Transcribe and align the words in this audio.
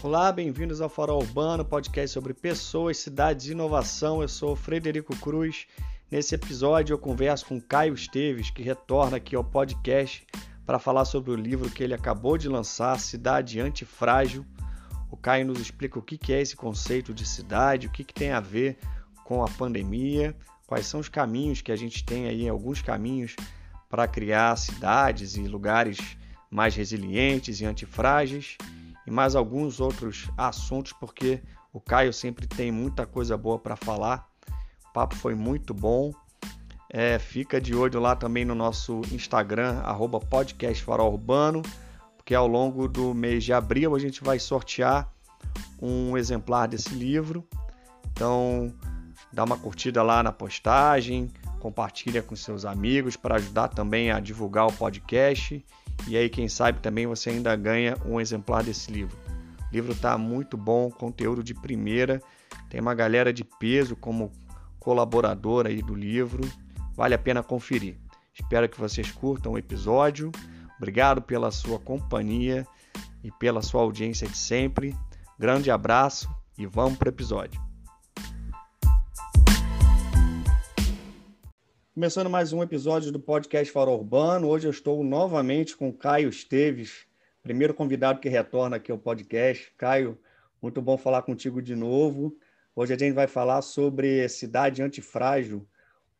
Olá, 0.00 0.30
bem-vindos 0.30 0.80
ao 0.80 0.88
Farol 0.88 1.20
Urbano, 1.20 1.64
podcast 1.64 2.14
sobre 2.14 2.32
pessoas, 2.32 2.98
cidades 2.98 3.46
e 3.46 3.50
inovação. 3.50 4.22
Eu 4.22 4.28
sou 4.28 4.54
Frederico 4.54 5.14
Cruz. 5.16 5.66
Nesse 6.08 6.36
episódio 6.36 6.94
eu 6.94 6.98
converso 6.98 7.46
com 7.46 7.60
Caio 7.60 7.94
Esteves, 7.94 8.48
que 8.48 8.62
retorna 8.62 9.16
aqui 9.16 9.34
ao 9.34 9.42
podcast 9.42 10.24
para 10.64 10.78
falar 10.78 11.04
sobre 11.04 11.32
o 11.32 11.34
livro 11.34 11.68
que 11.68 11.82
ele 11.82 11.94
acabou 11.94 12.38
de 12.38 12.48
lançar, 12.48 13.00
Cidade 13.00 13.58
Antifrágil. 13.58 14.46
O 15.10 15.16
Caio 15.16 15.44
nos 15.44 15.58
explica 15.58 15.98
o 15.98 16.02
que 16.02 16.32
é 16.32 16.40
esse 16.40 16.54
conceito 16.54 17.12
de 17.12 17.26
cidade, 17.26 17.88
o 17.88 17.90
que 17.90 18.04
tem 18.04 18.30
a 18.30 18.38
ver 18.38 18.78
com 19.24 19.42
a 19.42 19.48
pandemia, 19.48 20.36
quais 20.68 20.86
são 20.86 21.00
os 21.00 21.08
caminhos 21.08 21.60
que 21.60 21.72
a 21.72 21.76
gente 21.76 22.04
tem 22.04 22.28
aí, 22.28 22.48
alguns 22.48 22.80
caminhos 22.80 23.34
para 23.90 24.06
criar 24.06 24.54
cidades 24.54 25.36
e 25.36 25.40
lugares 25.48 25.98
mais 26.48 26.76
resilientes 26.76 27.60
e 27.60 27.64
antifrágeis 27.64 28.56
e 29.08 29.10
mais 29.10 29.34
alguns 29.34 29.80
outros 29.80 30.28
assuntos, 30.36 30.92
porque 30.92 31.42
o 31.72 31.80
Caio 31.80 32.12
sempre 32.12 32.46
tem 32.46 32.70
muita 32.70 33.06
coisa 33.06 33.38
boa 33.38 33.58
para 33.58 33.74
falar. 33.74 34.28
O 34.90 34.92
papo 34.92 35.16
foi 35.16 35.34
muito 35.34 35.72
bom. 35.72 36.12
É, 36.90 37.18
fica 37.18 37.58
de 37.58 37.74
olho 37.74 38.00
lá 38.00 38.14
também 38.14 38.44
no 38.44 38.54
nosso 38.54 39.00
Instagram, 39.10 39.78
arroba 39.78 40.20
Urbano, 41.10 41.62
porque 42.18 42.34
ao 42.34 42.46
longo 42.46 42.86
do 42.86 43.14
mês 43.14 43.44
de 43.44 43.54
abril 43.54 43.96
a 43.96 43.98
gente 43.98 44.22
vai 44.22 44.38
sortear 44.38 45.10
um 45.80 46.14
exemplar 46.14 46.68
desse 46.68 46.94
livro. 46.94 47.48
Então, 48.12 48.74
dá 49.32 49.42
uma 49.42 49.56
curtida 49.56 50.02
lá 50.02 50.22
na 50.22 50.32
postagem, 50.32 51.30
compartilha 51.58 52.22
com 52.22 52.34
seus 52.36 52.64
amigos 52.64 53.16
para 53.16 53.36
ajudar 53.36 53.68
também 53.68 54.10
a 54.10 54.20
divulgar 54.20 54.66
o 54.66 54.72
podcast 54.72 55.64
e 56.06 56.16
aí, 56.16 56.28
quem 56.28 56.48
sabe 56.48 56.80
também 56.80 57.06
você 57.06 57.30
ainda 57.30 57.54
ganha 57.56 57.96
um 58.04 58.20
exemplar 58.20 58.62
desse 58.62 58.90
livro. 58.90 59.16
O 59.70 59.74
livro 59.74 59.92
está 59.92 60.16
muito 60.16 60.56
bom, 60.56 60.90
conteúdo 60.90 61.42
de 61.42 61.54
primeira. 61.54 62.22
Tem 62.70 62.80
uma 62.80 62.94
galera 62.94 63.32
de 63.32 63.44
peso 63.44 63.96
como 63.96 64.32
colaboradora 64.78 65.68
aí 65.68 65.82
do 65.82 65.94
livro. 65.94 66.42
Vale 66.94 67.14
a 67.14 67.18
pena 67.18 67.42
conferir. 67.42 67.98
Espero 68.32 68.68
que 68.68 68.80
vocês 68.80 69.10
curtam 69.10 69.52
o 69.52 69.58
episódio. 69.58 70.30
Obrigado 70.78 71.20
pela 71.20 71.50
sua 71.50 71.78
companhia 71.78 72.66
e 73.22 73.30
pela 73.32 73.60
sua 73.60 73.82
audiência 73.82 74.26
de 74.26 74.36
sempre. 74.36 74.96
Grande 75.38 75.70
abraço 75.70 76.30
e 76.56 76.66
vamos 76.66 76.96
para 76.98 77.08
o 77.08 77.10
episódio. 77.10 77.67
Começando 81.98 82.30
mais 82.30 82.52
um 82.52 82.62
episódio 82.62 83.10
do 83.10 83.18
podcast 83.18 83.72
Farol 83.72 83.98
Urbano. 83.98 84.46
Hoje 84.46 84.68
eu 84.68 84.70
estou 84.70 85.02
novamente 85.02 85.76
com 85.76 85.92
Caio 85.92 86.28
Esteves, 86.28 87.08
primeiro 87.42 87.74
convidado 87.74 88.20
que 88.20 88.28
retorna 88.28 88.76
aqui 88.76 88.92
ao 88.92 88.96
podcast. 88.96 89.72
Caio, 89.76 90.16
muito 90.62 90.80
bom 90.80 90.96
falar 90.96 91.22
contigo 91.22 91.60
de 91.60 91.74
novo. 91.74 92.38
Hoje 92.72 92.94
a 92.94 92.96
gente 92.96 93.14
vai 93.14 93.26
falar 93.26 93.62
sobre 93.62 94.28
Cidade 94.28 94.80
Antifrágil, 94.80 95.66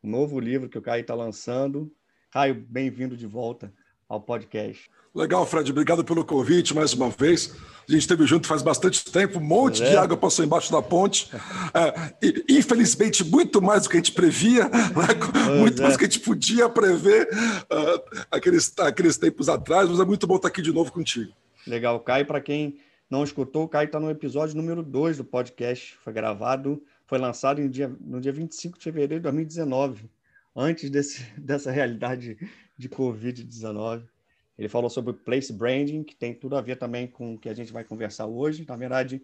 um 0.02 0.10
novo 0.10 0.40
livro 0.40 0.68
que 0.68 0.76
o 0.76 0.82
Caio 0.82 1.02
está 1.02 1.14
lançando. 1.14 1.94
Caio, 2.32 2.56
bem-vindo 2.68 3.16
de 3.16 3.28
volta 3.28 3.72
ao 4.08 4.20
podcast. 4.20 4.90
Legal, 5.14 5.44
Fred. 5.46 5.70
Obrigado 5.70 6.04
pelo 6.04 6.24
convite 6.24 6.74
mais 6.74 6.92
uma 6.92 7.10
vez. 7.10 7.54
A 7.88 7.92
gente 7.92 8.02
esteve 8.02 8.26
junto 8.26 8.46
faz 8.46 8.62
bastante 8.62 9.04
tempo, 9.04 9.38
um 9.38 9.42
monte 9.42 9.82
é. 9.82 9.90
de 9.90 9.96
água 9.96 10.16
passou 10.16 10.44
embaixo 10.44 10.70
da 10.70 10.80
ponte. 10.80 11.30
É, 11.74 12.14
e, 12.22 12.58
infelizmente, 12.58 13.24
muito 13.24 13.60
mais 13.60 13.82
do 13.82 13.88
que 13.88 13.96
a 13.96 14.00
gente 14.00 14.12
previa, 14.12 14.68
né? 14.68 15.56
muito 15.58 15.80
é. 15.80 15.82
mais 15.82 15.94
do 15.94 15.98
que 15.98 16.04
a 16.04 16.08
gente 16.08 16.20
podia 16.20 16.68
prever 16.68 17.28
uh, 17.32 18.24
aqueles, 18.30 18.72
aqueles 18.78 19.16
tempos 19.16 19.48
atrás, 19.48 19.88
mas 19.88 19.98
é 19.98 20.04
muito 20.04 20.26
bom 20.26 20.36
estar 20.36 20.48
aqui 20.48 20.62
de 20.62 20.72
novo 20.72 20.92
contigo. 20.92 21.32
Legal, 21.66 21.98
Caio. 22.00 22.26
Para 22.26 22.40
quem 22.40 22.78
não 23.10 23.24
escutou, 23.24 23.64
o 23.64 23.68
Caio 23.68 23.86
está 23.86 23.98
no 23.98 24.10
episódio 24.10 24.54
número 24.54 24.82
2 24.82 25.16
do 25.16 25.24
podcast. 25.24 25.97
Foi 26.04 26.12
gravado, 26.12 26.82
foi 27.06 27.18
lançado 27.18 27.60
no 27.60 27.68
dia, 27.68 27.91
no 28.00 28.20
dia 28.20 28.32
25 28.32 28.76
de 28.76 28.84
fevereiro 28.84 29.16
de 29.16 29.22
2019, 29.22 30.10
antes 30.54 30.91
desse, 30.91 31.24
dessa 31.38 31.70
realidade 31.70 32.36
de 32.78 32.89
Covid-19. 32.89 34.09
Ele 34.56 34.69
falou 34.69 34.89
sobre 34.89 35.12
place 35.12 35.53
branding, 35.53 36.03
que 36.03 36.16
tem 36.16 36.33
tudo 36.33 36.56
a 36.56 36.61
ver 36.61 36.77
também 36.77 37.06
com 37.06 37.34
o 37.34 37.39
que 37.39 37.49
a 37.49 37.55
gente 37.55 37.72
vai 37.72 37.84
conversar 37.84 38.27
hoje. 38.27 38.65
Na 38.66 38.77
verdade, 38.77 39.22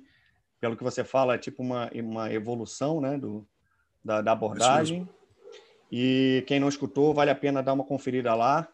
pelo 0.60 0.76
que 0.76 0.82
você 0.82 1.04
fala, 1.04 1.34
é 1.34 1.38
tipo 1.38 1.62
uma, 1.62 1.90
uma 1.94 2.32
evolução 2.32 3.00
né, 3.00 3.16
do, 3.16 3.46
da, 4.04 4.20
da 4.20 4.32
abordagem. 4.32 5.08
E 5.90 6.44
quem 6.46 6.58
não 6.60 6.68
escutou, 6.68 7.14
vale 7.14 7.30
a 7.30 7.34
pena 7.34 7.62
dar 7.62 7.72
uma 7.72 7.84
conferida 7.84 8.34
lá. 8.34 8.68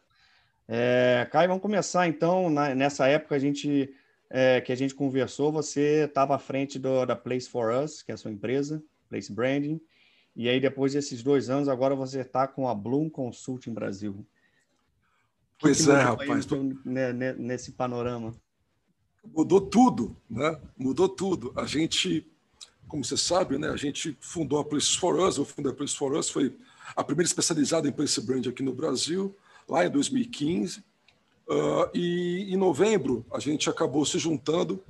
É, 0.68 1.26
Caio, 1.30 1.48
vamos 1.48 1.62
começar 1.62 2.06
então. 2.06 2.48
Na, 2.48 2.74
nessa 2.74 3.06
época 3.08 3.34
a 3.34 3.38
gente, 3.38 3.92
é, 4.28 4.60
que 4.60 4.72
a 4.72 4.76
gente 4.76 4.94
conversou, 4.94 5.50
você 5.50 6.04
estava 6.04 6.34
à 6.34 6.38
frente 6.38 6.78
do, 6.78 7.04
da 7.04 7.16
Place 7.16 7.48
for 7.48 7.72
Us, 7.74 8.02
que 8.02 8.10
é 8.12 8.14
a 8.14 8.18
sua 8.18 8.30
empresa, 8.30 8.82
Place 9.08 9.32
Branding. 9.32 9.80
E 10.36 10.48
aí, 10.48 10.60
depois 10.60 10.92
desses 10.92 11.22
dois 11.22 11.50
anos, 11.50 11.68
agora 11.68 11.94
você 11.94 12.20
está 12.20 12.46
com 12.46 12.68
a 12.68 12.74
Bloom 12.74 13.10
Consulting 13.10 13.72
Brasil. 13.72 14.26
Pois 15.60 15.86
é, 15.86 16.00
rapaz. 16.00 16.46
Né, 16.84 17.12
né, 17.12 17.34
nesse 17.34 17.72
panorama. 17.72 18.34
Mudou 19.34 19.60
tudo, 19.60 20.16
né? 20.28 20.58
Mudou 20.76 21.08
tudo. 21.08 21.52
A 21.54 21.66
gente, 21.66 22.26
como 22.88 23.04
você 23.04 23.16
sabe, 23.16 23.58
né? 23.58 23.68
A 23.68 23.76
gente 23.76 24.16
fundou 24.20 24.58
a 24.58 24.64
Places 24.64 24.94
for 24.94 25.20
Us. 25.20 25.36
Eu 25.36 25.44
fundei 25.44 25.70
a 25.70 25.74
Places 25.74 25.96
for 25.96 26.14
Us, 26.14 26.30
foi 26.30 26.56
a 26.96 27.04
primeira 27.04 27.28
especializada 27.28 27.86
em 27.86 27.92
place 27.92 28.20
brand 28.20 28.46
aqui 28.46 28.62
no 28.62 28.72
Brasil, 28.72 29.36
lá 29.68 29.84
em 29.84 29.90
2015. 29.90 30.82
Uh, 31.46 31.90
e 31.92 32.46
em 32.48 32.56
novembro 32.56 33.26
a 33.32 33.38
gente 33.38 33.68
acabou 33.68 34.06
se 34.06 34.18
juntando 34.18 34.82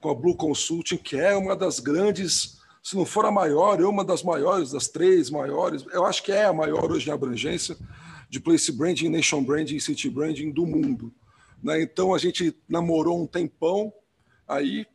com 0.00 0.10
a 0.10 0.14
Blue 0.14 0.34
Consulting, 0.34 0.96
que 0.96 1.16
é 1.16 1.36
uma 1.36 1.54
das 1.54 1.80
grandes, 1.80 2.58
se 2.82 2.96
não 2.96 3.04
for 3.04 3.24
a 3.26 3.30
maior, 3.30 3.80
é 3.80 3.86
uma 3.86 4.04
das 4.04 4.22
maiores, 4.22 4.72
das 4.72 4.88
três 4.88 5.30
maiores. 5.30 5.84
Eu 5.92 6.04
acho 6.04 6.22
que 6.22 6.32
é 6.32 6.44
a 6.44 6.52
maior 6.52 6.90
hoje 6.90 7.08
em 7.08 7.12
abrangência 7.12 7.76
de 8.28 8.40
place 8.40 8.70
branding, 8.70 9.08
nation 9.08 9.42
branding 9.42 9.78
city 9.78 10.10
branding 10.10 10.50
do 10.50 10.66
mundo. 10.66 11.12
Né? 11.62 11.82
Então 11.82 12.14
a 12.14 12.18
gente 12.18 12.54
namorou 12.68 13.22
um 13.22 13.26
tempão 13.26 13.92
aí 14.46 14.86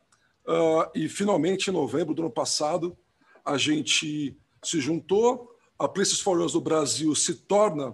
uh, 0.46 0.90
e 0.94 1.08
finalmente 1.08 1.68
em 1.68 1.72
novembro 1.72 2.14
do 2.14 2.22
ano 2.22 2.30
passado 2.30 2.96
a 3.44 3.58
gente 3.58 4.36
se 4.62 4.80
juntou. 4.80 5.50
A 5.78 5.88
Places 5.88 6.20
for 6.20 6.40
Us 6.40 6.52
do 6.52 6.60
Brasil 6.60 7.14
se 7.14 7.34
torna 7.34 7.90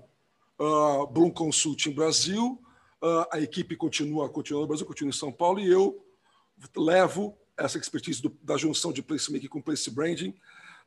uh, 0.59 1.07
Bloom 1.07 1.31
Consulting 1.31 1.93
Brasil. 1.93 2.61
Uh, 3.03 3.25
a 3.33 3.41
equipe 3.41 3.75
continua, 3.77 4.29
continua 4.29 4.61
no 4.61 4.67
Brasil, 4.67 4.87
continua 4.87 5.09
em 5.09 5.17
São 5.17 5.33
Paulo 5.33 5.59
e 5.59 5.71
eu 5.71 6.05
levo 6.77 7.37
essa 7.57 7.79
expertise 7.79 8.21
do, 8.21 8.37
da 8.43 8.57
junção 8.57 8.93
de 8.93 9.03
placemaking 9.03 9.49
com 9.49 9.61
place 9.61 9.91
branding 9.91 10.35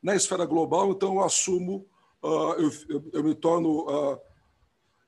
na 0.02 0.14
esfera 0.14 0.44
global. 0.46 0.90
Então 0.92 1.14
eu 1.14 1.24
assumo, 1.24 1.86
uh, 2.22 2.52
eu, 2.58 2.72
eu, 2.88 3.10
eu, 3.12 3.24
me 3.24 3.34
torno 3.34 3.88
uh, 3.88 4.20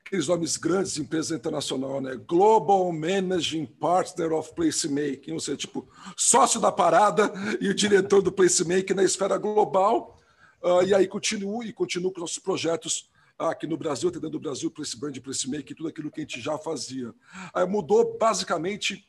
aqueles 0.07 0.29
nomes 0.29 0.57
grandes 0.57 0.95
de 0.95 1.03
empresa 1.03 1.35
internacional, 1.35 2.01
né? 2.01 2.15
Global 2.29 2.93
Managing 2.93 3.67
Partner 3.67 4.33
of 4.33 4.55
Placemaking, 4.55 5.33
ou 5.33 5.41
seja, 5.41 5.57
tipo, 5.57 5.89
sócio 6.17 6.61
da 6.61 6.71
parada 6.71 7.33
e 7.61 7.69
o 7.69 7.75
diretor 7.75 8.23
do 8.23 8.31
placemaking 8.31 8.95
na 8.95 9.03
esfera 9.03 9.37
global. 9.37 10.17
Uh, 10.63 10.83
e 10.85 10.95
aí 10.95 11.09
continuo 11.09 11.63
e 11.65 11.73
continuo 11.73 12.13
com 12.13 12.21
nossos 12.21 12.39
projetos 12.39 13.11
aqui 13.37 13.67
no 13.67 13.77
Brasil, 13.77 14.09
atendendo 14.09 14.37
o 14.37 14.41
Brasil, 14.41 14.71
Place 14.71 14.99
Brand, 14.99 15.19
Placemaking, 15.19 15.75
tudo 15.75 15.89
aquilo 15.89 16.11
que 16.11 16.21
a 16.21 16.23
gente 16.23 16.41
já 16.41 16.57
fazia. 16.57 17.13
Aí 17.53 17.67
mudou 17.67 18.17
basicamente 18.17 19.05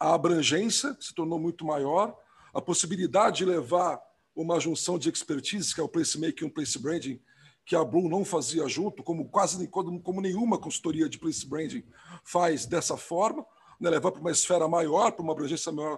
a 0.00 0.14
abrangência, 0.14 0.96
se 1.00 1.14
tornou 1.14 1.38
muito 1.38 1.64
maior, 1.64 2.16
a 2.52 2.60
possibilidade 2.60 3.38
de 3.38 3.44
levar 3.44 4.00
uma 4.34 4.58
junção 4.58 4.98
de 4.98 5.08
expertise, 5.08 5.72
que 5.72 5.80
é 5.80 5.84
o 5.84 5.88
Placemaking 5.88 6.44
e 6.44 6.48
o 6.48 6.50
Place 6.50 6.78
Branding, 6.78 7.20
que 7.70 7.76
a 7.76 7.84
Bloom 7.84 8.08
não 8.08 8.24
fazia 8.24 8.66
junto, 8.66 9.00
como 9.00 9.28
quase 9.28 9.68
como 9.68 10.20
nenhuma 10.20 10.58
consultoria 10.58 11.08
de 11.08 11.16
place 11.16 11.46
branding 11.46 11.84
faz 12.24 12.66
dessa 12.66 12.96
forma, 12.96 13.46
né, 13.78 13.88
levar 13.88 14.10
para 14.10 14.20
uma 14.20 14.32
esfera 14.32 14.66
maior, 14.66 15.12
para 15.12 15.22
uma 15.22 15.32
abrangência 15.32 15.70
maior, 15.70 15.96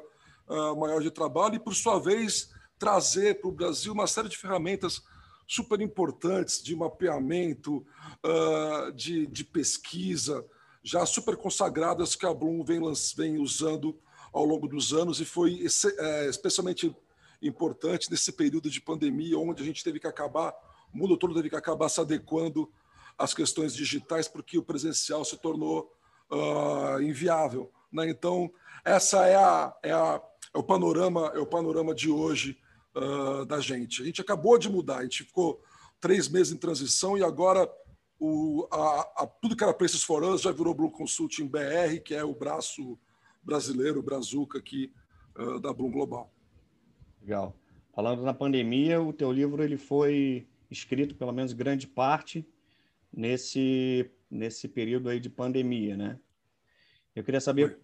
uh, 0.50 0.76
maior 0.78 1.00
de 1.00 1.10
trabalho, 1.10 1.54
e, 1.54 1.58
por 1.58 1.74
sua 1.74 1.98
vez, 1.98 2.50
trazer 2.78 3.40
para 3.40 3.48
o 3.48 3.52
Brasil 3.52 3.94
uma 3.94 4.06
série 4.06 4.28
de 4.28 4.36
ferramentas 4.36 5.02
super 5.48 5.80
importantes 5.80 6.62
de 6.62 6.76
mapeamento, 6.76 7.78
uh, 8.22 8.92
de, 8.92 9.26
de 9.26 9.42
pesquisa, 9.42 10.44
já 10.82 11.06
super 11.06 11.38
consagradas 11.38 12.14
que 12.14 12.26
a 12.26 12.34
Bloom 12.34 12.62
vem, 12.62 12.82
vem 13.16 13.38
usando 13.38 13.98
ao 14.30 14.44
longo 14.44 14.68
dos 14.68 14.92
anos 14.92 15.20
e 15.20 15.24
foi 15.24 15.64
é, 15.98 16.28
especialmente 16.28 16.94
importante 17.40 18.10
nesse 18.10 18.30
período 18.30 18.68
de 18.68 18.78
pandemia, 18.78 19.38
onde 19.38 19.62
a 19.62 19.64
gente 19.64 19.82
teve 19.82 19.98
que 19.98 20.06
acabar 20.06 20.54
o 20.92 20.98
mundo 20.98 21.16
todo 21.16 21.34
teve 21.34 21.50
que 21.50 21.56
acabar 21.56 21.88
se 21.88 22.00
adequando 22.00 22.70
às 23.16 23.34
questões 23.34 23.74
digitais 23.74 24.28
porque 24.28 24.58
o 24.58 24.62
presencial 24.62 25.24
se 25.24 25.36
tornou 25.36 25.92
uh, 26.30 27.00
inviável. 27.02 27.70
Né? 27.92 28.08
Então, 28.08 28.50
essa 28.84 29.26
é, 29.26 29.36
a, 29.36 29.76
é, 29.82 29.92
a, 29.92 30.22
é, 30.54 30.58
o 30.58 30.62
panorama 30.62 31.32
é 31.34 31.38
o 31.38 31.46
panorama 31.46 31.94
de 31.94 32.10
hoje 32.10 32.58
uh, 32.96 33.44
da 33.44 33.60
gente. 33.60 34.02
A 34.02 34.04
gente 34.04 34.20
acabou 34.20 34.58
de 34.58 34.68
mudar, 34.68 34.98
a 34.98 35.02
gente 35.02 35.24
ficou 35.24 35.62
três 36.00 36.28
meses 36.28 36.52
em 36.52 36.58
transição 36.58 37.16
e 37.16 37.22
agora 37.22 37.70
o, 38.18 38.66
a, 38.70 39.22
a, 39.22 39.26
tudo 39.26 39.56
que 39.56 39.64
era 39.64 39.74
Places 39.74 40.02
for 40.02 40.22
Us 40.22 40.42
já 40.42 40.52
virou 40.52 40.74
Blue 40.74 40.90
Consulting 40.90 41.46
BR, 41.46 42.00
que 42.04 42.14
é 42.14 42.24
o 42.24 42.34
braço 42.34 42.98
brasileiro, 43.42 44.00
o 44.00 44.02
Brazuca, 44.02 44.60
que 44.60 44.92
uh, 45.38 45.58
da 45.60 45.72
Bloom 45.72 45.90
Global. 45.90 46.32
Legal. 47.20 47.54
Falando 47.94 48.22
na 48.22 48.32
pandemia, 48.32 49.00
o 49.00 49.12
teu 49.12 49.30
livro 49.30 49.62
ele 49.62 49.76
foi 49.76 50.46
escrito, 50.72 51.14
pelo 51.14 51.32
menos 51.32 51.52
grande 51.52 51.86
parte, 51.86 52.46
nesse, 53.12 54.10
nesse 54.30 54.68
período 54.68 55.08
aí 55.08 55.20
de 55.20 55.28
pandemia, 55.28 55.96
né? 55.96 56.18
Eu 57.14 57.22
queria 57.22 57.40
saber 57.40 57.78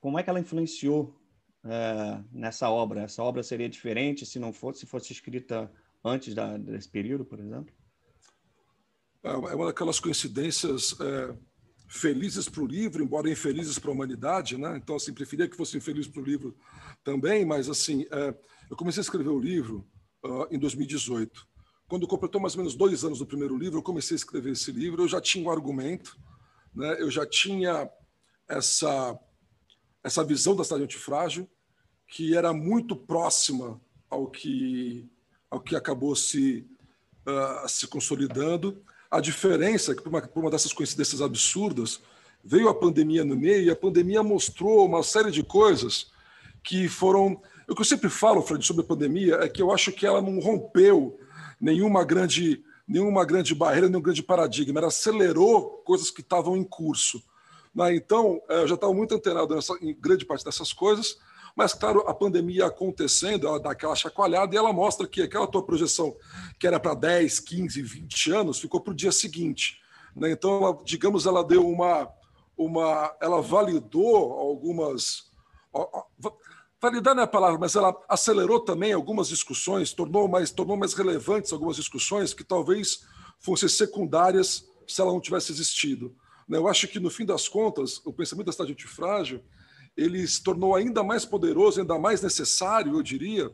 como 0.00 0.18
é 0.18 0.22
que 0.22 0.28
ela 0.28 0.40
influenciou 0.40 1.18
é, 1.64 2.22
nessa 2.32 2.68
obra. 2.68 3.02
Essa 3.02 3.22
obra 3.22 3.42
seria 3.42 3.68
diferente 3.68 4.26
se 4.26 4.38
não 4.38 4.52
fosse, 4.52 4.80
se 4.80 4.86
fosse 4.86 5.12
escrita 5.12 5.70
antes 6.04 6.34
da, 6.34 6.56
desse 6.56 6.88
período, 6.88 7.24
por 7.24 7.38
exemplo? 7.38 7.72
É, 9.22 9.30
é 9.30 9.54
uma 9.54 9.66
daquelas 9.66 10.00
coincidências 10.00 10.94
é, 11.00 11.34
felizes 11.88 12.48
para 12.48 12.62
o 12.62 12.66
livro, 12.66 13.02
embora 13.02 13.30
infelizes 13.30 13.78
para 13.78 13.90
a 13.90 13.94
humanidade, 13.94 14.58
né? 14.58 14.76
Então, 14.76 14.96
assim, 14.96 15.14
preferia 15.14 15.48
que 15.48 15.56
fosse 15.56 15.76
infeliz 15.76 16.06
para 16.06 16.20
o 16.20 16.24
livro 16.24 16.54
também, 17.02 17.44
mas, 17.44 17.68
assim, 17.68 18.06
é, 18.10 18.34
eu 18.70 18.76
comecei 18.76 19.00
a 19.00 19.02
escrever 19.02 19.30
o 19.30 19.40
livro 19.40 19.88
uh, 20.24 20.46
em 20.50 20.58
2018. 20.58 21.46
Quando 21.88 22.06
completou 22.06 22.40
mais 22.40 22.54
ou 22.54 22.58
menos 22.58 22.74
dois 22.74 23.04
anos 23.04 23.18
do 23.18 23.26
primeiro 23.26 23.56
livro, 23.56 23.78
eu 23.78 23.82
comecei 23.82 24.14
a 24.14 24.16
escrever 24.16 24.52
esse 24.52 24.72
livro. 24.72 25.02
Eu 25.02 25.08
já 25.08 25.20
tinha 25.20 25.46
um 25.46 25.50
argumento, 25.50 26.16
né? 26.74 26.96
eu 26.98 27.10
já 27.10 27.26
tinha 27.26 27.88
essa, 28.48 29.18
essa 30.02 30.24
visão 30.24 30.56
da 30.56 30.64
cidade 30.64 30.84
antifrágil, 30.84 31.48
que 32.08 32.36
era 32.36 32.52
muito 32.52 32.96
próxima 32.96 33.80
ao 34.08 34.28
que, 34.28 35.08
ao 35.50 35.60
que 35.60 35.76
acabou 35.76 36.16
se, 36.16 36.66
uh, 37.26 37.68
se 37.68 37.86
consolidando. 37.86 38.82
A 39.10 39.20
diferença 39.20 39.92
é 39.92 39.94
que, 39.94 40.02
por 40.02 40.08
uma, 40.08 40.22
por 40.22 40.40
uma 40.40 40.50
dessas 40.50 40.72
coincidências 40.72 41.20
absurdas, 41.20 42.00
veio 42.42 42.68
a 42.68 42.74
pandemia 42.74 43.24
no 43.24 43.36
meio 43.36 43.64
e 43.64 43.70
a 43.70 43.76
pandemia 43.76 44.22
mostrou 44.22 44.86
uma 44.86 45.02
série 45.02 45.30
de 45.30 45.42
coisas 45.42 46.10
que 46.62 46.88
foram. 46.88 47.40
O 47.68 47.74
que 47.74 47.80
eu 47.80 47.86
sempre 47.86 48.08
falo, 48.08 48.42
Fred, 48.42 48.64
sobre 48.64 48.82
a 48.82 48.86
pandemia 48.86 49.36
é 49.36 49.48
que 49.48 49.62
eu 49.62 49.70
acho 49.70 49.92
que 49.92 50.06
ela 50.06 50.20
não 50.20 50.38
rompeu 50.38 51.18
nenhuma 51.64 52.04
grande, 52.04 52.62
nenhuma 52.86 53.24
grande 53.24 53.54
barreira, 53.54 53.88
nenhum 53.88 54.02
grande 54.02 54.22
paradigma, 54.22 54.78
ela 54.78 54.88
acelerou 54.88 55.82
coisas 55.82 56.10
que 56.10 56.20
estavam 56.20 56.58
em 56.58 56.62
curso. 56.62 57.22
Né? 57.74 57.96
Então, 57.96 58.42
eh, 58.50 58.62
eu 58.62 58.68
já 58.68 58.74
estava 58.74 58.92
muito 58.92 59.14
antenado 59.14 59.54
nessa, 59.54 59.72
em 59.80 59.94
grande 59.98 60.26
parte 60.26 60.44
dessas 60.44 60.74
coisas, 60.74 61.16
mas, 61.56 61.72
claro, 61.72 62.00
a 62.06 62.12
pandemia 62.12 62.66
acontecendo, 62.66 63.46
ela 63.46 63.58
dá 63.58 63.70
aquela 63.70 63.96
chacoalhada 63.96 64.54
e 64.54 64.58
ela 64.58 64.74
mostra 64.74 65.06
que 65.06 65.22
aquela 65.22 65.46
tua 65.46 65.62
projeção, 65.62 66.14
que 66.58 66.66
era 66.66 66.78
para 66.78 66.92
10, 66.92 67.40
15, 67.40 67.80
20 67.80 68.32
anos, 68.32 68.60
ficou 68.60 68.80
para 68.80 68.92
o 68.92 68.96
dia 68.96 69.12
seguinte. 69.12 69.80
Né? 70.14 70.32
Então, 70.32 70.62
ela, 70.62 70.78
digamos, 70.84 71.24
ela 71.24 71.42
deu 71.42 71.66
uma, 71.66 72.10
uma. 72.58 73.16
Ela 73.22 73.40
validou 73.40 74.32
algumas. 74.32 75.32
Validar 76.84 77.14
não 77.14 77.22
é 77.22 77.24
a 77.24 77.26
palavra, 77.26 77.58
mas 77.58 77.74
ela 77.76 77.98
acelerou 78.06 78.60
também 78.60 78.92
algumas 78.92 79.28
discussões, 79.28 79.94
tornou 79.94 80.28
mais, 80.28 80.50
tornou 80.50 80.76
mais 80.76 80.92
relevantes 80.92 81.50
algumas 81.50 81.76
discussões 81.76 82.34
que 82.34 82.44
talvez 82.44 83.06
fossem 83.38 83.70
secundárias 83.70 84.68
se 84.86 85.00
ela 85.00 85.10
não 85.10 85.18
tivesse 85.18 85.50
existido. 85.50 86.14
Né? 86.46 86.58
Eu 86.58 86.68
acho 86.68 86.86
que, 86.86 87.00
no 87.00 87.08
fim 87.08 87.24
das 87.24 87.48
contas, 87.48 88.02
o 88.04 88.12
pensamento 88.12 88.44
da 88.44 88.52
cidade 88.52 88.72
antifrágil 88.72 89.40
ele 89.96 90.28
se 90.28 90.42
tornou 90.42 90.74
ainda 90.74 91.02
mais 91.02 91.24
poderoso, 91.24 91.80
ainda 91.80 91.98
mais 91.98 92.20
necessário, 92.20 92.92
eu 92.92 93.02
diria, 93.02 93.50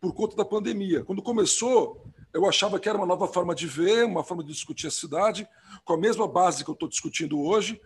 por 0.00 0.14
conta 0.14 0.34
da 0.34 0.44
pandemia. 0.44 1.04
Quando 1.04 1.20
começou, 1.20 2.02
eu 2.32 2.48
achava 2.48 2.80
que 2.80 2.88
era 2.88 2.96
uma 2.96 3.06
nova 3.06 3.28
forma 3.28 3.54
de 3.54 3.66
ver, 3.66 4.06
uma 4.06 4.24
forma 4.24 4.42
de 4.42 4.50
discutir 4.50 4.86
a 4.86 4.90
cidade, 4.90 5.46
com 5.84 5.92
a 5.92 5.98
mesma 5.98 6.26
base 6.26 6.64
que 6.64 6.70
eu 6.70 6.74
estou 6.74 6.88
discutindo 6.88 7.38
hoje, 7.38 7.78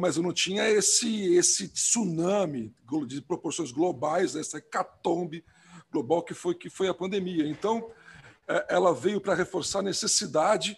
mas 0.00 0.16
eu 0.16 0.22
não 0.22 0.32
tinha 0.32 0.68
esse, 0.68 1.34
esse 1.34 1.68
tsunami 1.68 2.74
de 3.06 3.22
proporções 3.22 3.72
globais, 3.72 4.36
essa 4.36 4.58
hecatombe 4.58 5.44
global 5.90 6.22
que 6.22 6.34
foi, 6.34 6.54
que 6.54 6.70
foi 6.70 6.88
a 6.88 6.94
pandemia. 6.94 7.46
Então, 7.46 7.90
é, 8.48 8.66
ela 8.70 8.94
veio 8.94 9.20
para 9.20 9.34
reforçar 9.34 9.80
a 9.80 9.82
necessidade 9.82 10.76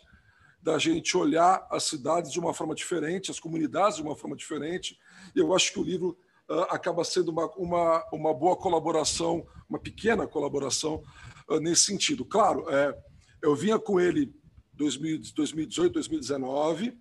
da 0.61 0.79
gente 0.79 1.17
olhar 1.17 1.67
as 1.71 1.85
cidades 1.85 2.33
de 2.33 2.41
uma 2.41 2.55
forma 2.55 2.75
diferente, 2.75 3.31
as 3.31 3.39
comunidades 3.39 3.97
de 3.97 4.03
uma 4.03 4.17
forma 4.17 4.35
diferente. 4.35 4.99
Eu 5.35 5.55
acho 5.55 5.73
que 5.73 5.79
o 5.79 5.83
livro 5.83 6.19
uh, 6.49 6.63
acaba 6.71 7.05
sendo 7.05 7.31
uma, 7.31 7.47
uma, 7.55 8.09
uma 8.11 8.33
boa 8.33 8.57
colaboração, 8.57 9.47
uma 9.69 9.79
pequena 9.79 10.27
colaboração 10.27 11.03
uh, 11.51 11.61
nesse 11.61 11.85
sentido. 11.85 12.25
Claro, 12.25 12.65
é, 12.71 12.99
eu 13.43 13.55
vinha 13.55 13.79
com 13.79 14.01
ele 14.01 14.35
2018, 14.73 15.93
2019, 15.93 16.99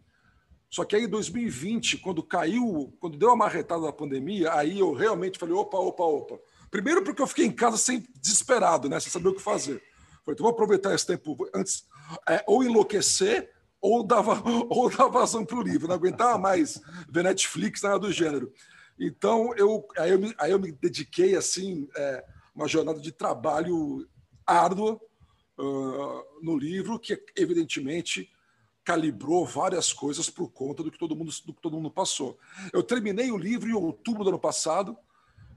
só 0.73 0.83
que 0.83 0.95
aí 0.95 1.03
em 1.03 1.07
2020, 1.07 1.99
quando 1.99 2.23
caiu, 2.23 2.91
quando 2.99 3.15
deu 3.15 3.29
a 3.29 3.35
marretada 3.35 3.83
da 3.83 3.93
pandemia, 3.93 4.51
aí 4.55 4.79
eu 4.79 4.91
realmente 4.91 5.37
falei, 5.37 5.53
opa, 5.53 5.77
opa, 5.77 6.03
opa. 6.03 6.39
Primeiro 6.71 7.03
porque 7.03 7.21
eu 7.21 7.27
fiquei 7.27 7.45
em 7.45 7.51
casa 7.51 7.77
sem 7.77 8.03
desesperado, 8.19 8.89
né, 8.89 8.99
sem 8.99 9.11
saber 9.11 9.29
o 9.29 9.35
que 9.35 9.39
fazer. 9.39 9.79
Falei, 10.25 10.33
então 10.33 10.45
vou 10.45 10.49
aproveitar 10.49 10.95
esse 10.95 11.05
tempo 11.05 11.37
antes, 11.53 11.85
é, 12.27 12.43
ou 12.47 12.63
enlouquecer, 12.63 13.51
ou 13.79 14.01
dar, 14.03 14.23
ou 14.67 14.89
dar 14.89 15.09
vazão 15.09 15.45
para 15.45 15.57
o 15.57 15.61
livro. 15.61 15.87
Não 15.87 15.93
aguentava 15.93 16.39
mais 16.39 16.81
ver 17.07 17.23
Netflix, 17.23 17.83
nada 17.83 17.99
do 17.99 18.11
gênero. 18.11 18.51
Então, 18.99 19.53
eu, 19.55 19.87
aí, 19.95 20.09
eu 20.09 20.17
me, 20.17 20.33
aí 20.39 20.49
eu 20.49 20.59
me 20.59 20.71
dediquei 20.71 21.35
assim 21.35 21.87
é, 21.95 22.25
uma 22.55 22.67
jornada 22.67 22.99
de 22.99 23.11
trabalho 23.11 24.09
árdua 24.43 24.99
uh, 25.59 26.23
no 26.41 26.57
livro, 26.57 26.97
que 26.97 27.23
evidentemente 27.37 28.27
calibrou 28.83 29.45
várias 29.45 29.93
coisas 29.93 30.29
por 30.29 30.49
conta 30.51 30.83
do 30.83 30.91
que 30.91 30.97
todo 30.97 31.15
mundo, 31.15 31.31
do 31.45 31.53
que 31.53 31.61
todo 31.61 31.77
mundo 31.77 31.91
passou. 31.91 32.37
Eu 32.71 32.83
terminei 32.83 33.31
o 33.31 33.37
livro 33.37 33.69
em 33.69 33.73
outubro 33.73 34.23
do 34.23 34.29
ano 34.29 34.39
passado, 34.39 34.97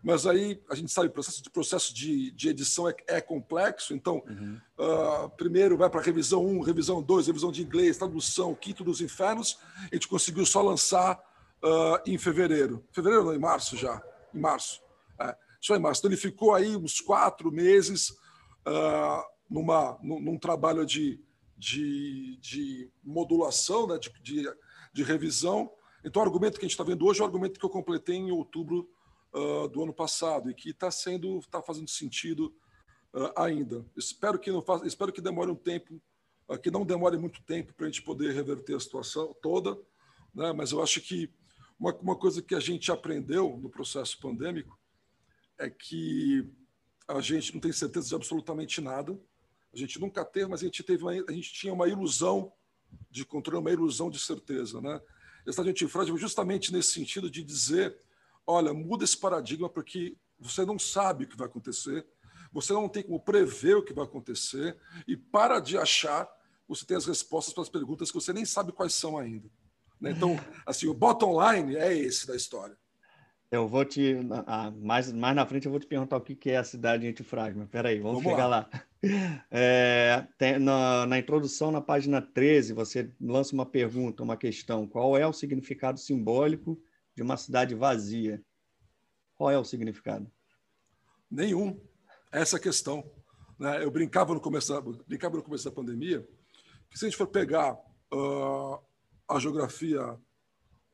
mas 0.02 0.26
aí 0.26 0.62
a 0.70 0.75
gente 0.75 0.93
sabe 0.93 1.08
o 1.08 1.12
processo 1.12 1.43
de 1.43 1.50
processo 1.50 1.94
de, 1.94 2.31
de 2.31 2.49
edição 2.49 2.88
é, 2.88 2.94
é 3.08 3.20
complexo, 3.20 3.93
então 3.93 4.23
uhum. 4.28 4.61
uh, 4.78 5.28
primeiro 5.31 5.76
vai 5.76 5.90
para 5.90 6.00
revisão 6.00 6.44
1, 6.46 6.61
revisão 6.61 7.02
2, 7.02 7.26
revisão 7.26 7.50
de 7.50 7.62
inglês, 7.62 7.99
tradução, 7.99 8.55
quinto 8.55 8.84
dos 8.84 9.00
infernos, 9.00 9.58
a 9.90 9.94
gente 9.94 10.06
conseguiu 10.06 10.46
só 10.46 10.62
lançar 10.62 11.19
uh, 11.62 11.99
em 12.06 12.17
fevereiro. 12.19 12.84
Fevereiro 12.93 13.25
não, 13.25 13.34
em 13.34 13.38
março 13.38 13.76
já. 13.76 14.00
Em 14.32 14.38
março. 14.38 14.81
É, 15.20 15.37
só 15.61 15.75
em 15.75 15.81
março. 15.81 16.00
Então 16.00 16.11
ele 16.11 16.20
ficou 16.20 16.55
aí 16.55 16.76
uns 16.76 17.00
quatro 17.00 17.50
meses 17.50 18.11
uh, 18.11 19.25
numa, 19.50 19.99
num, 20.02 20.20
num, 20.20 20.38
trabalho 20.38 20.84
de, 20.87 21.20
de, 21.56 22.36
de 22.36 22.90
modulação, 23.02 23.86
né, 23.86 23.98
de, 23.98 24.12
de, 24.22 24.54
de, 24.92 25.02
revisão. 25.02 25.70
Então 26.04 26.22
o 26.22 26.25
argumento 26.25 26.58
que 26.58 26.64
a 26.64 26.68
gente 26.68 26.72
está 26.72 26.84
vendo 26.84 27.04
hoje 27.06 27.20
é 27.20 27.22
o 27.22 27.26
argumento 27.26 27.58
que 27.58 27.64
eu 27.64 27.70
completei 27.70 28.16
em 28.16 28.30
outubro 28.30 28.88
uh, 29.32 29.68
do 29.68 29.82
ano 29.82 29.92
passado 29.92 30.50
e 30.50 30.54
que 30.54 30.70
está 30.70 30.90
sendo, 30.90 31.38
está 31.38 31.62
fazendo 31.62 31.88
sentido 31.88 32.54
ainda. 33.34 33.84
Espero 33.96 34.38
que 34.38 34.50
não 34.50 34.62
faça, 34.62 34.86
espero 34.86 35.12
que 35.12 35.20
demore 35.20 35.50
um 35.50 35.56
tempo, 35.56 36.00
que 36.62 36.70
não 36.70 36.84
demore 36.84 37.16
muito 37.16 37.42
tempo 37.42 37.72
para 37.75 37.86
a 37.86 37.88
gente 37.88 38.02
poder 38.02 38.34
reverter 38.34 38.76
a 38.76 38.80
situação 38.80 39.34
toda, 39.40 39.76
né? 40.34 40.52
Mas 40.52 40.72
eu 40.72 40.82
acho 40.82 41.00
que 41.00 41.32
uma, 41.78 41.94
uma 41.96 42.16
coisa 42.16 42.42
que 42.42 42.54
a 42.54 42.60
gente 42.60 42.90
aprendeu 42.92 43.56
no 43.56 43.70
processo 43.70 44.18
pandêmico 44.20 44.78
é 45.58 45.70
que 45.70 46.50
a 47.08 47.20
gente 47.20 47.54
não 47.54 47.60
tem 47.60 47.72
certeza 47.72 48.08
de 48.08 48.14
absolutamente 48.14 48.80
nada. 48.80 49.18
A 49.76 49.78
gente 49.78 50.00
nunca 50.00 50.25
teve, 50.25 50.47
mas 50.47 50.62
a 50.62 50.64
gente 50.64 50.83
teve 50.83 51.02
uma, 51.02 51.12
a 51.12 51.33
gente 51.33 51.52
tinha 51.52 51.71
uma 51.71 51.87
ilusão 51.87 52.50
de 53.11 53.26
controle, 53.26 53.61
uma 53.61 53.71
ilusão 53.71 54.09
de 54.09 54.18
certeza, 54.18 54.80
né? 54.80 54.99
Essa 55.47 55.62
gente 55.62 55.85
antifrágil 55.85 56.16
justamente 56.16 56.73
nesse 56.73 56.92
sentido 56.92 57.30
de 57.30 57.42
dizer, 57.42 57.95
olha, 58.47 58.73
muda 58.73 59.04
esse 59.04 59.18
paradigma 59.18 59.68
porque 59.68 60.16
você 60.40 60.64
não 60.64 60.78
sabe 60.78 61.25
o 61.25 61.28
que 61.28 61.37
vai 61.37 61.47
acontecer, 61.47 62.06
você 62.50 62.73
não 62.73 62.88
tem 62.88 63.02
como 63.02 63.21
prever 63.21 63.76
o 63.76 63.83
que 63.83 63.92
vai 63.92 64.04
acontecer 64.04 64.78
e 65.06 65.14
para 65.14 65.61
de 65.61 65.76
achar 65.76 66.26
você 66.66 66.87
tem 66.87 66.97
as 66.97 67.04
respostas 67.04 67.52
para 67.52 67.62
as 67.62 67.68
perguntas 67.68 68.11
que 68.11 68.18
você 68.18 68.33
nem 68.33 68.47
sabe 68.47 68.73
quais 68.73 68.95
são 68.95 69.18
ainda. 69.18 69.49
Né? 70.00 70.11
Então, 70.11 70.37
assim, 70.64 70.87
o 70.87 70.95
bottom 70.95 71.38
line 71.38 71.76
é 71.76 71.95
esse 71.95 72.26
da 72.26 72.35
história. 72.35 72.76
Eu 73.50 73.68
vou 73.68 73.84
te. 73.84 74.16
Ah, 74.46 74.72
mais, 74.72 75.12
mais 75.12 75.36
na 75.36 75.46
frente 75.46 75.66
eu 75.66 75.70
vou 75.70 75.80
te 75.80 75.86
perguntar 75.86 76.16
o 76.16 76.20
que 76.20 76.50
é 76.50 76.56
a 76.56 76.64
cidade 76.64 77.06
antifrágil, 77.06 77.58
mas 77.58 77.68
peraí, 77.68 78.00
vamos, 78.00 78.22
vamos 78.22 78.30
chegar 78.30 78.46
lá. 78.48 78.68
lá. 78.72 79.44
É, 79.50 80.26
tem, 80.36 80.58
na, 80.58 81.06
na, 81.06 81.18
introdução, 81.18 81.70
na 81.70 81.80
página 81.80 82.20
13, 82.20 82.72
você 82.72 83.12
lança 83.20 83.54
uma 83.54 83.64
pergunta, 83.64 84.22
uma 84.22 84.36
questão. 84.36 84.86
Qual 84.86 85.16
é 85.16 85.26
o 85.26 85.32
significado 85.32 85.98
simbólico 85.98 86.80
de 87.14 87.22
uma 87.22 87.36
cidade 87.36 87.74
vazia? 87.74 88.42
Qual 89.36 89.50
é 89.50 89.58
o 89.58 89.64
significado? 89.64 90.30
Nenhum. 91.30 91.80
Essa 92.32 92.56
é 92.56 92.60
questão. 92.60 93.08
Né? 93.58 93.84
Eu 93.84 93.90
brincava 93.90 94.34
no, 94.34 94.40
começo 94.40 94.72
da, 94.72 94.80
brincava 95.06 95.36
no 95.36 95.42
começo 95.42 95.64
da 95.64 95.70
pandemia 95.70 96.26
que 96.90 96.98
se 96.98 97.04
a 97.04 97.08
gente 97.08 97.18
for 97.18 97.26
pegar 97.26 97.74
uh, 98.12 98.78
a 99.28 99.38
geografia 99.38 100.18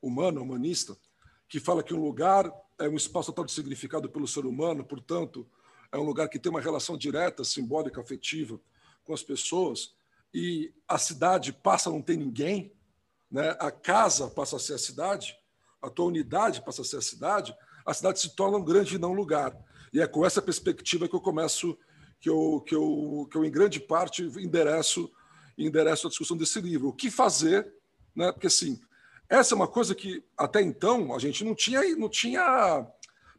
humana, 0.00 0.40
humanista, 0.40 0.96
que 1.52 1.60
fala 1.60 1.82
que 1.82 1.92
um 1.92 2.02
lugar 2.02 2.50
é 2.78 2.88
um 2.88 2.96
espaço 2.96 3.30
total 3.30 3.44
de 3.44 3.52
significado 3.52 4.08
pelo 4.08 4.26
ser 4.26 4.46
humano, 4.46 4.82
portanto, 4.82 5.46
é 5.92 5.98
um 5.98 6.02
lugar 6.02 6.26
que 6.26 6.38
tem 6.38 6.48
uma 6.48 6.62
relação 6.62 6.96
direta, 6.96 7.44
simbólica, 7.44 8.00
afetiva 8.00 8.58
com 9.04 9.12
as 9.12 9.22
pessoas, 9.22 9.94
e 10.32 10.72
a 10.88 10.96
cidade 10.96 11.52
passa 11.52 11.90
a 11.90 11.92
não 11.92 12.00
ter 12.00 12.16
ninguém, 12.16 12.72
né? 13.30 13.54
a 13.60 13.70
casa 13.70 14.30
passa 14.30 14.56
a 14.56 14.58
ser 14.58 14.72
a 14.72 14.78
cidade, 14.78 15.36
a 15.82 15.90
tua 15.90 16.06
unidade 16.06 16.62
passa 16.64 16.80
a 16.80 16.84
ser 16.86 16.96
a 16.96 17.02
cidade, 17.02 17.54
a 17.84 17.92
cidade 17.92 18.18
se 18.20 18.34
torna 18.34 18.56
um 18.56 18.64
grande 18.64 18.96
não 18.96 19.12
lugar. 19.12 19.54
E 19.92 20.00
é 20.00 20.06
com 20.06 20.24
essa 20.24 20.40
perspectiva 20.40 21.06
que 21.06 21.14
eu 21.14 21.20
começo, 21.20 21.76
que 22.18 22.30
eu, 22.30 22.64
que 22.66 22.74
eu, 22.74 23.28
que 23.30 23.36
eu 23.36 23.44
em 23.44 23.50
grande 23.50 23.78
parte, 23.78 24.22
endereço, 24.22 25.12
endereço 25.58 26.06
a 26.06 26.08
discussão 26.08 26.34
desse 26.34 26.62
livro. 26.62 26.88
O 26.88 26.94
que 26.94 27.10
fazer, 27.10 27.70
né? 28.16 28.32
porque 28.32 28.46
assim, 28.46 28.80
essa 29.32 29.54
é 29.54 29.56
uma 29.56 29.66
coisa 29.66 29.94
que 29.94 30.22
até 30.36 30.60
então 30.60 31.14
a 31.14 31.18
gente 31.18 31.42
não 31.42 31.54
tinha, 31.54 31.80
não 31.96 32.08
tinha 32.08 32.86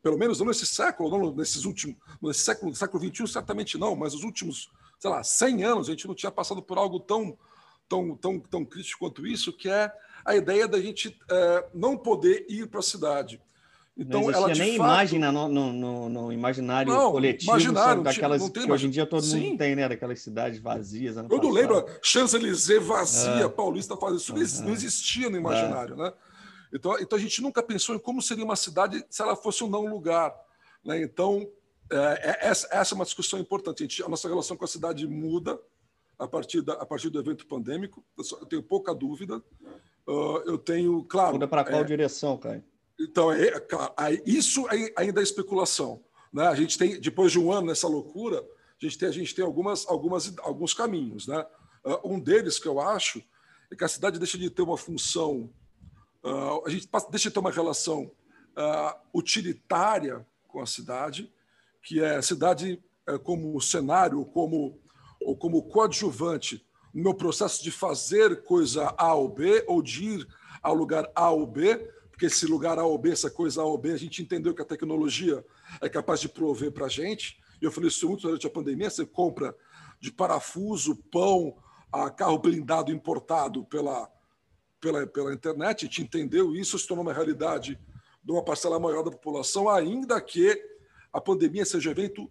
pelo 0.01 0.17
menos 0.17 0.39
não 0.39 0.47
nesse 0.47 0.65
século, 0.65 1.09
não 1.09 1.33
nesses 1.35 1.65
últimos, 1.65 1.95
nesse 2.19 2.39
século, 2.39 2.75
século 2.75 3.03
XXI, 3.03 3.27
certamente 3.27 3.77
não, 3.77 3.95
mas 3.95 4.15
os 4.15 4.23
últimos, 4.23 4.71
sei 4.99 5.11
lá, 5.11 5.23
100 5.23 5.63
anos, 5.63 5.87
a 5.87 5.91
gente 5.91 6.07
não 6.07 6.15
tinha 6.15 6.31
passado 6.31 6.63
por 6.63 6.79
algo 6.79 6.99
tão, 6.99 7.37
tão, 7.87 8.15
tão, 8.17 8.39
tão 8.39 8.65
crítico 8.65 8.99
quanto 9.01 9.27
isso, 9.27 9.53
que 9.53 9.69
é 9.69 9.93
a 10.25 10.35
ideia 10.35 10.67
da 10.67 10.81
gente 10.81 11.15
é, 11.29 11.69
não 11.75 11.95
poder 11.95 12.43
ir 12.49 12.67
para 12.67 12.79
a 12.79 12.83
cidade. 12.83 13.39
Então, 13.95 14.21
não 14.21 14.31
ela, 14.31 14.47
nem 14.47 14.75
fato... 14.75 14.89
imagem 14.89 15.19
no, 15.19 15.47
no, 15.47 16.09
no, 16.09 16.33
imaginário 16.33 16.91
não, 16.91 17.11
coletivo 17.11 17.51
imaginário, 17.51 18.01
daquelas 18.01 18.41
não 18.41 18.49
tem, 18.49 18.65
que 18.65 18.71
hoje 18.71 18.87
em 18.87 18.89
dia 18.89 19.05
todo 19.05 19.21
Sim. 19.21 19.49
mundo 19.49 19.57
tem, 19.59 19.75
né? 19.75 19.87
Daquelas 19.87 20.19
cidades 20.19 20.59
vazias. 20.59 21.15
Eu 21.15 21.23
não 21.23 21.51
lembro, 21.51 21.85
Champs-Élysées 22.01 22.83
vazia, 22.83 23.45
é. 23.45 23.49
Paulista 23.49 23.95
fazia 23.95 24.17
isso, 24.17 24.61
uhum. 24.61 24.67
não 24.67 24.73
existia 24.73 25.29
no 25.29 25.37
imaginário, 25.37 25.93
é. 25.93 25.97
né? 25.97 26.13
Então, 26.73 26.97
então 26.99 27.17
a 27.17 27.21
gente 27.21 27.39
nunca 27.39 27.61
pensou 27.61 27.95
em 27.95 27.99
como 27.99 28.19
seria 28.19 28.43
uma 28.43 28.55
cidade 28.55 29.05
se 29.09 29.21
ela 29.21 29.35
fosse 29.35 29.63
um 29.63 29.69
não 29.69 29.85
lugar. 29.85 30.33
Né? 30.83 31.03
Então, 31.03 31.47
é, 31.91 31.97
é, 31.97 32.47
essa, 32.47 32.67
essa, 32.71 32.93
é 32.93 32.95
uma 32.95 33.05
discussão 33.05 33.39
importante. 33.39 33.83
A, 33.83 33.85
gente, 33.85 34.03
a, 34.03 34.09
nossa 34.09 34.27
relação 34.27 34.57
com 34.57 34.65
a 34.65 34.67
cidade 34.67 35.07
muda 35.07 35.59
a 36.17 36.27
partir, 36.27 36.61
da, 36.61 36.73
a 36.73 36.85
partir 36.85 37.11
do 37.11 37.19
evento 37.19 37.45
pandêmico. 37.45 38.03
Eu, 38.17 38.23
só, 38.23 38.37
eu 38.39 38.45
tenho 38.47 38.63
pouca 38.63 38.93
dúvida. 38.95 39.37
Uh, 40.07 40.41
eu 40.45 40.57
tenho, 40.57 41.03
claro. 41.03 41.33
Muda 41.33 41.47
para 41.47 41.63
qual 41.63 41.81
é, 41.81 41.83
direção, 41.83 42.37
Caio? 42.37 42.63
Então, 42.99 43.31
é, 43.31 43.59
claro, 43.59 43.93
isso 44.25 44.65
ainda 44.95 45.19
é 45.19 45.23
especulação. 45.23 46.03
Né? 46.31 46.47
A 46.47 46.55
gente 46.55 46.77
tem, 46.77 46.99
depois 46.99 47.31
de 47.31 47.39
um 47.39 47.51
ano 47.51 47.67
nessa 47.67 47.87
loucura, 47.87 48.39
a 48.39 48.85
gente 48.85 48.97
tem, 48.97 49.09
a 49.09 49.11
gente 49.11 49.33
tem 49.33 49.43
algumas, 49.43 49.87
algumas, 49.87 50.33
alguns 50.39 50.73
caminhos. 50.73 51.27
Né? 51.27 51.45
Uh, 51.85 52.13
um 52.13 52.19
deles 52.19 52.59
que 52.59 52.67
eu 52.67 52.79
acho 52.79 53.23
é 53.71 53.75
que 53.75 53.83
a 53.83 53.87
cidade 53.87 54.19
deixa 54.19 54.37
de 54.37 54.49
ter 54.49 54.61
uma 54.61 54.77
função 54.77 55.51
Uh, 56.23 56.65
a 56.65 56.69
gente 56.69 56.87
deixa 57.11 57.27
de 57.27 57.33
ter 57.33 57.39
uma 57.39 57.51
relação 57.51 58.09
uh, 58.57 58.97
utilitária 59.13 60.25
com 60.47 60.61
a 60.61 60.65
cidade, 60.65 61.29
que 61.81 62.01
é 62.01 62.15
a 62.15 62.21
cidade 62.21 62.81
uh, 63.09 63.19
como 63.19 63.59
cenário, 63.59 64.23
como, 64.27 64.79
ou 65.21 65.35
como 65.35 65.61
coadjuvante 65.63 66.65
no 66.93 67.03
meu 67.03 67.13
processo 67.13 67.61
de 67.61 67.71
fazer 67.71 68.43
coisa 68.43 68.93
A 68.97 69.13
ou 69.13 69.27
B, 69.27 69.65
ou 69.67 69.81
de 69.81 70.05
ir 70.05 70.27
ao 70.61 70.73
lugar 70.73 71.11
A 71.13 71.29
ou 71.29 71.45
B, 71.45 71.91
porque 72.23 72.27
esse 72.27 72.45
lugar 72.45 72.79
A 72.79 72.85
ou 72.85 72.97
B, 72.97 73.11
essa 73.11 73.29
coisa 73.29 73.61
A 73.61 73.65
ou 73.65 73.77
B, 73.77 73.91
a 73.91 73.97
gente 73.97 74.21
entendeu 74.21 74.53
que 74.53 74.61
a 74.61 74.65
tecnologia 74.65 75.43
é 75.81 75.89
capaz 75.89 76.21
de 76.21 76.29
prover 76.29 76.71
para 76.71 76.85
a 76.85 76.89
gente. 76.89 77.37
E 77.61 77.65
eu 77.65 77.71
falei 77.71 77.89
isso 77.89 78.07
muito 78.07 78.21
durante 78.21 78.47
a 78.47 78.49
pandemia: 78.49 78.89
você 78.89 79.05
compra 79.05 79.53
de 79.99 80.09
parafuso, 80.09 80.95
pão, 81.11 81.57
a 81.91 82.09
carro 82.09 82.37
blindado 82.37 82.91
importado 82.91 83.65
pela 83.65 84.09
pela, 84.79 85.07
pela 85.07 85.33
internet, 85.33 85.85
a 85.85 85.87
gente 85.87 86.01
entendeu 86.01 86.53
isso, 86.53 86.77
se 86.77 86.85
tornou 86.85 87.05
uma 87.05 87.13
realidade 87.13 87.79
de 88.21 88.31
uma 88.31 88.43
parcela 88.43 88.77
maior 88.77 89.01
da 89.01 89.11
população, 89.11 89.69
ainda 89.69 90.19
que 90.19 90.61
a 91.11 91.21
pandemia 91.21 91.65
seja 91.65 91.91
evento 91.91 92.29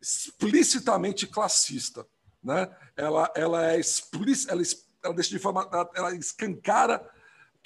explicitamente 0.00 1.26
classista. 1.26 2.06
Né? 2.40 2.68
Ela, 2.96 3.32
ela 3.34 3.72
é 3.72 3.80
explícita, 3.80 4.52
ela, 4.52 4.62
ela 5.02 5.14
deixa 5.14 5.30
de 5.30 5.40
forma, 5.40 5.68
ela, 5.72 5.90
ela 5.96 6.14
escancara, 6.14 7.10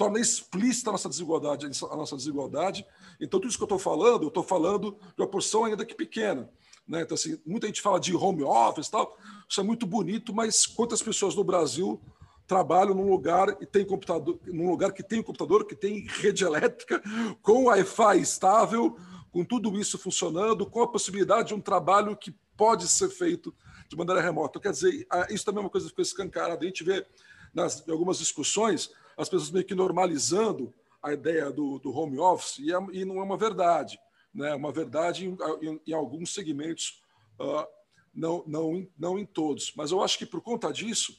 torna 0.03 0.19
explícita 0.19 0.91
a 0.91 0.93
nossa 0.93 1.09
desigualdade, 1.09 1.67
a 1.67 1.97
nossa 1.97 2.17
desigualdade. 2.17 2.85
Então, 3.21 3.39
tudo 3.39 3.49
isso 3.49 3.57
que 3.57 3.63
eu 3.63 3.67
estou 3.67 3.79
falando, 3.79 4.23
eu 4.23 4.29
estou 4.29 4.43
falando 4.43 4.97
de 5.17 5.23
uma 5.23 5.29
porção 5.29 5.65
ainda 5.65 5.85
que 5.85 5.95
pequena. 5.95 6.51
Né? 6.89 7.03
Então, 7.03 7.15
assim, 7.15 7.39
muita 7.47 7.69
gente 7.69 7.81
fala 7.81 8.01
de 8.01 8.13
home 8.17 8.43
office 8.43 8.89
tal, 8.89 9.17
isso 9.49 9.61
é 9.61 9.63
muito 9.63 9.87
bonito, 9.87 10.35
mas 10.35 10.67
quantas 10.67 11.01
pessoas 11.01 11.37
no 11.37 11.45
Brasil 11.45 12.03
trabalho 12.49 12.95
num 12.95 13.09
lugar 13.09 13.57
e 13.61 13.67
tem 13.67 13.87
computador, 13.87 14.41
num 14.47 14.69
lugar 14.69 14.93
que 14.93 15.05
tem 15.05 15.23
computador, 15.23 15.65
que 15.65 15.77
tem 15.77 16.05
rede 16.09 16.45
elétrica, 16.45 17.01
com 17.41 17.67
Wi-Fi 17.67 18.21
estável, 18.21 18.97
com 19.31 19.45
tudo 19.45 19.79
isso 19.79 19.97
funcionando, 19.97 20.67
com 20.67 20.83
a 20.83 20.89
possibilidade 20.89 21.49
de 21.49 21.55
um 21.55 21.61
trabalho 21.61 22.17
que 22.17 22.35
pode 22.57 22.89
ser 22.89 23.09
feito 23.09 23.55
de 23.89 23.97
maneira 23.97 24.21
remota. 24.21 24.59
Quer 24.59 24.73
dizer, 24.73 25.07
isso 25.31 25.45
também 25.45 25.61
é 25.61 25.65
uma 25.65 25.71
coisa 25.71 25.87
que 25.87 25.91
ficou 25.91 26.03
escancarada. 26.03 26.65
A 26.65 26.67
gente 26.67 26.83
vê 26.83 27.07
nas, 27.55 27.89
algumas 27.89 28.19
discussões 28.19 28.91
as 29.17 29.29
pessoas 29.29 29.51
meio 29.51 29.65
que 29.65 29.75
normalizando 29.75 30.73
a 31.03 31.13
ideia 31.13 31.51
do, 31.51 31.79
do 31.79 31.91
home 31.91 32.19
office, 32.19 32.59
e, 32.59 32.73
é, 32.73 32.79
e, 32.93 33.05
não 33.05 33.19
é 33.19 33.23
uma 33.23 33.37
verdade. 33.37 33.99
Né? 34.33 34.51
É 34.51 34.55
uma 34.55 34.73
verdade 34.73 35.27
em, 35.27 35.37
em, 35.61 35.81
em 35.87 35.93
alguns 35.93 36.33
segmentos, 36.33 37.03
uh, 37.41 37.67
não, 38.15 38.45
não, 38.47 38.87
não 38.99 39.19
em 39.19 39.27
todos. 39.27 39.73
Mas 39.77 39.91
eu 39.91 40.03
acho 40.03 40.17
que 40.17 40.27
por 40.27 40.41
conta 40.41 40.73
disso, 40.73 41.13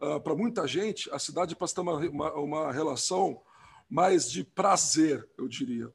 uh, 0.00 0.20
para 0.20 0.34
muita 0.34 0.66
gente, 0.66 1.10
a 1.10 1.18
cidade 1.18 1.56
passa 1.56 1.72
a 1.72 1.74
ter 1.76 1.80
uma, 1.80 1.96
uma, 1.96 2.34
uma 2.34 2.72
relação 2.72 3.40
mais 3.88 4.30
de 4.30 4.44
prazer, 4.44 5.28
eu 5.38 5.48
diria. 5.48 5.92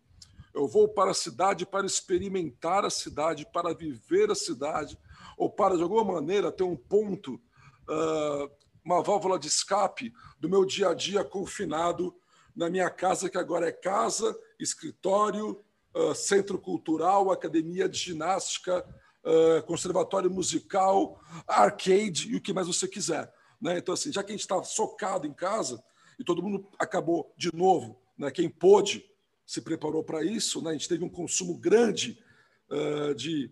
Eu 0.53 0.67
vou 0.67 0.87
para 0.87 1.11
a 1.11 1.15
cidade 1.15 1.65
para 1.65 1.85
experimentar 1.85 2.83
a 2.83 2.89
cidade, 2.89 3.45
para 3.53 3.75
viver 3.75 4.31
a 4.31 4.35
cidade, 4.35 4.97
ou 5.37 5.49
para, 5.49 5.75
de 5.75 5.83
alguma 5.83 6.03
maneira, 6.03 6.51
ter 6.51 6.63
um 6.63 6.75
ponto, 6.75 7.35
uh, 7.87 8.49
uma 8.87 9.03
válvula 9.03 9.37
de 9.37 9.49
escape 9.49 10.13
do 10.39 10.47
meu 10.47 10.63
dia 10.63 10.87
a 10.89 10.93
dia 10.93 11.21
confinado 11.21 12.15
na 12.55 12.69
minha 12.69 12.89
casa, 12.89 13.29
que 13.29 13.37
agora 13.37 13.67
é 13.67 13.71
casa, 13.71 14.33
escritório, 14.57 15.61
uh, 15.93 16.15
centro 16.15 16.57
cultural, 16.57 17.29
academia 17.29 17.89
de 17.89 17.97
ginástica, 17.99 18.87
uh, 19.25 19.61
conservatório 19.63 20.31
musical, 20.31 21.21
arcade 21.45 22.31
e 22.31 22.37
o 22.37 22.41
que 22.41 22.53
mais 22.53 22.65
você 22.65 22.87
quiser. 22.87 23.29
Né? 23.61 23.77
Então, 23.77 23.93
assim, 23.93 24.09
já 24.09 24.23
que 24.23 24.31
a 24.31 24.35
gente 24.35 24.41
está 24.41 24.63
socado 24.63 25.27
em 25.27 25.33
casa 25.33 25.83
e 26.17 26.23
todo 26.23 26.41
mundo 26.41 26.65
acabou 26.79 27.33
de 27.37 27.53
novo, 27.53 28.01
né? 28.17 28.31
quem 28.31 28.49
pôde 28.49 29.03
se 29.45 29.59
preparou 29.59 30.01
para 30.01 30.23
isso, 30.23 30.61
né? 30.61 30.69
a 30.69 30.73
gente 30.73 30.87
teve 30.87 31.03
um 31.03 31.09
consumo 31.09 31.57
grande 31.57 32.23
uh, 32.71 33.13
de 33.15 33.51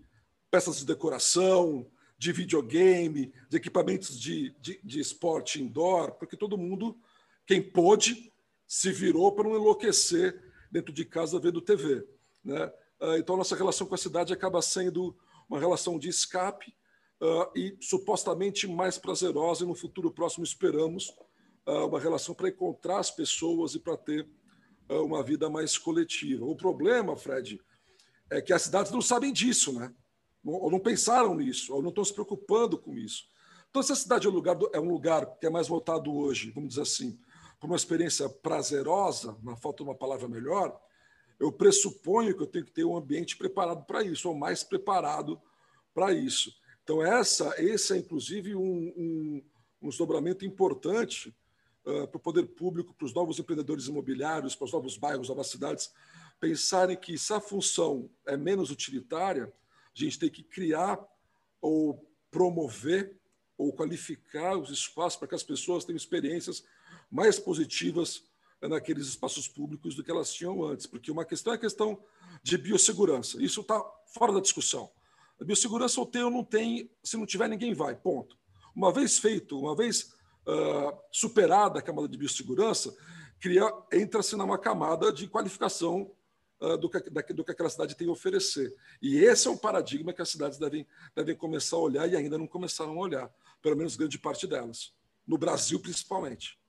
peças 0.50 0.77
de 0.77 0.86
decoração, 0.86 1.86
de 2.25 2.32
videogame, 2.32 3.32
de 3.48 3.58
equipamentos 3.58 4.20
de, 4.20 4.50
de, 4.60 4.79
de 4.84 5.00
esporte 5.00 5.62
indoor, 5.62 6.13
porque 6.13 6.36
todo 6.36 6.58
mundo, 6.58 6.98
quem 7.46 7.62
pôde, 7.62 8.34
se 8.67 8.91
virou 8.91 9.32
para 9.32 9.48
não 9.48 9.55
enlouquecer 9.55 10.41
dentro 10.72 10.91
de 10.91 11.05
casa 11.05 11.39
vendo 11.39 11.62
TV. 11.62 12.03
Né? 12.44 12.65
Uh, 13.00 13.17
então, 13.17 13.38
nossa 13.38 13.55
relação 13.55 13.86
com 13.86 13.94
a 13.94 13.98
cidade 14.00 14.34
acaba 14.34 14.60
sendo 14.60 15.15
uma 15.48 15.60
relação 15.60 16.00
de 16.00 16.10
escape 16.10 16.75
uh, 17.22 17.48
e 17.55 17.77
supostamente 17.79 18.67
mais 18.67 18.98
prazerosa, 18.98 19.63
e 19.63 19.67
no 19.67 19.75
futuro 19.75 20.10
próximo 20.10 20.44
esperamos 20.44 21.10
uh, 21.67 21.86
uma 21.86 22.00
relação 22.00 22.34
para 22.34 22.50
encontrar 22.50 22.98
as 22.98 23.12
pessoas 23.12 23.75
e 23.75 23.79
para 23.79 23.96
ter 23.96 24.27
uh, 24.89 25.03
uma 25.03 25.22
vida 25.22 25.48
mais 25.48 25.77
coletiva. 25.77 26.44
O 26.44 26.55
problema, 26.55 27.15
Fred, 27.15 27.62
é 28.32 28.41
que 28.41 28.51
as 28.51 28.63
cidades 28.63 28.91
não 28.91 29.01
sabem 29.01 29.32
disso, 29.32 29.72
né? 29.74 29.94
Ou 30.54 30.70
não 30.70 30.80
pensaram 30.80 31.36
nisso, 31.36 31.74
ou 31.74 31.82
não 31.82 31.90
estão 31.90 32.04
se 32.04 32.14
preocupando 32.14 32.78
com 32.78 32.96
isso. 32.96 33.28
Então, 33.70 33.84
se 33.84 33.92
a 33.92 33.96
cidade 33.96 34.28
é 34.28 34.30
um 34.30 34.34
lugar, 34.34 34.58
é 34.74 34.80
um 34.80 34.90
lugar 34.90 35.38
que 35.38 35.46
é 35.46 35.50
mais 35.50 35.68
voltado 35.68 36.14
hoje, 36.16 36.52
vamos 36.52 36.70
dizer 36.70 36.84
assim, 36.84 37.20
para 37.60 37.68
uma 37.68 37.75
experiência 37.75 38.30
prazerosa, 38.30 39.38
na 39.44 39.56
falta 39.56 39.84
de 39.84 39.90
uma 39.90 39.96
palavra 39.96 40.28
melhor, 40.28 40.80
eu 41.40 41.52
pressuponho 41.52 42.36
que 42.36 42.44
eu 42.44 42.48
tenho 42.48 42.66
que 42.66 42.72
ter 42.72 42.86
um 42.86 42.96
ambiente 42.96 43.36
preparado 43.36 43.84
para 43.86 44.04
isso, 44.04 44.30
ou 44.30 44.36
mais 44.36 44.64
preparado 44.64 45.42
para 45.94 46.14
isso. 46.14 46.54
Então, 46.84 47.04
essa, 47.04 47.54
esse 47.58 47.94
é, 47.94 47.98
inclusive, 47.98 48.56
um, 48.56 48.94
um, 48.96 49.44
um 49.82 49.90
desdobramento 49.90 50.46
importante 50.46 51.36
uh, 51.86 52.08
para 52.08 52.18
o 52.18 52.22
poder 52.22 52.46
público, 52.46 52.94
para 52.94 53.06
os 53.06 53.14
novos 53.14 53.40
empreendedores 53.40 53.88
imobiliários, 53.88 54.56
para 54.56 54.66
os 54.66 54.72
novos 54.72 54.98
bairros, 54.98 55.30
novas 55.30 55.48
cidades, 55.48 55.92
pensarem 56.40 56.96
que 56.96 57.18
se 57.18 57.34
a 57.34 57.40
função 57.40 58.10
é 58.25 58.38
menos 58.38 58.70
utilitária, 58.70 59.52
a 60.04 60.06
gente 60.06 60.20
tem 60.20 60.30
que 60.30 60.44
criar 60.44 61.00
ou 61.62 62.06
promover 62.30 63.18
ou 63.58 63.72
qualificar 63.72 64.58
os 64.58 64.70
espaços 64.70 65.18
para 65.18 65.28
que 65.30 65.36
as 65.36 65.44
pessoas 65.44 65.86
tenham 65.86 65.98
experiências 65.98 66.64
mais 67.10 67.40
positivas 67.40 68.24
naqueles 68.62 69.08
espaços 69.08 69.48
públicos 69.48 69.96
do 69.96 70.04
que 70.04 70.12
elas 70.12 70.34
tinham 70.34 70.64
antes. 70.64 70.86
Porque 70.86 71.12
uma 71.12 71.24
questão 71.24 71.54
é 71.54 71.56
a 71.56 71.60
questão 71.60 72.04
de 72.44 72.58
biossegurança. 72.58 73.42
Isso 73.42 73.62
está 73.62 73.82
fora 74.08 74.34
da 74.34 74.40
discussão. 74.40 74.92
A 75.40 75.44
biossegurança 75.44 76.00
ou 76.00 76.06
tem 76.06 76.24
ou 76.24 76.32
não 76.32 76.44
tem, 76.44 76.90
se 77.04 77.18
não 77.18 77.25
tiver, 77.25 77.48
ninguém 77.48 77.74
vai, 77.74 77.96
ponto. 77.96 78.38
Uma 78.75 78.92
vez 78.92 79.18
feito, 79.18 79.60
uma 79.60 79.75
vez 79.75 80.14
uh, 80.46 80.98
superada 81.12 81.80
a 81.80 81.82
camada 81.82 82.08
de 82.08 82.18
biossegurança, 82.18 82.96
entra-se 83.92 84.36
numa 84.36 84.58
camada 84.58 85.12
de 85.12 85.28
qualificação 85.28 86.12
do, 86.59 86.89
que, 86.89 87.09
da, 87.09 87.21
do 87.21 87.43
que 87.43 87.51
aquela 87.51 87.69
cidade 87.69 87.95
tem 87.95 88.07
a 88.07 88.12
oferecer. 88.12 88.74
E 89.01 89.17
esse 89.17 89.47
é 89.47 89.51
um 89.51 89.57
paradigma 89.57 90.13
que 90.13 90.21
as 90.21 90.29
cidades 90.29 90.57
devem, 90.57 90.88
devem 91.15 91.35
começar 91.35 91.75
a 91.75 91.79
olhar 91.79 92.09
e 92.09 92.15
ainda 92.15 92.38
não 92.38 92.47
começaram 92.47 92.93
a 92.93 93.01
olhar, 93.01 93.31
pelo 93.62 93.75
menos 93.75 93.95
grande 93.95 94.17
parte 94.17 94.47
delas, 94.47 94.93
no 95.27 95.38
Brasil 95.38 95.79
principalmente. 95.79 96.59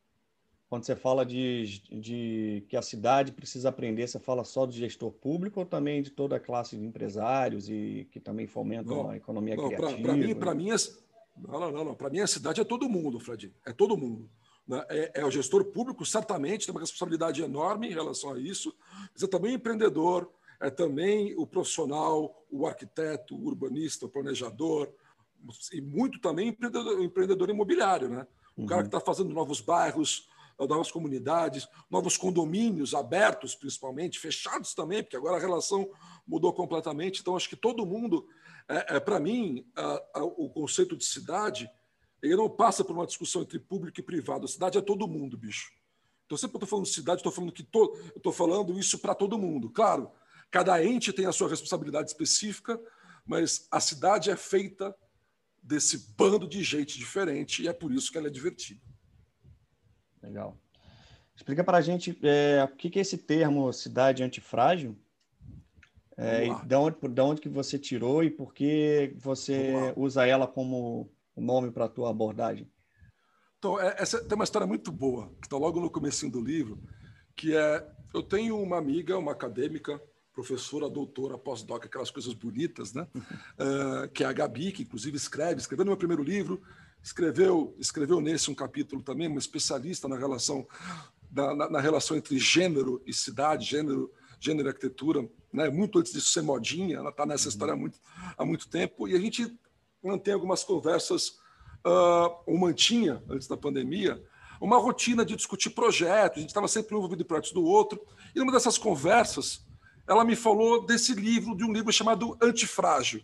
Quando 0.69 0.85
você 0.85 0.97
fala 0.97 1.25
de, 1.25 1.81
de 1.89 2.65
que 2.69 2.77
a 2.77 2.83
cidade 2.83 3.31
precisa 3.31 3.69
aprender, 3.69 4.09
você 4.09 4.19
fala 4.19 4.43
só 4.43 4.67
do 4.67 4.73
gestor 4.73 5.13
público 5.13 5.61
ou 5.61 5.67
também 5.67 6.03
de 6.03 6.11
toda 6.11 6.37
a 6.37 6.41
classe 6.41 6.77
de 6.77 6.85
empresários 6.85 7.69
e 7.69 8.09
que 8.11 8.19
também 8.19 8.49
fomentam 8.49 9.05
não, 9.05 9.11
a 9.11 9.17
economia 9.17 9.55
não, 9.55 9.69
criativa? 9.69 10.03
Para 10.03 10.15
mim, 10.15 10.65
mim, 10.65 10.75
não, 11.37 11.71
não, 11.71 11.85
não. 11.85 11.95
Para 11.95 12.11
mim 12.11 12.19
a 12.19 12.27
cidade 12.27 12.61
é 12.61 12.65
todo 12.65 12.89
mundo, 12.89 13.21
Fred. 13.21 13.55
É 13.65 13.73
todo 13.73 13.97
mundo. 13.97 14.29
Né? 14.67 14.85
É, 14.89 15.21
é, 15.21 15.25
o 15.25 15.31
gestor 15.31 15.65
público, 15.67 16.05
certamente, 16.05 16.67
tem 16.67 16.75
uma 16.75 16.81
responsabilidade 16.81 17.43
enorme 17.43 17.89
em 17.89 17.93
relação 17.93 18.33
a 18.33 18.39
isso, 18.39 18.75
mas 19.13 19.23
é 19.23 19.27
também 19.27 19.53
o 19.53 19.57
empreendedor, 19.57 20.31
é 20.61 20.71
também 20.71 21.35
o 21.37 21.47
profissional, 21.47 22.45
o 22.51 22.67
arquiteto, 22.67 23.37
o 23.37 23.47
urbanista, 23.47 24.07
o 24.07 24.09
planejador, 24.09 24.93
e 25.73 25.81
muito 25.81 26.21
também 26.21 26.49
o 26.49 26.51
empreendedor, 26.51 27.03
empreendedor 27.03 27.51
imobiliário, 27.51 28.09
né? 28.09 28.27
O 28.57 28.63
uhum. 28.63 28.67
cara 28.67 28.83
que 28.83 28.89
está 28.89 29.01
fazendo 29.01 29.35
novos 29.35 29.61
bairros, 29.61 30.29
novas 30.59 30.91
comunidades, 30.91 31.69
novos 31.91 32.17
condomínios 32.17 32.95
abertos, 32.95 33.55
principalmente, 33.55 34.19
fechados 34.19 34.75
também, 34.75 35.03
porque 35.03 35.17
agora 35.17 35.37
a 35.37 35.41
relação 35.41 35.91
mudou 36.27 36.53
completamente. 36.55 37.21
Então, 37.21 37.37
acho 37.37 37.49
que 37.51 37.57
todo 37.57 37.85
mundo, 37.85 38.27
é, 38.67 38.97
é 38.97 39.01
para 39.01 39.21
mim, 39.21 39.67
a, 39.77 40.03
a, 40.15 40.25
o 40.25 40.49
conceito 40.49 40.97
de 40.97 41.05
cidade, 41.05 41.71
ele 42.27 42.37
não 42.37 42.51
passa 42.51 42.85
por 42.85 42.95
uma 42.95 43.07
discussão 43.07 43.43
entre 43.43 43.59
público 43.59 43.99
e 44.01 44.03
privado. 44.03 44.45
A 44.45 44.49
cidade 44.49 44.79
é 44.79 44.81
todo 44.81 45.09
mundo, 45.09 45.37
bicho. 45.37 45.73
Então, 46.27 46.37
sempre 46.37 46.53
que 46.53 46.57
eu 46.57 46.65
estou 46.65 46.69
falando 46.69 46.87
de 46.87 46.93
cidade, 46.93 47.21
estou 47.21 47.33
falando 47.33 47.53
que 47.53 47.63
to, 47.63 47.97
eu 48.13 48.17
estou 48.17 48.33
falando 48.33 48.79
isso 48.79 48.99
para 48.99 49.15
todo 49.15 49.39
mundo. 49.39 49.71
Claro, 49.71 50.11
cada 50.51 50.85
ente 50.85 51.13
tem 51.13 51.27
a 51.27 51.33
sua 51.33 51.49
responsabilidade 51.49 52.09
específica, 52.09 52.81
mas 53.25 53.67
a 53.71 53.81
cidade 53.81 54.31
é 54.31 54.37
feita 54.37 54.95
desse 55.63 56.15
bando 56.17 56.47
de 56.47 56.63
gente 56.63 56.99
diferente 56.99 57.63
e 57.63 57.69
é 57.69 57.73
por 57.73 57.93
isso 57.93 58.11
que 58.11 58.19
ela 58.19 58.29
é 58.29 58.31
divertida. 58.31 58.81
Legal. 60.23 60.57
Explica 61.35 61.63
para 61.63 61.79
a 61.79 61.81
gente 61.81 62.19
é, 62.23 62.65
o 62.65 62.69
que, 62.77 62.89
que 62.89 62.99
é 62.99 63.03
esse 63.03 63.19
termo 63.19 63.73
cidade 63.73 64.23
antifrágil? 64.23 64.97
É, 66.17 66.47
e 66.47 66.67
de 66.67 66.75
onde, 66.75 66.97
de 67.09 67.21
onde 67.21 67.41
que 67.43 67.49
você 67.49 67.79
tirou 67.79 68.25
e 68.25 68.31
por 68.31 68.55
que 68.55 69.15
você 69.19 69.93
usa 69.97 70.27
ela 70.27 70.47
como 70.47 71.11
nome 71.41 71.71
para 71.71 71.87
a 71.87 71.89
tua 71.89 72.11
abordagem? 72.11 72.71
Então, 73.59 73.81
é, 73.81 73.97
essa 73.99 74.23
tem 74.23 74.35
uma 74.35 74.45
história 74.45 74.67
muito 74.67 74.93
boa, 74.93 75.29
que 75.41 75.47
está 75.47 75.57
logo 75.57 75.81
no 75.81 75.91
começo 75.91 76.29
do 76.31 76.41
livro, 76.41 76.83
que 77.35 77.57
é, 77.57 77.87
eu 78.15 78.23
tenho 78.23 78.61
uma 78.61 78.79
amiga, 78.79 79.19
uma 79.19 79.33
acadêmica, 79.33 80.01
professora, 80.33 80.89
doutora, 80.89 81.39
pós-doc, 81.39 81.85
aquelas 81.85 82.11
coisas 82.11 82.35
bonitas, 82.35 82.93
né? 82.93 83.07
uh, 83.15 84.09
que 84.13 84.23
é 84.23 84.27
a 84.27 84.33
Gabi, 84.33 84.71
que 84.71 84.83
inclusive 84.83 85.17
escreve, 85.17 85.61
escreveu 85.61 85.85
no 85.85 85.91
meu 85.91 85.97
primeiro 85.97 86.23
livro, 86.23 86.61
escreveu, 87.03 87.75
escreveu 87.79 88.21
nesse 88.21 88.51
um 88.51 88.55
capítulo 88.55 89.03
também, 89.03 89.29
uma 89.29 89.39
especialista 89.39 90.07
na 90.07 90.17
relação 90.17 90.67
na, 91.31 91.55
na, 91.55 91.71
na 91.71 91.81
relação 91.81 92.17
entre 92.17 92.39
gênero 92.39 93.03
e 93.07 93.13
cidade, 93.13 93.65
gênero, 93.65 94.13
gênero 94.41 94.69
e 94.69 94.71
arquitetura, 94.71 95.29
né? 95.53 95.69
muito 95.69 95.99
antes 95.99 96.13
disso 96.13 96.31
ser 96.31 96.43
modinha, 96.43 96.97
ela 96.97 97.11
está 97.11 97.27
nessa 97.27 97.45
uhum. 97.45 97.49
história 97.51 97.75
há 97.75 97.77
muito, 97.77 97.99
há 98.37 98.45
muito 98.45 98.69
tempo, 98.69 99.09
e 99.09 99.15
a 99.15 99.19
gente 99.19 99.59
mantém 100.03 100.35
algumas 100.35 100.63
conversas, 100.65 101.39
uh, 101.87 102.35
ou 102.47 102.59
mantinha, 102.59 103.23
antes 103.29 103.47
da 103.49 103.57
pandemia, 103.57 104.23
uma 104.61 104.79
rotina 104.79 105.25
de 105.25 105.37
discutir 105.37 105.71
projetos, 105.71 106.39
a 106.39 106.41
gente 106.41 106.51
estava 106.51 106.69
sempre 106.69 106.95
envolvido 106.95 107.23
em 107.23 107.27
projetos 107.27 107.53
do 107.53 107.65
outro, 107.65 108.01
e 108.35 108.39
numa 108.39 108.53
dessas 108.53 108.79
conversas, 108.79 109.65
ela 110.09 110.25
me 110.25 110.37
falou 110.37 110.87
desse 110.87 111.15
livro, 111.15 111.57
de 111.57 111.65
um 111.65 111.73
livro 111.73 111.93
chamado 111.93 112.37
Antifrágil, 112.41 113.23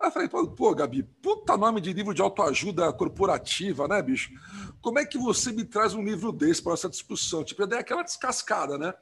Aí 0.00 0.08
eu 0.08 0.12
falei, 0.12 0.28
pô, 0.28 0.74
Gabi, 0.74 1.02
puta 1.02 1.56
nome 1.56 1.80
de 1.80 1.92
livro 1.92 2.14
de 2.14 2.22
autoajuda 2.22 2.92
corporativa, 2.92 3.88
né, 3.88 4.00
bicho? 4.00 4.30
Como 4.80 4.98
é 4.98 5.04
que 5.04 5.18
você 5.18 5.50
me 5.50 5.64
traz 5.64 5.92
um 5.92 6.04
livro 6.04 6.30
desse 6.30 6.62
para 6.62 6.74
essa 6.74 6.88
discussão? 6.88 7.42
Tipo, 7.42 7.62
eu 7.62 7.66
dei 7.66 7.80
aquela 7.80 8.04
descascada, 8.04 8.78
né? 8.78 8.94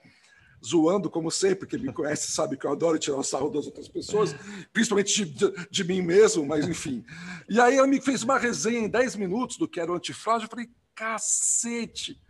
Zoando, 0.67 1.09
como 1.09 1.31
sempre, 1.31 1.69
quem 1.69 1.79
me 1.79 1.93
conhece 1.93 2.33
sabe 2.33 2.57
que 2.57 2.67
eu 2.67 2.73
adoro 2.73 2.99
tirar 2.99 3.19
o 3.19 3.23
sarro 3.23 3.51
das 3.51 3.67
outras 3.67 3.89
pessoas, 3.89 4.35
principalmente 4.73 5.25
de, 5.25 5.33
de, 5.33 5.69
de, 5.71 5.85
mim 5.85 6.03
mesmo, 6.03 6.45
mas 6.45 6.67
enfim. 6.67 7.05
E 7.49 7.61
aí 7.61 7.77
ela 7.77 7.87
me 7.87 8.01
fez 8.01 8.23
uma 8.23 8.39
resenha 8.39 8.81
em 8.81 8.89
10 8.89 9.17
minutos 9.17 9.57
do 9.57 9.69
que 9.69 9.79
era 9.79 9.93
o 9.93 9.95
antifrágil. 9.95 10.47
Eu 10.47 10.51
falei, 10.51 10.69
cacete, 10.95 12.21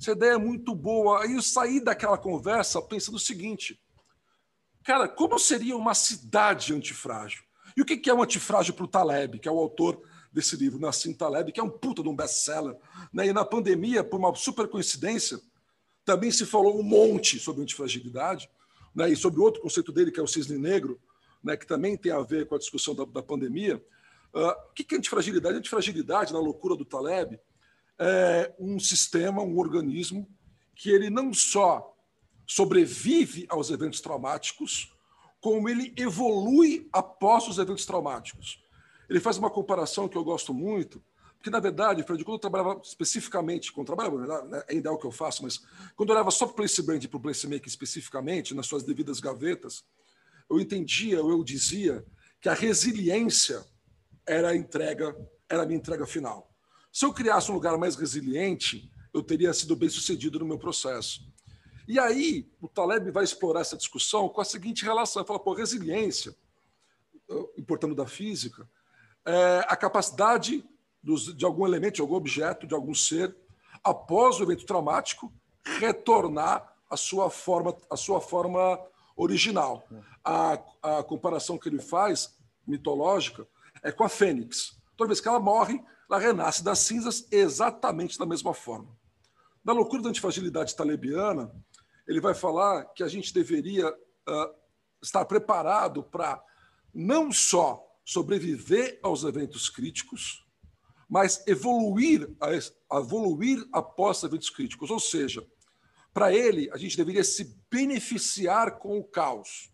essa 0.00 0.12
ideia 0.12 0.32
é 0.32 0.38
muito 0.38 0.74
boa. 0.74 1.22
Aí 1.22 1.34
eu 1.34 1.42
saí 1.42 1.80
daquela 1.80 2.16
conversa 2.16 2.80
pensando 2.80 3.16
o 3.16 3.20
seguinte, 3.20 3.80
cara, 4.84 5.08
como 5.08 5.38
seria 5.38 5.76
uma 5.76 5.94
cidade 5.94 6.72
antifrágil? 6.72 7.42
E 7.76 7.82
o 7.82 7.84
que 7.84 8.08
é 8.08 8.14
um 8.14 8.22
antifrágil 8.22 8.74
para 8.74 8.84
o 8.84 8.88
Taleb, 8.88 9.38
que 9.38 9.48
é 9.48 9.52
o 9.52 9.58
autor 9.58 10.00
desse 10.32 10.56
livro, 10.56 10.78
Nassim 10.78 11.12
Taleb, 11.12 11.52
que 11.52 11.60
é 11.60 11.62
um 11.62 11.70
puta 11.70 12.02
de 12.02 12.08
um 12.08 12.14
best-seller. 12.14 12.76
Né? 13.12 13.28
E 13.28 13.32
na 13.32 13.44
pandemia, 13.44 14.04
por 14.04 14.18
uma 14.18 14.34
super 14.34 14.68
coincidência, 14.68 15.40
também 16.04 16.30
se 16.30 16.46
falou 16.46 16.78
um 16.78 16.82
monte 16.82 17.38
sobre 17.38 17.62
antifragilidade, 17.62 18.48
né? 18.94 19.10
e 19.10 19.16
sobre 19.16 19.40
outro 19.40 19.62
conceito 19.62 19.92
dele, 19.92 20.10
que 20.10 20.20
é 20.20 20.22
o 20.22 20.26
cisne 20.26 20.58
negro, 20.58 21.00
né? 21.42 21.56
que 21.56 21.66
também 21.66 21.96
tem 21.96 22.12
a 22.12 22.20
ver 22.20 22.46
com 22.46 22.54
a 22.54 22.58
discussão 22.58 22.94
da, 22.94 23.04
da 23.04 23.22
pandemia. 23.22 23.82
Uh, 24.34 24.70
o 24.70 24.72
que 24.74 24.94
é 24.94 24.98
antifragilidade? 24.98 25.58
Antifragilidade, 25.58 26.32
na 26.32 26.38
loucura 26.38 26.76
do 26.76 26.84
Taleb, 26.84 27.38
é 27.98 28.54
um 28.58 28.78
sistema, 28.78 29.42
um 29.42 29.58
organismo 29.58 30.28
que 30.74 30.90
ele 30.90 31.10
não 31.10 31.34
só 31.34 31.94
sobrevive 32.46 33.46
aos 33.48 33.70
eventos 33.70 34.00
traumáticos, 34.00 34.92
como 35.40 35.68
ele 35.68 35.92
evolui 35.96 36.88
após 36.92 37.46
os 37.46 37.58
eventos 37.58 37.84
traumáticos. 37.84 38.62
Ele 39.08 39.20
faz 39.20 39.36
uma 39.38 39.50
comparação 39.50 40.08
que 40.08 40.16
eu 40.16 40.24
gosto 40.24 40.54
muito, 40.54 41.02
porque, 41.40 41.48
na 41.48 41.58
verdade, 41.58 42.02
Fred, 42.02 42.22
quando 42.22 42.34
eu 42.34 42.38
trabalhava 42.38 42.82
especificamente, 42.84 43.72
quando 43.72 43.86
trabalhava, 43.86 44.44
né, 44.44 44.62
ainda 44.68 44.90
é 44.90 44.92
o 44.92 44.98
que 44.98 45.06
eu 45.06 45.10
faço, 45.10 45.42
mas 45.42 45.58
quando 45.96 46.10
eu 46.10 46.14
olhava 46.14 46.30
só 46.30 46.44
para 46.44 46.52
o 46.52 46.56
Place 46.56 46.82
Brand 46.82 47.02
e 47.02 47.08
para 47.08 47.16
o 47.16 47.20
Place 47.20 47.46
Maker 47.48 47.66
especificamente, 47.66 48.54
nas 48.54 48.66
suas 48.66 48.82
devidas 48.82 49.20
gavetas, 49.20 49.82
eu 50.50 50.60
entendia, 50.60 51.16
eu 51.16 51.42
dizia, 51.42 52.04
que 52.42 52.48
a 52.50 52.52
resiliência 52.52 53.64
era 54.26 54.50
a 54.50 54.56
entrega, 54.56 55.16
era 55.48 55.62
a 55.62 55.66
minha 55.66 55.78
entrega 55.78 56.06
final. 56.06 56.54
Se 56.92 57.06
eu 57.06 57.12
criasse 57.12 57.50
um 57.50 57.54
lugar 57.54 57.78
mais 57.78 57.96
resiliente, 57.96 58.92
eu 59.10 59.22
teria 59.22 59.54
sido 59.54 59.74
bem 59.74 59.88
sucedido 59.88 60.38
no 60.40 60.44
meu 60.44 60.58
processo. 60.58 61.26
E 61.88 61.98
aí, 61.98 62.50
o 62.60 62.68
Taleb 62.68 63.10
vai 63.10 63.24
explorar 63.24 63.62
essa 63.62 63.78
discussão 63.78 64.28
com 64.28 64.42
a 64.42 64.44
seguinte 64.44 64.84
relação: 64.84 65.24
fala, 65.24 65.40
pô, 65.40 65.54
resiliência, 65.54 66.36
importando 67.56 67.94
da 67.94 68.06
física, 68.06 68.68
é 69.24 69.64
a 69.66 69.76
capacidade 69.76 70.68
dos, 71.02 71.36
de 71.36 71.44
algum 71.44 71.66
elemento, 71.66 71.96
de 71.96 72.00
algum 72.00 72.14
objeto, 72.14 72.66
de 72.66 72.74
algum 72.74 72.94
ser, 72.94 73.34
após 73.82 74.38
o 74.38 74.42
evento 74.42 74.66
traumático, 74.66 75.32
retornar 75.64 76.74
à 76.90 76.96
sua 76.96 77.30
forma, 77.30 77.76
à 77.90 77.96
sua 77.96 78.20
forma 78.20 78.78
original. 79.16 79.86
A, 80.24 80.58
a 80.82 81.02
comparação 81.02 81.58
que 81.58 81.68
ele 81.68 81.80
faz, 81.80 82.36
mitológica, 82.66 83.46
é 83.82 83.90
com 83.90 84.04
a 84.04 84.08
fênix. 84.08 84.78
Toda 84.96 85.08
vez 85.08 85.20
que 85.20 85.28
ela 85.28 85.40
morre, 85.40 85.82
ela 86.08 86.18
renasce 86.18 86.62
das 86.62 86.80
cinzas 86.80 87.26
exatamente 87.30 88.18
da 88.18 88.26
mesma 88.26 88.52
forma. 88.52 88.88
Na 89.64 89.72
loucura 89.72 90.02
da 90.02 90.08
antifragilidade 90.08 90.74
talebiana, 90.74 91.54
ele 92.06 92.20
vai 92.20 92.34
falar 92.34 92.84
que 92.86 93.02
a 93.02 93.08
gente 93.08 93.32
deveria 93.32 93.88
uh, 93.88 94.54
estar 95.02 95.24
preparado 95.24 96.02
para 96.02 96.42
não 96.92 97.30
só 97.30 97.86
sobreviver 98.04 98.98
aos 99.02 99.22
eventos 99.22 99.68
críticos, 99.68 100.44
mas 101.10 101.42
evoluir, 101.48 102.30
a, 102.40 102.98
evoluir 102.98 103.66
após 103.72 104.22
eventos 104.22 104.48
críticos. 104.48 104.90
Ou 104.90 105.00
seja, 105.00 105.44
para 106.14 106.32
ele, 106.32 106.70
a 106.72 106.76
gente 106.76 106.96
deveria 106.96 107.24
se 107.24 107.58
beneficiar 107.68 108.78
com 108.78 108.96
o 108.96 109.02
caos. 109.02 109.72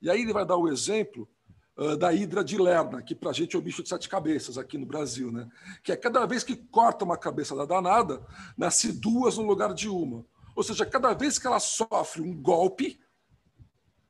E 0.00 0.10
aí 0.10 0.22
ele 0.22 0.32
vai 0.32 0.44
dar 0.44 0.56
o 0.56 0.68
exemplo 0.68 1.28
uh, 1.76 1.96
da 1.96 2.12
hidra 2.12 2.42
de 2.42 2.58
Lerna, 2.58 3.00
que 3.00 3.14
para 3.14 3.30
a 3.30 3.32
gente 3.32 3.54
é 3.54 3.58
o 3.58 3.62
bicho 3.62 3.82
de 3.82 3.88
sete 3.88 4.08
cabeças 4.08 4.58
aqui 4.58 4.76
no 4.76 4.84
Brasil, 4.84 5.30
né? 5.30 5.48
que 5.84 5.92
é 5.92 5.96
cada 5.96 6.26
vez 6.26 6.42
que 6.42 6.56
corta 6.56 7.04
uma 7.04 7.16
cabeça 7.16 7.54
da 7.54 7.64
danada, 7.64 8.26
nasce 8.58 8.92
duas 8.92 9.36
no 9.38 9.44
lugar 9.44 9.72
de 9.72 9.88
uma. 9.88 10.26
Ou 10.56 10.64
seja, 10.64 10.84
cada 10.84 11.14
vez 11.14 11.38
que 11.38 11.46
ela 11.46 11.60
sofre 11.60 12.20
um 12.20 12.34
golpe, 12.34 13.00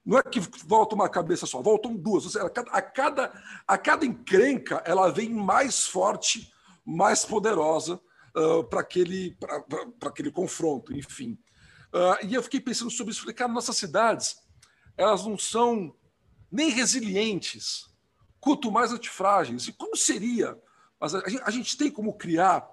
não 0.05 0.19
é 0.19 0.23
que 0.23 0.41
volta 0.67 0.95
uma 0.95 1.09
cabeça 1.09 1.47
só, 1.47 1.61
voltam 1.61 1.95
duas. 1.95 2.25
Ou 2.25 2.31
seja, 2.31 2.47
a 2.47 2.83
cada, 2.83 3.33
a 3.69 3.79
cada 3.79 4.07
encrenca, 4.07 4.83
ela 4.87 5.11
vem 5.11 5.29
mais 5.29 5.87
forte, 5.87 6.53
mais 6.85 7.25
poderosa 7.25 8.01
uh, 8.37 8.65
para 8.65 8.81
aquele, 8.81 9.37
aquele 10.01 10.31
confronto, 10.31 10.97
enfim. 10.97 11.39
Uh, 11.93 12.27
e 12.27 12.35
eu 12.35 12.43
fiquei 12.43 12.61
pensando 12.61 12.91
sobre 12.91 13.13
isso. 13.13 13.21
Falei, 13.21 13.35
cara, 13.35 13.53
nossas 13.53 13.77
cidades, 13.77 14.37
elas 14.97 15.25
não 15.25 15.39
são 15.39 15.95
nem 16.51 16.71
resilientes, 16.71 17.87
quanto 18.41 18.71
mais 18.71 18.93
antifrágeis. 18.93 19.69
E 19.69 19.73
como 19.73 19.97
seria? 19.97 20.59
Mas 21.01 21.15
a, 21.15 21.29
gente, 21.29 21.43
a 21.45 21.51
gente 21.51 21.77
tem 21.77 21.91
como 21.91 22.17
criar 22.17 22.69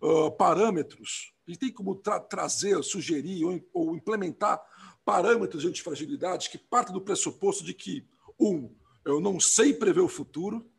uh, 0.00 0.30
parâmetros 0.32 1.32
a 1.48 1.50
gente 1.50 1.60
tem 1.60 1.72
como 1.72 1.94
tra 1.94 2.20
trazer, 2.20 2.82
sugerir 2.84 3.42
ou, 3.42 3.60
ou, 3.72 3.96
implementar 3.96 4.60
parâmetros 5.02 5.62
de 5.62 5.68
antifragilidade 5.68 6.50
que 6.50 6.58
partem 6.58 6.92
do 6.92 7.00
pressuposto 7.00 7.64
de 7.64 7.72
que, 7.72 8.06
um, 8.38 8.70
eu 9.02 9.18
não 9.18 9.40
sei 9.40 9.72
prever 9.72 10.02
o 10.02 10.08
futuro. 10.08 10.70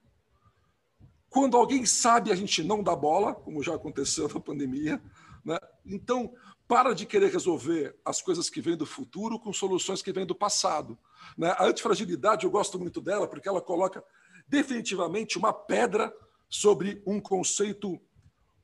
Quando 1.30 1.56
alguém 1.56 1.86
sabe, 1.86 2.32
a 2.32 2.36
gente 2.36 2.64
não 2.64 2.82
dá 2.82 2.96
bola, 2.96 3.34
como 3.34 3.64
já 3.64 3.76
aconteceu 3.76 4.28
na 4.28 4.40
pandemia. 4.40 5.02
Né? 5.46 5.58
Então, 5.86 6.34
para 6.68 6.94
de 6.94 7.06
querer 7.06 7.32
resolver 7.32 7.96
as 8.04 8.22
coisas 8.22 8.50
que 8.50 8.62
vêm 8.62 8.76
do 8.78 8.86
futuro 8.86 9.40
com 9.40 9.54
soluções 9.54 10.02
que 10.02 10.12
vêm 10.12 10.26
do 10.26 10.36
passado. 10.36 10.98
Né? 11.38 11.50
A 11.58 11.66
antifragilidade, 11.66 12.46
eu 12.46 12.52
gosto 12.52 12.80
muito 12.80 13.02
dela, 13.02 13.28
porque 13.28 13.48
ela 13.48 13.62
coloca 13.62 14.04
definitivamente 14.48 15.38
uma 15.38 15.54
pedra 15.54 16.14
sobre 16.50 17.02
um 17.06 17.20
conceito 17.20 18.00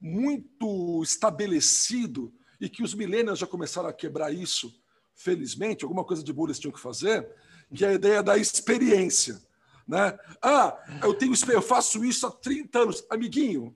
muito 0.02 1.02
estabelecido 1.04 2.34
e 2.60 2.70
que 2.70 2.84
os 2.84 2.94
milênios 2.94 3.40
já 3.40 3.48
começaram 3.48 3.90
a 3.90 3.94
quebrar 3.94 4.34
isso, 4.34 4.74
felizmente, 5.14 5.84
alguma 5.84 6.04
coisa 6.04 6.24
de 6.24 6.34
boa 6.34 6.48
eles 6.48 6.60
tinham 6.60 6.74
que 6.74 6.80
fazer, 6.80 7.28
que 7.74 7.86
é 7.86 7.90
a 7.90 7.94
ideia 7.94 8.24
da 8.24 8.38
experiência. 8.38 9.42
Né? 9.88 10.18
Ah, 10.42 10.78
eu 11.04 11.14
tenho 11.14 11.34
eu 11.50 11.62
faço 11.62 12.04
isso 12.04 12.26
há 12.26 12.32
30 12.32 12.80
anos. 12.80 13.06
Amiguinho, 13.10 13.76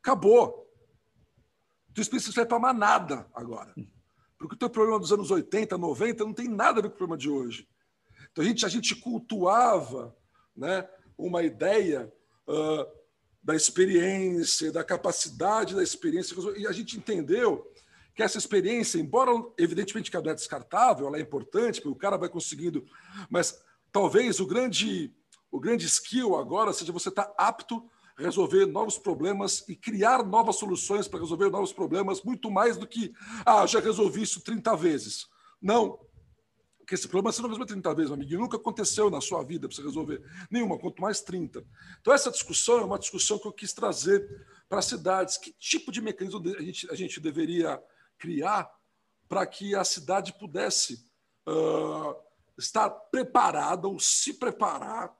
acabou. 0.00 0.64
Tu 1.92 2.00
experiência 2.00 2.28
não 2.28 2.34
serve 2.34 2.48
para 2.48 2.58
mais 2.58 2.76
nada 2.76 3.26
agora. 3.34 3.74
Porque 4.38 4.54
o 4.54 4.58
teu 4.58 4.70
problema 4.70 4.98
dos 4.98 5.12
anos 5.12 5.30
80, 5.30 5.78
90 5.78 6.24
não 6.24 6.32
tem 6.32 6.48
nada 6.48 6.78
a 6.78 6.82
ver 6.82 6.88
com 6.90 6.94
o 6.94 6.98
problema 6.98 7.18
de 7.18 7.30
hoje. 7.30 7.68
Então 8.30 8.44
a 8.44 8.46
gente, 8.46 8.66
a 8.66 8.68
gente 8.68 8.96
cultuava 8.96 10.14
né, 10.56 10.88
uma 11.16 11.42
ideia 11.42 12.12
uh, 12.48 12.86
da 13.42 13.54
experiência, 13.54 14.72
da 14.72 14.82
capacidade 14.82 15.74
da 15.74 15.82
experiência, 15.82 16.36
e 16.56 16.66
a 16.66 16.72
gente 16.72 16.96
entendeu 16.96 17.70
que 18.14 18.22
essa 18.22 18.38
experiência, 18.38 18.98
embora 18.98 19.30
evidentemente 19.58 20.10
que 20.10 20.16
ela 20.16 20.30
é 20.30 20.34
descartável, 20.34 21.06
ela 21.06 21.18
é 21.18 21.20
importante, 21.20 21.80
porque 21.80 21.96
o 21.96 21.98
cara 21.98 22.16
vai 22.16 22.28
conseguindo, 22.28 22.86
mas 23.28 23.62
talvez 23.92 24.40
o 24.40 24.46
grande 24.46 25.12
o 25.54 25.60
grande 25.60 25.86
skill 25.86 26.34
agora 26.34 26.72
seja 26.72 26.90
você 26.90 27.10
estar 27.10 27.26
tá 27.26 27.34
apto 27.38 27.88
a 28.18 28.22
resolver 28.22 28.66
novos 28.66 28.98
problemas 28.98 29.64
e 29.68 29.76
criar 29.76 30.24
novas 30.24 30.56
soluções 30.56 31.06
para 31.06 31.20
resolver 31.20 31.48
novos 31.48 31.72
problemas, 31.72 32.24
muito 32.24 32.50
mais 32.50 32.76
do 32.76 32.88
que, 32.88 33.14
ah, 33.46 33.64
já 33.64 33.78
resolvi 33.78 34.22
isso 34.22 34.40
30 34.40 34.76
vezes. 34.76 35.28
Não. 35.62 36.00
Porque 36.76 36.96
esse 36.96 37.06
problema 37.06 37.30
você 37.30 37.40
não 37.40 37.48
resolveu 37.48 37.68
30 37.68 37.94
vezes, 37.94 38.10
meu 38.10 38.16
amigo, 38.16 38.42
nunca 38.42 38.56
aconteceu 38.56 39.08
na 39.08 39.20
sua 39.20 39.44
vida 39.44 39.68
para 39.68 39.76
você 39.76 39.82
resolver 39.82 40.20
nenhuma, 40.50 40.76
quanto 40.76 41.00
mais 41.00 41.20
30. 41.20 41.64
Então, 42.00 42.12
essa 42.12 42.32
discussão 42.32 42.80
é 42.80 42.84
uma 42.84 42.98
discussão 42.98 43.38
que 43.38 43.46
eu 43.46 43.52
quis 43.52 43.72
trazer 43.72 44.28
para 44.68 44.80
as 44.80 44.86
cidades. 44.86 45.38
Que 45.38 45.52
tipo 45.52 45.92
de 45.92 46.02
mecanismo 46.02 46.42
a 46.58 46.62
gente, 46.62 46.90
a 46.90 46.96
gente 46.96 47.20
deveria 47.20 47.80
criar 48.18 48.68
para 49.28 49.46
que 49.46 49.76
a 49.76 49.84
cidade 49.84 50.32
pudesse 50.32 51.06
uh, 51.48 52.16
estar 52.58 52.90
preparada 52.90 53.86
ou 53.86 54.00
se 54.00 54.34
preparar 54.34 55.14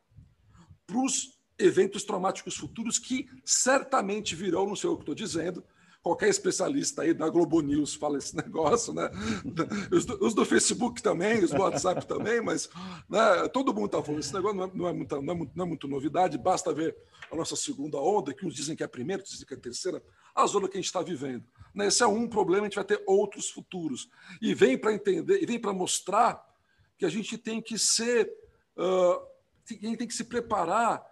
para 0.87 0.99
os 0.99 1.39
eventos 1.59 2.05
traumáticos 2.05 2.57
futuros 2.57 2.99
que 2.99 3.29
certamente 3.45 4.35
virão, 4.35 4.67
não 4.67 4.77
sei 4.77 4.91
o 4.91 4.97
que 4.97 5.03
estou 5.03 5.15
dizendo, 5.15 5.65
qualquer 6.05 6.29
especialista 6.29 7.01
aí 7.01 7.15
da 7.15 7.31
Globo 7.31 7.63
News 7.63 7.95
fala 7.95 8.19
esse 8.19 8.37
negócio, 8.37 8.93
né? 8.93 9.11
Os 9.91 10.05
do, 10.05 10.25
os 10.25 10.35
do 10.35 10.45
Facebook 10.45 11.03
também, 11.03 11.43
os 11.43 11.51
do 11.51 11.63
WhatsApp 11.63 12.05
também, 12.07 12.43
mas 12.43 12.69
né, 13.09 13.49
todo 13.49 13.73
mundo 13.73 13.87
está 13.87 14.03
falando. 14.03 14.21
Esse 14.21 14.35
negócio 14.35 14.57
não 14.57 14.65
é, 14.65 14.71
não, 14.75 14.89
é 14.89 14.93
muita, 14.93 15.21
não, 15.21 15.33
é 15.33 15.37
muito, 15.37 15.53
não 15.57 15.65
é 15.65 15.69
muito 15.69 15.89
novidade, 15.89 16.37
basta 16.37 16.75
ver 16.75 16.95
a 17.33 17.35
nossa 17.35 17.57
segunda 17.57 17.99
onda, 17.99 18.35
que 18.35 18.45
uns 18.45 18.55
dizem 18.55 18.77
que 18.77 18.83
é 18.83 18.87
a 18.87 18.89
primeira, 18.89 19.21
outros 19.21 19.33
dizem 19.33 19.47
que 19.47 19.55
é 19.55 19.57
a 19.57 19.61
terceira, 19.61 20.03
a 20.35 20.47
zona 20.47 20.69
que 20.69 20.77
a 20.77 20.81
gente 20.81 20.87
está 20.87 21.01
vivendo. 21.01 21.45
Né? 21.75 21.87
Esse 21.87 22.03
é 22.03 22.07
um 22.07 22.29
problema, 22.29 22.67
a 22.67 22.69
gente 22.69 22.77
vai 22.77 22.85
ter 22.85 23.03
outros 23.07 23.49
futuros. 23.49 24.11
E 24.43 24.55
vem 24.55 24.77
para 24.77 24.93
entender, 24.93 25.43
e 25.43 25.47
vem 25.47 25.59
para 25.59 25.73
mostrar 25.73 26.45
que 26.99 27.07
a 27.07 27.09
gente 27.09 27.39
tem 27.39 27.63
que 27.63 27.79
ser. 27.79 28.31
Uh, 28.77 29.34
gente 29.69 29.97
tem 29.97 30.09
que 30.09 30.15
se 30.15 30.25
preparar 30.25 31.05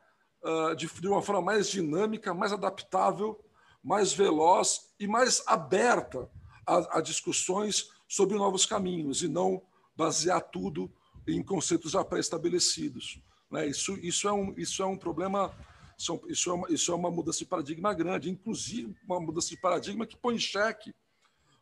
uh, 0.42 0.74
de, 0.76 0.86
de, 0.86 1.08
uma 1.08 1.22
forma 1.22 1.42
mais 1.42 1.68
dinâmica, 1.68 2.34
mais 2.34 2.52
adaptável, 2.52 3.42
mais 3.82 4.12
veloz 4.12 4.92
e 4.98 5.06
mais 5.06 5.42
aberta 5.46 6.30
a, 6.66 6.98
a 6.98 7.00
discussões 7.00 7.88
sobre 8.08 8.36
novos 8.36 8.66
caminhos 8.66 9.22
e 9.22 9.28
não 9.28 9.62
basear 9.96 10.40
tudo 10.40 10.92
em 11.26 11.42
conceitos 11.42 11.92
já 11.92 12.04
pré-estabelecidos. 12.04 13.20
Né? 13.50 13.66
Isso, 13.66 13.94
isso, 14.02 14.28
é 14.28 14.32
um, 14.32 14.54
isso 14.56 14.82
é 14.82 14.86
um 14.86 14.96
problema, 14.96 15.54
isso 15.96 16.50
é, 16.50 16.52
uma, 16.52 16.70
isso 16.70 16.92
é 16.92 16.94
uma 16.94 17.10
mudança 17.10 17.38
de 17.38 17.46
paradigma 17.46 17.94
grande, 17.94 18.30
inclusive 18.30 18.94
uma 19.04 19.20
mudança 19.20 19.48
de 19.48 19.56
paradigma 19.56 20.06
que 20.06 20.16
põe 20.16 20.34
em 20.34 20.38
xeque, 20.38 20.94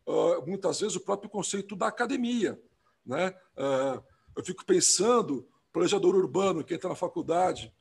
uh, 0.07 0.47
muitas 0.47 0.81
vezes, 0.81 0.97
o 0.97 1.01
próprio 1.01 1.31
conceito 1.31 1.77
da 1.77 1.89
academia. 1.89 2.61
Né? 3.05 3.31
Uh, 3.57 4.03
eu 4.37 4.45
fico 4.45 4.65
pensando 4.65 5.49
planejador 5.73 6.15
urbano 6.15 6.65
que 6.65 6.75
entra 6.75 6.89
na 6.89 6.95
faculdade, 6.95 7.73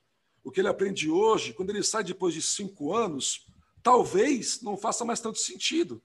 o 0.43 0.51
que 0.51 0.61
ele 0.61 0.67
aprende 0.67 1.09
hoje, 1.09 1.53
quando 1.53 1.69
ele 1.69 1.83
sai 1.83 2.03
depois 2.03 2.33
de 2.33 2.41
cinco 2.41 2.93
anos, 2.93 3.47
talvez 3.83 4.61
não 4.61 4.77
faça 4.77 5.03
mais 5.03 5.19
tanto 5.19 5.39
sentido, 5.39 6.01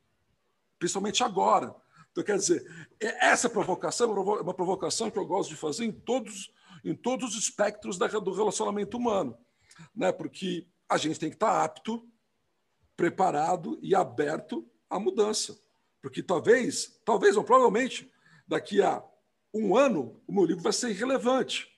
principalmente 0.78 1.22
agora. 1.22 1.74
Então, 2.10 2.24
quer 2.24 2.36
dizer, 2.36 2.64
é, 3.00 3.28
essa 3.28 3.48
provocação 3.48 4.10
é 4.10 4.42
uma 4.42 4.54
provocação 4.54 5.10
que 5.10 5.18
eu 5.18 5.26
gosto 5.26 5.50
de 5.50 5.56
fazer 5.56 5.84
em 5.84 5.92
todos, 5.92 6.52
em 6.84 6.94
todos 6.94 7.34
os 7.34 7.42
espectros 7.42 7.98
do 7.98 8.32
relacionamento 8.32 8.96
humano, 8.96 9.36
né? 9.94 10.12
porque 10.12 10.66
a 10.88 10.96
gente 10.96 11.18
tem 11.18 11.30
que 11.30 11.36
estar 11.36 11.64
apto, 11.64 12.08
preparado 12.96 13.78
e 13.82 13.94
aberto 13.94 14.68
à 14.88 14.98
mudança. 14.98 15.58
Porque 16.00 16.22
talvez, 16.22 17.00
talvez, 17.04 17.36
ou 17.36 17.42
provavelmente, 17.42 18.10
daqui 18.46 18.80
a 18.82 19.02
um 19.52 19.76
ano, 19.76 20.22
o 20.26 20.32
meu 20.32 20.44
livro 20.44 20.62
vai 20.62 20.72
ser 20.72 20.90
irrelevante 20.90 21.73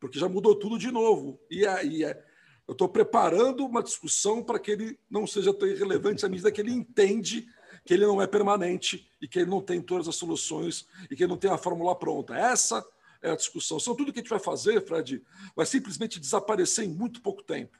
porque 0.00 0.18
já 0.18 0.28
mudou 0.28 0.54
tudo 0.54 0.78
de 0.78 0.90
novo. 0.90 1.40
E 1.50 1.66
aí 1.66 2.04
é, 2.04 2.22
eu 2.66 2.72
estou 2.72 2.88
preparando 2.88 3.64
uma 3.64 3.82
discussão 3.82 4.42
para 4.42 4.58
que 4.58 4.70
ele 4.70 4.98
não 5.10 5.26
seja 5.26 5.52
tão 5.54 5.68
irrelevante 5.68 6.24
à 6.24 6.28
medida 6.28 6.52
que 6.52 6.60
ele 6.60 6.72
entende 6.72 7.46
que 7.84 7.94
ele 7.94 8.06
não 8.06 8.20
é 8.20 8.26
permanente 8.26 9.08
e 9.18 9.26
que 9.26 9.38
ele 9.38 9.50
não 9.50 9.62
tem 9.62 9.80
todas 9.80 10.06
as 10.06 10.16
soluções 10.16 10.86
e 11.10 11.16
que 11.16 11.22
ele 11.22 11.30
não 11.30 11.38
tem 11.38 11.50
a 11.50 11.56
fórmula 11.56 11.98
pronta. 11.98 12.36
Essa 12.36 12.84
é 13.22 13.30
a 13.30 13.36
discussão. 13.36 13.80
São 13.80 13.96
tudo 13.96 14.12
que 14.12 14.18
a 14.18 14.22
gente 14.22 14.28
vai 14.28 14.38
fazer, 14.38 14.84
Fred, 14.84 15.22
vai 15.56 15.64
simplesmente 15.64 16.20
desaparecer 16.20 16.84
em 16.84 16.88
muito 16.88 17.22
pouco 17.22 17.42
tempo. 17.42 17.78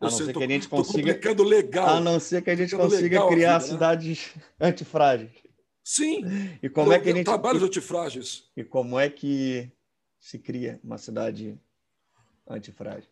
A 0.00 0.04
não 0.04 0.10
sei, 0.10 0.26
ser 0.26 0.32
tô, 0.32 0.38
que 0.38 0.44
a 0.44 0.48
gente 0.48 0.68
consiga. 0.68 1.42
legal. 1.42 1.96
A 1.96 2.00
não 2.00 2.20
ser 2.20 2.42
que 2.42 2.50
a 2.50 2.54
gente 2.54 2.76
consiga 2.76 3.26
criar 3.26 3.58
vida, 3.58 3.72
né? 3.72 3.74
cidades 3.74 4.34
antifrágeis. 4.60 5.32
Sim. 5.82 6.24
E 6.62 6.68
como 6.68 6.92
é 6.92 7.00
que 7.00 7.10
a 7.10 7.14
gente. 7.14 7.24
Trabalhos 7.24 7.62
antifrágeis. 7.62 8.44
E 8.56 8.62
como 8.62 8.98
é 8.98 9.10
que 9.10 9.70
se 10.24 10.38
cria 10.38 10.80
uma 10.82 10.96
cidade 10.96 11.60
antifrágil? 12.48 13.10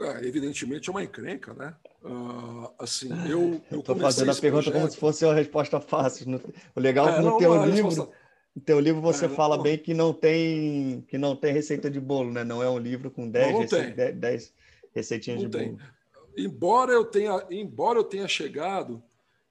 É, 0.00 0.26
evidentemente 0.26 0.88
é 0.88 0.92
uma 0.92 1.04
encrenca, 1.04 1.54
né? 1.54 1.76
Uh, 2.02 2.68
assim, 2.80 3.08
eu 3.30 3.62
estou 3.78 3.94
fazendo 3.94 4.32
a 4.32 4.34
pergunta 4.34 4.64
projeto... 4.64 4.80
como 4.80 4.90
se 4.90 4.96
fosse 4.96 5.24
uma 5.24 5.34
resposta 5.34 5.80
fácil. 5.80 6.40
O 6.74 6.80
legal 6.80 7.08
é, 7.08 7.18
é 7.18 7.20
no 7.20 7.38
teu 7.38 7.64
livro, 7.64 7.88
resposta... 7.88 8.12
no 8.56 8.62
teu 8.62 8.80
livro 8.80 9.00
você 9.00 9.26
é, 9.26 9.28
fala 9.28 9.56
não... 9.56 9.62
bem 9.62 9.78
que 9.78 9.94
não 9.94 10.12
tem 10.12 11.02
que 11.02 11.16
não 11.16 11.36
tem 11.36 11.52
receita 11.52 11.88
de 11.88 12.00
bolo, 12.00 12.32
né? 12.32 12.42
Não 12.42 12.60
é 12.60 12.68
um 12.68 12.78
livro 12.78 13.08
com 13.08 13.30
10, 13.30 13.52
não, 13.52 13.60
rece... 13.60 14.12
10 14.12 14.54
receitinhas 14.92 15.40
de 15.40 15.48
tem. 15.48 15.68
bolo. 15.68 15.80
Embora 16.36 16.92
eu 16.92 17.04
tenha, 17.04 17.46
embora 17.50 18.00
eu 18.00 18.04
tenha 18.04 18.26
chegado 18.26 19.00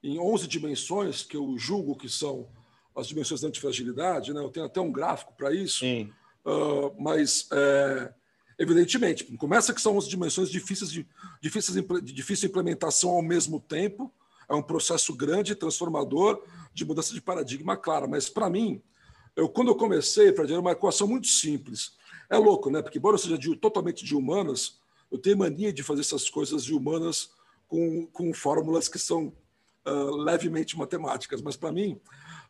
em 0.03 0.19
11 0.19 0.45
dimensões 0.45 1.23
que 1.23 1.37
eu 1.37 1.57
julgo 1.57 1.95
que 1.95 2.09
são 2.09 2.49
as 2.93 3.07
dimensões 3.07 3.39
da 3.39 3.47
antifragilidade, 3.47 4.33
né? 4.33 4.41
Eu 4.41 4.49
tenho 4.49 4.65
até 4.65 4.81
um 4.81 4.91
gráfico 4.91 5.33
para 5.37 5.53
isso. 5.53 5.79
Sim 5.79 6.11
Uh, 6.47 6.95
mas, 6.97 7.45
é, 7.51 8.13
evidentemente, 8.57 9.25
começa 9.35 9.73
que 9.73 9.81
são 9.81 9.97
as 9.97 10.07
dimensões 10.07 10.49
difíceis 10.49 10.89
de, 10.89 11.05
difíceis 11.41 11.75
de 11.75 12.13
difícil 12.13 12.47
implementação 12.47 13.09
ao 13.09 13.21
mesmo 13.21 13.59
tempo, 13.59 14.09
é 14.47 14.55
um 14.55 14.61
processo 14.61 15.13
grande, 15.13 15.55
transformador, 15.55 16.41
de 16.73 16.85
mudança 16.85 17.13
de 17.13 17.19
paradigma, 17.19 17.75
claro. 17.75 18.09
Mas, 18.09 18.29
para 18.29 18.49
mim, 18.49 18.81
eu, 19.35 19.49
quando 19.49 19.67
eu 19.67 19.75
comecei, 19.75 20.33
Fred, 20.33 20.53
era 20.53 20.61
uma 20.61 20.71
equação 20.71 21.05
muito 21.05 21.27
simples. 21.27 21.91
É 22.29 22.37
louco, 22.37 22.69
né? 22.69 22.81
Porque, 22.81 22.97
embora 22.97 23.15
eu 23.15 23.19
seja 23.19 23.37
de, 23.37 23.53
totalmente 23.57 24.05
de 24.05 24.15
humanas, 24.15 24.79
eu 25.11 25.17
tenho 25.17 25.37
mania 25.37 25.73
de 25.73 25.83
fazer 25.83 25.99
essas 25.99 26.29
coisas 26.29 26.63
de 26.63 26.73
humanas 26.73 27.31
com, 27.67 28.07
com 28.07 28.33
fórmulas 28.33 28.87
que 28.87 28.97
são 28.97 29.33
uh, 29.85 30.15
levemente 30.15 30.77
matemáticas. 30.77 31.41
Mas, 31.41 31.57
para 31.57 31.73
mim, 31.73 31.99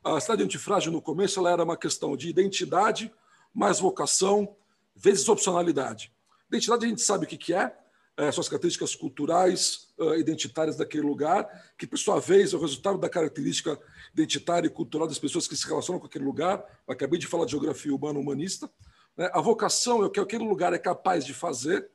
a 0.04 0.20
cidade 0.20 0.44
antifrágil, 0.44 0.92
no 0.92 1.02
começo, 1.02 1.40
ela 1.40 1.52
era 1.52 1.64
uma 1.64 1.76
questão 1.76 2.16
de 2.16 2.30
identidade, 2.30 3.12
mais 3.58 3.80
vocação, 3.80 4.56
vezes 4.96 5.28
opcionalidade. 5.28 6.13
Identidade 6.48 6.86
a 6.86 6.89
gente 6.89 7.02
sabe 7.02 7.26
o 7.26 7.28
que, 7.28 7.36
que 7.36 7.56
é, 7.56 7.76
é 8.15 8.32
são 8.32 8.41
as 8.41 8.48
características 8.48 8.93
culturais, 8.93 9.88
uh, 9.98 10.13
identitárias 10.13 10.78
daquele 10.78 11.04
lugar, 11.04 11.74
que 11.76 11.88
por 11.88 11.98
sua 11.98 12.20
vez 12.20 12.54
é 12.54 12.56
o 12.56 12.60
resultado 12.60 13.00
da 13.00 13.10
característica 13.10 13.80
identitária 14.13 14.67
e 14.67 14.70
cultural 14.70 15.08
das 15.08 15.17
pessoas 15.17 15.48
que 15.48 15.56
se 15.56 15.67
relacionam 15.67 16.00
com 16.00 16.06
aquele 16.06 16.24
lugar. 16.24 16.63
Eu 16.88 16.93
acabei 16.93 17.17
de 17.17 17.26
falar 17.26 17.46
de 17.46 17.52
geografia 17.52 17.91
urbana 17.91 18.20
humanista. 18.20 18.70
Né? 19.17 19.28
A 19.34 19.41
vocação 19.41 20.04
é 20.04 20.06
o 20.06 20.12
que 20.12 20.20
aquele 20.20 20.48
lugar 20.48 20.72
é 20.74 20.78
capaz 20.78 21.26
de 21.26 21.34
fazer, 21.34 21.89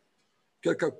que 0.61 0.68
é 0.68 0.75
que 0.75 0.85
é 0.85 0.90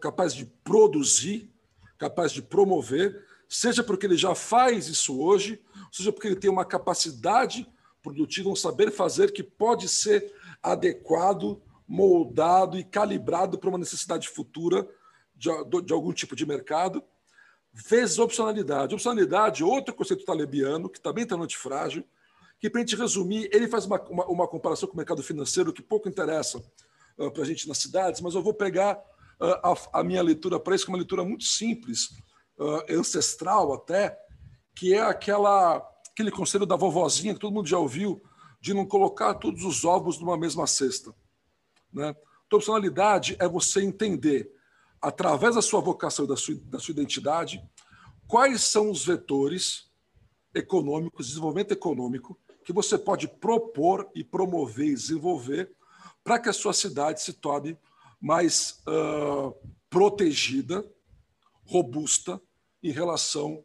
capaz 0.00 0.34
de 0.34 0.46
produzir, 0.62 1.52
capaz 1.98 2.30
de 2.30 2.42
promover, 2.42 3.26
seja 3.48 3.82
porque 3.82 4.06
ele 4.06 4.16
já 4.16 4.36
faz 4.36 4.86
isso 4.86 5.20
hoje, 5.20 5.60
seja 5.90 6.12
porque 6.12 6.28
ele 6.28 6.36
tem 6.36 6.50
uma 6.50 6.64
capacidade 6.64 7.68
produtivo, 8.02 8.50
um 8.50 8.56
saber 8.56 8.90
fazer 8.90 9.32
que 9.32 9.42
pode 9.42 9.88
ser 9.88 10.32
adequado, 10.62 11.62
moldado 11.86 12.78
e 12.78 12.84
calibrado 12.84 13.58
para 13.58 13.68
uma 13.68 13.78
necessidade 13.78 14.28
futura 14.28 14.88
de, 15.34 15.50
de 15.84 15.92
algum 15.92 16.12
tipo 16.12 16.36
de 16.36 16.46
mercado. 16.46 17.02
vezes 17.72 18.18
opcionalidade. 18.18 18.94
Opcionalidade, 18.94 19.64
outro 19.64 19.94
conceito 19.94 20.24
talebiano, 20.24 20.88
que 20.88 21.00
também 21.00 21.24
está 21.24 21.36
no 21.36 21.44
antifrágil, 21.44 22.04
que, 22.62 22.70
para 22.70 22.80
a 22.80 22.84
gente 22.84 22.94
resumir, 22.94 23.50
ele 23.52 23.66
faz 23.66 23.86
uma, 23.86 24.00
uma, 24.02 24.24
uma, 24.26 24.48
comparação 24.48 24.88
com 24.88 24.94
o 24.94 24.96
mercado 24.96 25.20
financeiro 25.20 25.72
que 25.72 25.82
pouco 25.82 26.08
interessa 26.08 26.62
uh, 27.18 27.30
para 27.30 27.42
a 27.42 27.44
gente 27.44 27.66
nas 27.66 27.78
cidades, 27.78 28.20
mas 28.20 28.36
eu 28.36 28.42
vou 28.42 28.54
pegar 28.54 29.02
uh, 29.40 29.74
a, 29.92 30.00
a, 30.00 30.04
minha 30.04 30.22
leitura 30.22 30.60
para 30.60 30.76
isso, 30.76 30.84
que 30.84 30.90
é 30.90 30.94
uma 30.94 30.98
leitura 30.98 31.24
muito 31.24 31.42
simples, 31.42 32.10
uh, 32.56 32.84
ancestral 32.88 33.72
até, 33.72 34.16
que 34.76 34.94
é 34.94 35.00
aquela, 35.00 35.91
aquele 36.12 36.30
conselho 36.30 36.66
da 36.66 36.76
vovozinha 36.76 37.34
que 37.34 37.40
todo 37.40 37.54
mundo 37.54 37.68
já 37.68 37.78
ouviu, 37.78 38.22
de 38.60 38.72
não 38.72 38.86
colocar 38.86 39.34
todos 39.34 39.64
os 39.64 39.84
ovos 39.84 40.18
numa 40.18 40.36
mesma 40.36 40.66
cesta. 40.66 41.12
Né? 41.92 42.14
Então, 42.46 42.58
opcionalidade 42.58 43.36
é 43.40 43.48
você 43.48 43.82
entender, 43.82 44.52
através 45.00 45.54
da 45.54 45.62
sua 45.62 45.80
vocação 45.80 46.24
e 46.24 46.28
da 46.28 46.36
sua, 46.36 46.54
da 46.66 46.78
sua 46.78 46.92
identidade, 46.92 47.62
quais 48.28 48.62
são 48.62 48.90
os 48.90 49.04
vetores 49.04 49.90
econômicos, 50.54 51.28
desenvolvimento 51.28 51.72
econômico, 51.72 52.38
que 52.64 52.72
você 52.72 52.96
pode 52.96 53.26
propor 53.26 54.08
e 54.14 54.22
promover 54.22 54.88
e 54.88 54.94
desenvolver 54.94 55.74
para 56.22 56.38
que 56.38 56.48
a 56.48 56.52
sua 56.52 56.72
cidade 56.72 57.20
se 57.20 57.32
torne 57.32 57.76
mais 58.20 58.80
uh, 58.86 59.52
protegida, 59.90 60.88
robusta 61.64 62.40
em 62.82 62.92
relação 62.92 63.64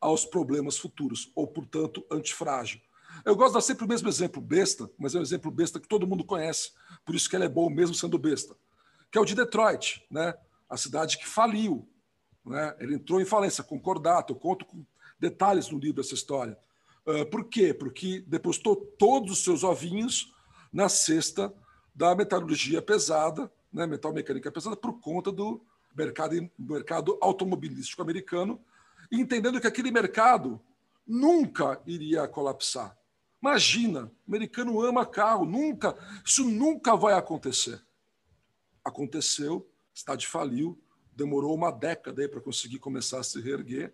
aos 0.00 0.24
problemas 0.24 0.78
futuros, 0.78 1.30
ou, 1.34 1.46
portanto, 1.46 2.04
antifrágil. 2.10 2.80
Eu 3.24 3.34
gosto 3.34 3.50
de 3.50 3.54
dar 3.54 3.60
sempre 3.62 3.84
o 3.84 3.88
mesmo 3.88 4.08
exemplo 4.08 4.40
besta, 4.40 4.88
mas 4.98 5.14
é 5.14 5.18
um 5.18 5.22
exemplo 5.22 5.50
besta 5.50 5.80
que 5.80 5.88
todo 5.88 6.06
mundo 6.06 6.24
conhece, 6.24 6.72
por 7.04 7.14
isso 7.14 7.28
que 7.28 7.36
é 7.36 7.48
bom 7.48 7.68
mesmo 7.68 7.94
sendo 7.94 8.18
besta, 8.18 8.56
que 9.10 9.18
é 9.18 9.20
o 9.20 9.24
de 9.24 9.34
Detroit, 9.34 10.04
né? 10.10 10.34
a 10.68 10.76
cidade 10.76 11.18
que 11.18 11.26
faliu. 11.26 11.88
Né? 12.44 12.76
Ele 12.78 12.94
entrou 12.94 13.20
em 13.20 13.24
falência, 13.24 13.64
concordato, 13.64 14.32
eu 14.32 14.36
conto 14.36 14.64
com 14.64 14.84
detalhes 15.18 15.70
no 15.70 15.78
livro 15.78 16.00
essa 16.00 16.14
história. 16.14 16.58
Uh, 17.06 17.24
por 17.26 17.44
quê? 17.44 17.72
Porque 17.72 18.22
depositou 18.26 18.76
todos 18.76 19.32
os 19.32 19.44
seus 19.44 19.64
ovinhos 19.64 20.32
na 20.72 20.88
cesta 20.88 21.52
da 21.94 22.14
metalurgia 22.14 22.80
pesada, 22.82 23.50
né, 23.72 23.86
metal 23.86 24.12
mecânica 24.12 24.52
pesada, 24.52 24.76
por 24.76 25.00
conta 25.00 25.32
do 25.32 25.60
mercado, 25.96 26.50
mercado 26.58 27.18
automobilístico 27.20 28.02
americano, 28.02 28.60
entendendo 29.10 29.60
que 29.60 29.66
aquele 29.66 29.90
mercado 29.90 30.60
nunca 31.06 31.80
iria 31.86 32.28
colapsar. 32.28 32.96
Imagina, 33.40 34.10
o 34.26 34.34
americano 34.34 34.80
ama 34.82 35.06
carro, 35.06 35.44
nunca, 35.44 35.96
isso 36.24 36.44
nunca 36.44 36.96
vai 36.96 37.14
acontecer. 37.14 37.80
Aconteceu, 38.84 39.70
cidade 39.94 40.26
faliu, 40.26 40.80
demorou 41.12 41.54
uma 41.54 41.70
década 41.70 42.28
para 42.28 42.40
conseguir 42.40 42.78
começar 42.78 43.20
a 43.20 43.24
se 43.24 43.40
reerguer, 43.40 43.92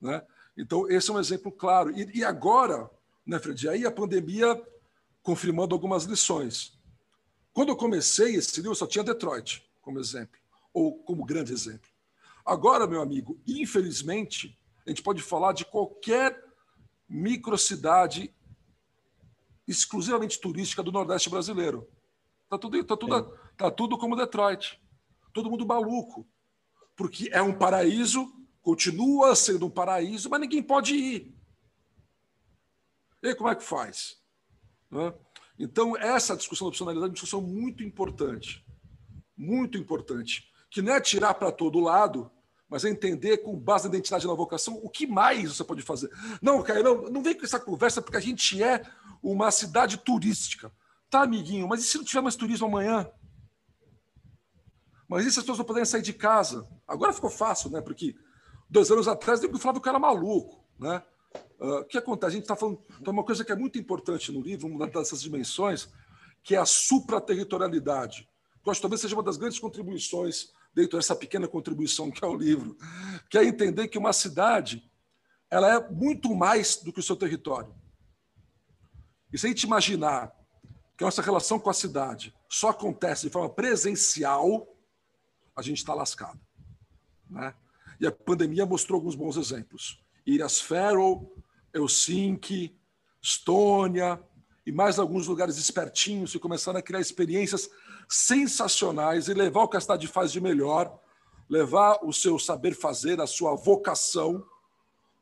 né? 0.00 0.22
Então, 0.56 0.88
esse 0.90 1.10
é 1.10 1.14
um 1.14 1.18
exemplo 1.18 1.50
claro. 1.50 1.90
E, 1.90 2.18
e 2.18 2.24
agora, 2.24 2.90
né, 3.24 3.38
Fred? 3.38 3.68
Aí 3.68 3.86
a 3.86 3.90
pandemia 3.90 4.60
confirmando 5.22 5.74
algumas 5.74 6.04
lições. 6.04 6.78
Quando 7.52 7.70
eu 7.70 7.76
comecei 7.76 8.36
esse 8.36 8.60
livro, 8.60 8.74
só 8.74 8.86
tinha 8.86 9.04
Detroit 9.04 9.68
como 9.80 9.98
exemplo, 9.98 10.38
ou 10.72 11.02
como 11.02 11.24
grande 11.24 11.52
exemplo. 11.52 11.89
Agora, 12.50 12.86
meu 12.86 13.00
amigo, 13.00 13.40
infelizmente, 13.46 14.58
a 14.84 14.90
gente 14.90 15.02
pode 15.02 15.22
falar 15.22 15.52
de 15.52 15.64
qualquer 15.64 16.42
microcidade 17.08 18.34
exclusivamente 19.66 20.40
turística 20.40 20.82
do 20.82 20.90
Nordeste 20.90 21.30
brasileiro. 21.30 21.88
Está 22.44 22.58
tudo, 22.58 22.84
tá 22.84 22.96
tudo, 22.96 23.38
tá 23.56 23.70
tudo 23.70 23.98
como 23.98 24.16
Detroit. 24.16 24.82
Todo 25.32 25.48
mundo 25.48 25.64
maluco. 25.64 26.26
Porque 26.96 27.30
é 27.32 27.40
um 27.40 27.56
paraíso 27.56 28.28
Continua 28.62 29.34
sendo 29.34 29.66
um 29.66 29.70
paraíso, 29.70 30.28
mas 30.28 30.40
ninguém 30.40 30.62
pode 30.62 30.94
ir. 30.94 31.34
E 33.22 33.28
aí, 33.28 33.34
como 33.34 33.48
é 33.48 33.54
que 33.54 33.62
faz? 33.62 34.18
Então, 35.58 35.96
essa 35.96 36.36
discussão 36.36 36.66
da 36.66 36.70
opcionalidade 36.70 37.06
é 37.06 37.08
uma 37.08 37.14
discussão 37.14 37.40
muito 37.40 37.82
importante. 37.82 38.64
Muito 39.36 39.78
importante. 39.78 40.50
Que 40.70 40.82
não 40.82 40.92
é 40.92 41.00
tirar 41.00 41.34
para 41.34 41.50
todo 41.50 41.80
lado, 41.80 42.30
mas 42.70 42.84
é 42.84 42.88
entender 42.88 43.38
com 43.38 43.58
base 43.58 43.88
na 43.88 43.94
identidade 43.94 44.24
e 44.24 44.28
na 44.28 44.34
vocação 44.34 44.80
o 44.82 44.88
que 44.88 45.06
mais 45.06 45.56
você 45.56 45.64
pode 45.64 45.82
fazer. 45.82 46.10
Não, 46.40 46.62
Caio, 46.62 46.84
não, 46.84 47.02
não 47.10 47.22
vem 47.22 47.34
com 47.34 47.44
essa 47.44 47.58
conversa 47.58 48.00
porque 48.00 48.16
a 48.16 48.20
gente 48.20 48.62
é 48.62 48.82
uma 49.22 49.50
cidade 49.50 49.98
turística. 49.98 50.72
Tá, 51.10 51.22
amiguinho, 51.22 51.66
mas 51.66 51.80
e 51.80 51.84
se 51.84 51.98
não 51.98 52.04
tiver 52.04 52.20
mais 52.20 52.36
turismo 52.36 52.66
amanhã? 52.66 53.10
Mas 55.08 55.26
e 55.26 55.32
se 55.32 55.40
as 55.40 55.42
pessoas 55.42 55.58
não 55.58 55.64
puderem 55.64 55.84
sair 55.84 56.02
de 56.02 56.12
casa? 56.12 56.66
Agora 56.86 57.12
ficou 57.12 57.28
fácil, 57.28 57.68
né? 57.70 57.80
Porque 57.80 58.14
Dois 58.70 58.88
anos 58.88 59.08
atrás, 59.08 59.42
eu 59.42 59.58
falava 59.58 59.80
que 59.80 59.84
cara 59.84 59.98
maluco. 59.98 60.64
Né? 60.78 61.02
Uh, 61.58 61.80
o 61.80 61.84
que 61.84 61.98
acontece? 61.98 62.28
A 62.28 62.34
gente 62.34 62.42
está 62.42 62.54
falando 62.54 62.80
de 63.00 63.10
uma 63.10 63.24
coisa 63.24 63.44
que 63.44 63.50
é 63.50 63.56
muito 63.56 63.76
importante 63.80 64.30
no 64.30 64.40
livro, 64.40 64.68
uma 64.68 64.86
dessas 64.86 65.20
dimensões, 65.20 65.88
que 66.44 66.54
é 66.54 66.58
a 66.58 66.64
supraterritorialidade. 66.64 68.28
Eu 68.64 68.70
acho 68.70 68.78
que 68.78 68.82
talvez 68.82 69.00
seja 69.00 69.16
uma 69.16 69.24
das 69.24 69.36
grandes 69.36 69.58
contribuições 69.58 70.52
dentro 70.74 70.98
dessa 70.98 71.16
pequena 71.16 71.48
contribuição 71.48 72.10
que 72.10 72.24
é 72.24 72.28
o 72.28 72.36
livro, 72.36 72.76
que 73.28 73.38
é 73.38 73.44
entender 73.44 73.88
que 73.88 73.98
uma 73.98 74.12
cidade 74.12 74.88
ela 75.50 75.74
é 75.74 75.90
muito 75.90 76.34
mais 76.34 76.76
do 76.76 76.92
que 76.92 77.00
o 77.00 77.02
seu 77.02 77.16
território. 77.16 77.74
E 79.32 79.38
se 79.38 79.46
a 79.46 79.48
gente 79.48 79.64
imaginar 79.64 80.32
que 80.96 81.02
a 81.02 81.06
nossa 81.06 81.22
relação 81.22 81.58
com 81.58 81.70
a 81.70 81.74
cidade 81.74 82.34
só 82.48 82.68
acontece 82.68 83.26
de 83.26 83.32
forma 83.32 83.48
presencial, 83.48 84.76
a 85.56 85.62
gente 85.62 85.78
está 85.78 85.94
lascado. 85.94 86.40
Né? 87.28 87.54
E 88.00 88.06
a 88.06 88.12
pandemia 88.12 88.64
mostrou 88.64 88.98
alguns 88.98 89.14
bons 89.14 89.36
exemplos. 89.36 90.02
Ilhas 90.26 90.60
Faroe, 90.60 91.26
Helsinki, 91.74 92.78
Estônia 93.22 94.22
e 94.66 94.72
mais 94.72 94.98
alguns 94.98 95.26
lugares 95.26 95.56
espertinhos 95.56 96.32
que 96.32 96.38
começaram 96.38 96.78
a 96.78 96.82
criar 96.82 97.00
experiências 97.00 97.68
sensacionais 98.08 99.28
e 99.28 99.34
levar 99.34 99.62
o 99.62 99.68
que 99.68 99.76
a 99.76 99.80
cidade 99.80 100.06
faz 100.06 100.30
de 100.30 100.40
melhor, 100.40 100.98
levar 101.48 101.98
o 102.02 102.12
seu 102.12 102.38
saber 102.38 102.74
fazer, 102.74 103.20
a 103.20 103.26
sua 103.26 103.54
vocação 103.54 104.44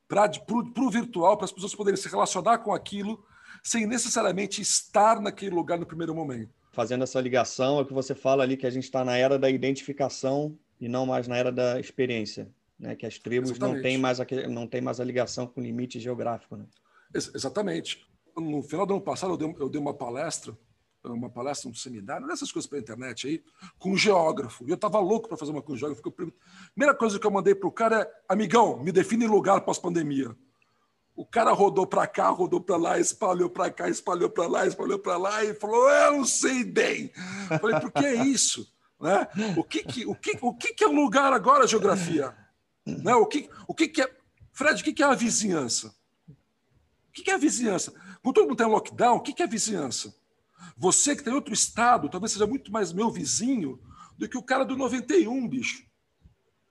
para 0.08 0.30
o 0.48 0.90
virtual, 0.90 1.36
para 1.36 1.44
as 1.44 1.52
pessoas 1.52 1.74
poderem 1.74 1.96
se 1.96 2.08
relacionar 2.08 2.58
com 2.58 2.72
aquilo 2.72 3.22
sem 3.62 3.86
necessariamente 3.86 4.62
estar 4.62 5.20
naquele 5.20 5.54
lugar 5.54 5.78
no 5.78 5.86
primeiro 5.86 6.14
momento. 6.14 6.50
Fazendo 6.72 7.04
essa 7.04 7.20
ligação, 7.20 7.80
é 7.80 7.84
que 7.84 7.92
você 7.92 8.14
fala 8.14 8.42
ali 8.42 8.56
que 8.56 8.66
a 8.66 8.70
gente 8.70 8.84
está 8.84 9.04
na 9.04 9.16
era 9.16 9.38
da 9.38 9.50
identificação 9.50 10.56
e 10.80 10.88
não 10.88 11.04
mais 11.06 11.26
na 11.26 11.36
era 11.36 11.50
da 11.50 11.80
experiência 11.80 12.48
né? 12.78 12.94
que 12.94 13.04
as 13.04 13.18
tribos 13.18 13.58
não 13.58 13.80
têm, 13.80 13.98
mais 13.98 14.20
a, 14.20 14.26
não 14.48 14.66
têm 14.66 14.80
mais 14.80 15.00
a 15.00 15.04
ligação 15.04 15.46
com 15.46 15.60
o 15.60 15.64
limite 15.64 15.98
geográfico. 15.98 16.56
Né? 16.56 16.64
Ex 17.12 17.34
exatamente. 17.34 18.06
No 18.40 18.62
final 18.62 18.86
do 18.86 18.94
ano 18.94 19.02
passado, 19.02 19.32
eu 19.32 19.36
dei, 19.36 19.56
eu 19.58 19.68
dei 19.68 19.80
uma 19.80 19.94
palestra, 19.94 20.56
uma 21.04 21.30
palestra, 21.30 21.70
um 21.70 21.74
seminário, 21.74 22.26
dessas 22.26 22.50
coisas 22.50 22.68
para 22.68 22.78
internet 22.78 23.26
aí, 23.26 23.42
com 23.78 23.92
um 23.92 23.96
geógrafo. 23.96 24.64
E 24.66 24.70
eu 24.70 24.74
estava 24.74 24.98
louco 24.98 25.28
para 25.28 25.36
fazer 25.36 25.52
uma 25.52 25.62
com 25.62 25.72
um 25.72 25.76
geógrafo. 25.76 26.02
A 26.08 26.70
primeira 26.72 26.94
coisa 26.94 27.18
que 27.18 27.26
eu 27.26 27.30
mandei 27.30 27.54
para 27.54 27.68
o 27.68 27.72
cara 27.72 28.02
é: 28.02 28.10
amigão, 28.28 28.82
me 28.82 28.92
define 28.92 29.26
lugar 29.26 29.60
pós-pandemia. 29.62 30.36
O 31.14 31.26
cara 31.26 31.52
rodou 31.52 31.86
para 31.86 32.06
cá, 32.06 32.28
rodou 32.28 32.60
para 32.60 32.76
lá, 32.76 32.98
espalhou 32.98 33.50
para 33.50 33.70
cá, 33.70 33.88
espalhou 33.88 34.30
para 34.30 34.46
lá, 34.46 34.66
espalhou 34.66 34.98
para 34.98 35.16
lá 35.16 35.44
e 35.44 35.54
falou: 35.54 35.88
Eu 35.90 36.12
não 36.18 36.24
sei 36.24 36.64
bem. 36.64 37.10
Falei: 37.60 37.80
Por 37.80 37.90
que 37.90 38.04
é 38.04 38.24
isso? 38.24 38.72
Né? 39.00 39.26
O, 39.56 39.64
que, 39.64 39.82
que, 39.82 40.06
o, 40.06 40.14
que, 40.14 40.38
o 40.40 40.54
que, 40.54 40.74
que 40.74 40.84
é 40.84 40.88
lugar 40.88 41.32
agora, 41.32 41.66
geografia? 41.66 42.34
Né? 42.84 43.14
O, 43.14 43.26
que, 43.26 43.48
o 43.66 43.74
que, 43.74 43.88
que 43.88 44.02
é. 44.02 44.18
Fred, 44.52 44.80
o 44.80 44.84
que, 44.84 44.92
que 44.92 45.02
é 45.02 45.06
a 45.06 45.14
vizinhança? 45.14 45.94
O 46.28 47.12
que, 47.12 47.22
que 47.22 47.30
é 47.30 47.34
a 47.34 47.38
vizinhança? 47.38 47.92
Quando 48.28 48.34
todo 48.34 48.48
mundo 48.48 48.58
tem 48.58 48.66
lockdown, 48.66 49.16
o 49.16 49.20
que, 49.22 49.42
é 49.42 49.46
vizinhança? 49.46 50.14
Você 50.76 51.16
que 51.16 51.22
tem 51.22 51.32
outro 51.32 51.54
estado, 51.54 52.10
talvez 52.10 52.32
seja 52.32 52.46
muito 52.46 52.70
mais 52.70 52.92
meu 52.92 53.10
vizinho 53.10 53.80
do 54.18 54.28
que 54.28 54.36
o 54.36 54.42
cara 54.42 54.66
do 54.66 54.76
91, 54.76 55.48
bicho. 55.48 55.86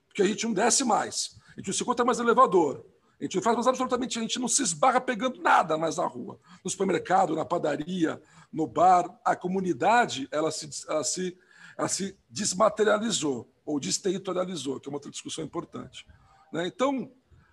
Porque 0.06 0.22
a 0.22 0.24
gente 0.24 0.46
não 0.46 0.52
desce 0.52 0.84
mais. 0.84 1.36
A 1.48 1.58
gente 1.58 1.66
não 1.66 1.74
se 1.74 1.82
encontra 1.82 2.04
mais 2.04 2.20
elevador. 2.20 2.86
A 3.18 3.24
gente 3.24 3.34
não 3.34 3.42
faz 3.42 3.56
mais 3.56 3.66
absolutamente, 3.66 4.20
a 4.20 4.22
gente 4.22 4.38
não 4.38 4.46
se 4.46 4.62
esbarra 4.62 5.00
pegando 5.00 5.42
nada 5.42 5.76
mais 5.76 5.96
na 5.96 6.06
rua. 6.06 6.38
No 6.62 6.70
supermercado, 6.70 7.34
na 7.34 7.44
padaria, 7.44 8.22
no 8.52 8.64
bar. 8.64 9.18
A 9.24 9.34
comunidade, 9.34 10.28
ela 10.30 10.52
se, 10.52 10.70
ela 10.88 11.02
se, 11.02 11.36
ela 11.76 11.88
se 11.88 12.16
desmaterializou 12.30 13.52
ou 13.66 13.80
desterritorializou, 13.80 14.78
que 14.78 14.88
é 14.88 14.90
uma 14.90 14.98
outra 14.98 15.10
discussão 15.10 15.44
importante. 15.44 16.06
Né? 16.52 16.68
Então, 16.68 17.10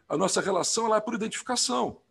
a 0.08 0.16
nossa 0.16 0.42
relação 0.42 0.86
ela 0.86 0.98
é 0.98 1.02
por 1.02 1.16
identificação. 1.16 2.05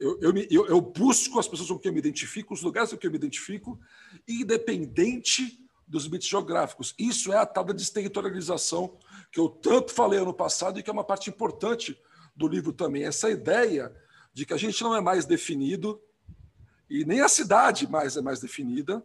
Eu, 0.00 0.18
eu, 0.20 0.32
me, 0.32 0.48
eu, 0.50 0.66
eu, 0.66 0.80
busco 0.80 1.38
as 1.38 1.46
pessoas 1.46 1.68
com 1.68 1.78
quem 1.78 1.90
eu 1.90 1.92
me 1.92 1.98
identifico, 1.98 2.54
os 2.54 2.62
lugares 2.62 2.90
com 2.90 2.96
quem 2.96 3.08
eu 3.08 3.12
me 3.12 3.18
identifico, 3.18 3.78
independente 4.26 5.62
dos 5.86 6.04
limites 6.04 6.26
geográficos. 6.26 6.94
Isso 6.98 7.32
é 7.32 7.36
a 7.36 7.44
tal 7.44 7.64
da 7.64 7.74
desterritorialização 7.74 8.96
que 9.30 9.38
eu 9.38 9.48
tanto 9.48 9.92
falei 9.92 10.18
ano 10.18 10.32
passado 10.32 10.78
e 10.78 10.82
que 10.82 10.88
é 10.88 10.92
uma 10.92 11.04
parte 11.04 11.28
importante 11.28 12.00
do 12.34 12.48
livro 12.48 12.72
também. 12.72 13.04
Essa 13.04 13.30
ideia 13.30 13.94
de 14.32 14.46
que 14.46 14.54
a 14.54 14.56
gente 14.56 14.82
não 14.82 14.96
é 14.96 15.00
mais 15.00 15.26
definido 15.26 16.00
e 16.88 17.04
nem 17.04 17.20
a 17.20 17.28
cidade 17.28 17.86
mais 17.86 18.16
é 18.16 18.22
mais 18.22 18.40
definida, 18.40 19.04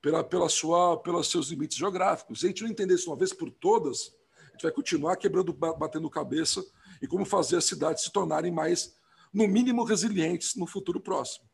pela, 0.00 0.22
pela 0.22 0.48
sua, 0.48 0.96
pelos 0.98 1.28
seus 1.28 1.48
limites 1.48 1.76
geográficos. 1.76 2.40
Se 2.40 2.46
a 2.46 2.48
gente 2.48 2.62
não 2.62 2.70
entender 2.70 2.94
isso 2.94 3.10
uma 3.10 3.16
vez 3.16 3.32
por 3.32 3.50
todas, 3.50 4.14
a 4.48 4.52
gente 4.52 4.62
vai 4.62 4.72
continuar 4.72 5.16
quebrando, 5.16 5.52
batendo 5.52 6.08
cabeça 6.08 6.64
e 7.02 7.06
como 7.06 7.24
fazer 7.24 7.56
as 7.56 7.64
cidades 7.64 8.04
se 8.04 8.12
tornarem 8.12 8.52
mais, 8.52 8.96
no 9.32 9.46
mínimo, 9.46 9.84
resilientes 9.84 10.54
no 10.56 10.66
futuro 10.66 11.00
próximo. 11.00 11.48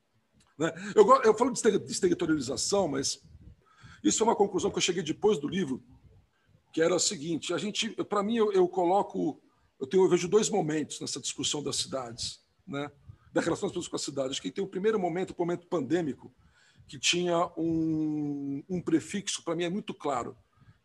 Né? 0.58 0.72
Eu, 0.94 1.06
eu 1.22 1.34
falo 1.36 1.52
de 1.52 1.78
desterritorialização, 1.78 2.88
mas 2.88 3.20
isso 4.02 4.22
é 4.22 4.26
uma 4.26 4.36
conclusão 4.36 4.70
que 4.70 4.78
eu 4.78 4.82
cheguei 4.82 5.02
depois 5.02 5.38
do 5.38 5.48
livro, 5.48 5.82
que 6.72 6.80
era 6.80 6.94
o 6.94 7.00
seguinte: 7.00 7.52
a 7.52 7.58
gente, 7.58 7.90
para 8.04 8.22
mim, 8.22 8.36
eu, 8.36 8.52
eu, 8.52 8.68
coloco, 8.68 9.40
eu 9.80 9.86
tenho, 9.86 10.04
eu 10.04 10.08
vejo 10.08 10.28
dois 10.28 10.48
momentos 10.48 11.00
nessa 11.00 11.20
discussão 11.20 11.62
das 11.62 11.76
cidades, 11.76 12.40
né? 12.66 12.90
da 13.32 13.40
relação 13.40 13.68
das 13.68 13.72
pessoas 13.72 13.88
com 13.88 13.96
a 13.96 13.98
cidade. 13.98 14.30
Acho 14.30 14.42
que 14.42 14.50
tem 14.50 14.62
o 14.62 14.68
primeiro 14.68 14.98
momento, 14.98 15.30
o 15.30 15.36
momento 15.38 15.66
pandêmico, 15.66 16.32
que 16.86 16.98
tinha 16.98 17.50
um, 17.56 18.62
um 18.68 18.80
prefixo, 18.80 19.42
para 19.42 19.56
mim 19.56 19.64
é 19.64 19.70
muito 19.70 19.92
claro, 19.92 20.36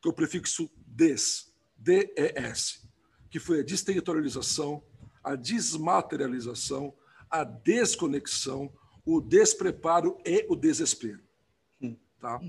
que 0.02 0.08
é 0.08 0.12
o 0.12 0.14
prefixo 0.14 0.70
DES, 0.78 1.54
DES, 1.78 2.88
que 3.30 3.40
foi 3.40 3.60
a 3.60 3.64
desterritorialização, 3.64 4.82
a 5.24 5.36
desmaterialização, 5.36 6.94
a 7.30 7.44
desconexão, 7.44 8.72
o 9.06 9.22
despreparo 9.22 10.18
e 10.26 10.46
o 10.50 10.56
desespero. 10.56 11.22
Hum. 11.82 11.96
Tá? 12.20 12.40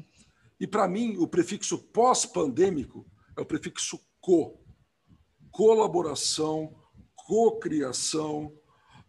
E 0.58 0.66
para 0.66 0.86
mim, 0.86 1.16
o 1.16 1.26
prefixo 1.26 1.78
pós-pandêmico 1.78 3.06
é 3.36 3.40
o 3.40 3.46
prefixo 3.46 4.00
co. 4.20 4.60
Colaboração, 5.50 6.76
cocriação, 7.14 8.52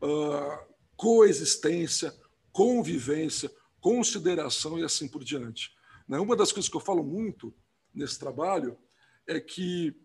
uh, 0.02 0.71
coexistência, 0.95 2.13
convivência, 2.52 3.52
consideração 3.80 4.80
e 4.80 4.84
assim 4.84 5.08
por 5.08 5.24
diante. 5.24 5.71
Né? 6.08 6.19
Uma 6.19 6.36
das 6.36 6.52
coisas 6.52 6.69
que 6.69 6.78
eu 6.78 6.82
falo 6.82 7.04
muito 7.04 7.54
nesse 7.93 8.17
trabalho 8.17 8.78
é 9.28 9.39
que 9.39 9.95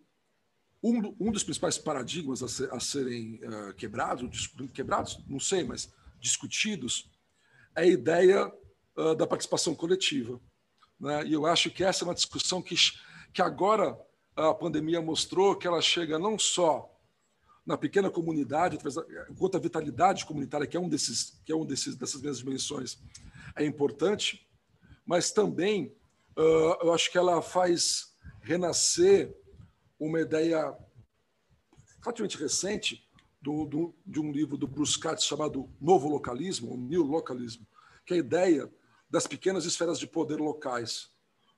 um, 0.83 1.15
um 1.19 1.33
dos 1.33 1.43
principais 1.43 1.79
paradigmas 1.79 2.43
a, 2.43 2.49
ser, 2.49 2.73
a 2.73 2.81
serem 2.81 3.41
uh, 3.45 3.75
quebrados, 3.75 4.49
quebrados, 4.73 5.23
não 5.27 5.41
sei, 5.41 5.65
mas 5.65 5.93
discutidos, 6.21 7.11
é 7.75 7.83
a 7.83 7.87
ideia 7.87 8.53
uh, 8.97 9.15
da 9.15 9.27
participação 9.27 9.75
coletiva. 9.75 10.41
Né? 10.99 11.27
E 11.27 11.33
eu 11.33 11.47
acho 11.47 11.71
que 11.71 11.85
essa 11.85 12.05
é 12.05 12.07
uma 12.07 12.15
discussão 12.15 12.63
que, 12.63 12.75
que 13.33 13.43
agora 13.43 13.99
a 14.35 14.55
pandemia 14.55 15.01
mostrou 15.01 15.57
que 15.57 15.67
ela 15.67 15.81
chega 15.81 16.19
não 16.19 16.39
só 16.39 16.93
na 17.65 17.77
pequena 17.77 18.09
comunidade, 18.09 18.79
enquanto 19.29 19.57
a 19.57 19.61
vitalidade 19.61 20.25
comunitária, 20.25 20.67
que 20.67 20.77
é 20.77 20.81
um 20.81 20.89
desses, 20.89 21.41
que 21.45 21.51
é 21.51 21.57
um 21.57 21.67
desses 21.67 21.97
dessas 21.97 22.21
mesmas 22.21 22.39
dimensões, 22.39 22.99
é 23.57 23.65
importante, 23.65 24.47
mas 25.05 25.33
também 25.33 25.93
uh, 26.37 26.77
eu 26.83 26.95
acho 26.95 27.11
que 27.11 27.19
ela 27.19 27.43
faz 27.43 28.15
renascer 28.41 29.35
uma 29.99 30.21
ideia 30.21 30.77
relativamente 32.03 32.39
recente 32.39 33.09
do, 33.41 33.65
do, 33.65 33.95
de 34.05 34.21
um 34.21 34.33
livro 34.33 34.57
do 34.57 34.67
Bruce 34.67 34.99
Katz 34.99 35.25
chamado 35.25 35.69
Novo 35.81 36.09
Localismo, 36.09 36.71
ou 36.71 36.77
New 36.77 37.03
Localismo, 37.03 37.67
que 38.05 38.15
é 38.15 38.17
a 38.17 38.21
ideia 38.21 38.73
das 39.09 39.27
pequenas 39.27 39.65
esferas 39.65 39.99
de 39.99 40.07
poder 40.07 40.37
locais. 40.37 41.11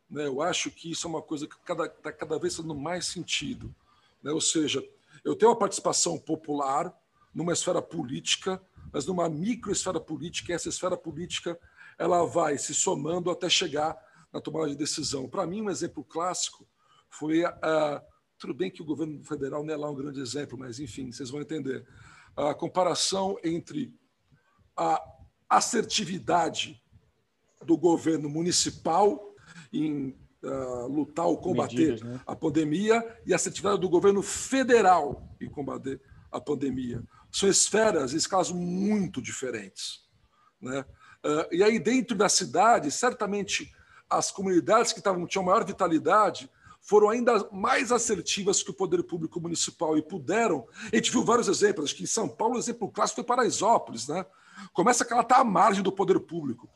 Né? 0.09 0.27
Eu 0.27 0.41
acho 0.41 0.71
que 0.71 0.91
isso 0.91 1.07
é 1.07 1.11
uma 1.11 1.23
coisa 1.23 1.47
que 1.47 1.55
está 1.55 1.67
cada, 1.67 1.89
tá 1.89 2.13
cada 2.13 2.39
vez 2.39 2.57
tendo 2.57 2.75
mais 2.75 3.07
sentido. 3.07 3.75
Né? 4.23 4.31
Ou 4.33 4.41
seja, 4.41 4.87
eu 5.25 5.35
tenho 5.35 5.53
a 5.53 5.57
participação 5.57 6.19
popular 6.19 6.95
numa 7.35 7.53
esfera 7.53 7.83
política, 7.83 8.61
mas 8.93 9.07
numa 9.07 9.29
microesfera 9.29 10.01
política, 10.01 10.53
e 10.53 10.55
essa 10.55 10.69
esfera 10.69 10.97
política 10.97 11.59
ela 11.99 12.25
vai 12.25 12.57
se 12.59 12.75
somando 12.75 13.31
até 13.31 13.49
chegar 13.49 13.97
na 14.33 14.41
tomada 14.41 14.69
de 14.69 14.77
decisão. 14.77 15.29
Para 15.29 15.47
mim, 15.47 15.63
um 15.63 15.71
exemplo 15.71 16.05
clássico 16.05 16.67
foi 17.09 17.45
a. 17.45 18.03
Tudo 18.39 18.55
bem 18.55 18.71
que 18.71 18.81
o 18.81 18.85
governo 18.85 19.23
federal 19.25 19.65
não 19.65 19.75
é 19.75 19.77
lá 19.77 19.91
um 19.91 19.95
grande 19.95 20.21
exemplo, 20.21 20.57
mas 20.57 20.79
enfim, 20.79 21.11
vocês 21.11 21.31
vão 21.31 21.41
entender. 21.41 21.87
A 22.37 22.55
comparação 22.55 23.37
entre 23.43 23.93
a 24.77 25.03
assertividade 25.49 26.81
do 27.65 27.77
governo 27.77 28.29
municipal 28.29 29.35
em 29.73 30.17
uh, 30.43 30.87
lutar 30.87 31.27
ou 31.27 31.39
combater 31.39 31.77
Medidas, 31.77 32.03
né? 32.03 32.21
a 32.27 32.37
pandemia 32.37 33.21
e 33.27 33.33
a 33.33 33.37
assertividade 33.37 33.81
do 33.81 33.89
governo 33.89 34.23
federal 34.23 35.29
em 35.41 35.49
combater 35.49 36.01
a 36.31 36.41
pandemia. 36.41 37.03
São 37.33 37.49
esferas, 37.49 38.13
escalas 38.13 38.53
muito 38.53 39.21
diferentes. 39.21 40.07
Né? 40.61 40.85
Uh, 41.25 41.55
e 41.55 41.63
aí, 41.63 41.79
dentro 41.79 42.17
da 42.17 42.29
cidade, 42.29 42.91
certamente 42.91 43.73
as 44.09 44.31
comunidades 44.31 44.93
que 44.93 45.03
tavam, 45.03 45.27
tinham 45.27 45.45
maior 45.45 45.65
vitalidade 45.65 46.49
foram 46.89 47.11
ainda 47.11 47.47
mais 47.53 47.93
assertivas 47.93 48.63
que 48.63 48.71
o 48.71 48.75
poder 48.75 49.03
público 49.03 49.39
municipal 49.39 49.99
e 49.99 50.03
puderam. 50.03 50.67
A 50.91 50.97
gente 50.97 51.13
viu 51.13 51.23
vários 51.23 51.47
exemplos. 51.47 51.85
Acho 51.85 51.95
que 51.95 52.05
em 52.05 52.07
São 52.07 52.27
Paulo, 52.27 52.55
o 52.55 52.59
exemplo 52.59 52.91
clássico 52.91 53.17
foi 53.17 53.25
Paraisópolis. 53.25 54.09
Né? 54.09 54.25
Começa 54.73 55.05
que 55.05 55.13
ela 55.13 55.21
está 55.21 55.37
à 55.37 55.45
margem 55.45 55.83
do 55.83 55.93
poder 55.93 56.19
público. 56.19 56.67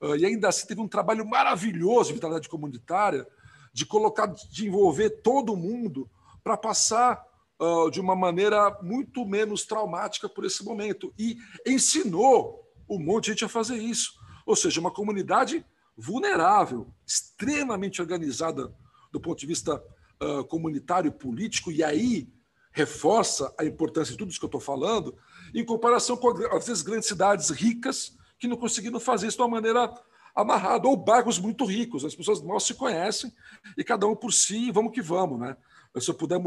Uh, 0.00 0.16
e 0.16 0.26
ainda 0.26 0.48
assim 0.48 0.66
teve 0.66 0.80
um 0.80 0.88
trabalho 0.88 1.24
maravilhoso 1.24 2.08
de 2.08 2.14
vitalidade 2.14 2.48
comunitária, 2.48 3.24
de 3.72 3.86
colocar, 3.86 4.26
de 4.26 4.66
envolver 4.66 5.08
todo 5.22 5.54
mundo 5.54 6.10
para 6.42 6.56
passar 6.56 7.24
uh, 7.60 7.88
de 7.92 8.00
uma 8.00 8.16
maneira 8.16 8.76
muito 8.82 9.24
menos 9.24 9.64
traumática 9.64 10.28
por 10.28 10.44
esse 10.44 10.64
momento. 10.64 11.14
E 11.16 11.38
ensinou 11.64 12.68
um 12.88 12.98
monte 12.98 13.26
de 13.26 13.30
gente 13.30 13.44
a 13.44 13.48
fazer 13.48 13.76
isso. 13.76 14.14
Ou 14.44 14.56
seja, 14.56 14.80
uma 14.80 14.90
comunidade 14.90 15.64
vulnerável, 15.96 16.88
extremamente 17.06 18.02
organizada 18.02 18.74
do 19.10 19.20
ponto 19.20 19.38
de 19.38 19.46
vista 19.46 19.82
uh, 20.22 20.44
comunitário 20.44 21.08
e 21.08 21.12
político, 21.12 21.70
e 21.70 21.82
aí 21.82 22.28
reforça 22.72 23.52
a 23.58 23.64
importância 23.64 24.12
de 24.12 24.18
tudo 24.18 24.30
isso 24.30 24.38
que 24.38 24.44
eu 24.44 24.48
estou 24.48 24.60
falando, 24.60 25.16
em 25.54 25.64
comparação 25.64 26.16
com, 26.16 26.28
às 26.54 26.66
vezes, 26.66 26.82
grandes 26.82 27.08
cidades 27.08 27.50
ricas 27.50 28.16
que 28.38 28.46
não 28.46 28.56
conseguiram 28.56 29.00
fazer 29.00 29.26
isso 29.26 29.36
de 29.36 29.42
uma 29.42 29.48
maneira 29.48 29.92
amarrada, 30.34 30.86
ou 30.86 30.96
bairros 30.96 31.38
muito 31.38 31.64
ricos, 31.64 32.04
as 32.04 32.14
pessoas 32.14 32.40
mal 32.40 32.60
se 32.60 32.74
conhecem 32.74 33.32
e 33.76 33.82
cada 33.82 34.06
um 34.06 34.14
por 34.14 34.32
si, 34.32 34.70
vamos 34.70 34.92
que 34.92 35.02
vamos, 35.02 35.40
né? 35.40 35.56
Se 35.98 36.08
eu 36.08 36.14
puder 36.14 36.38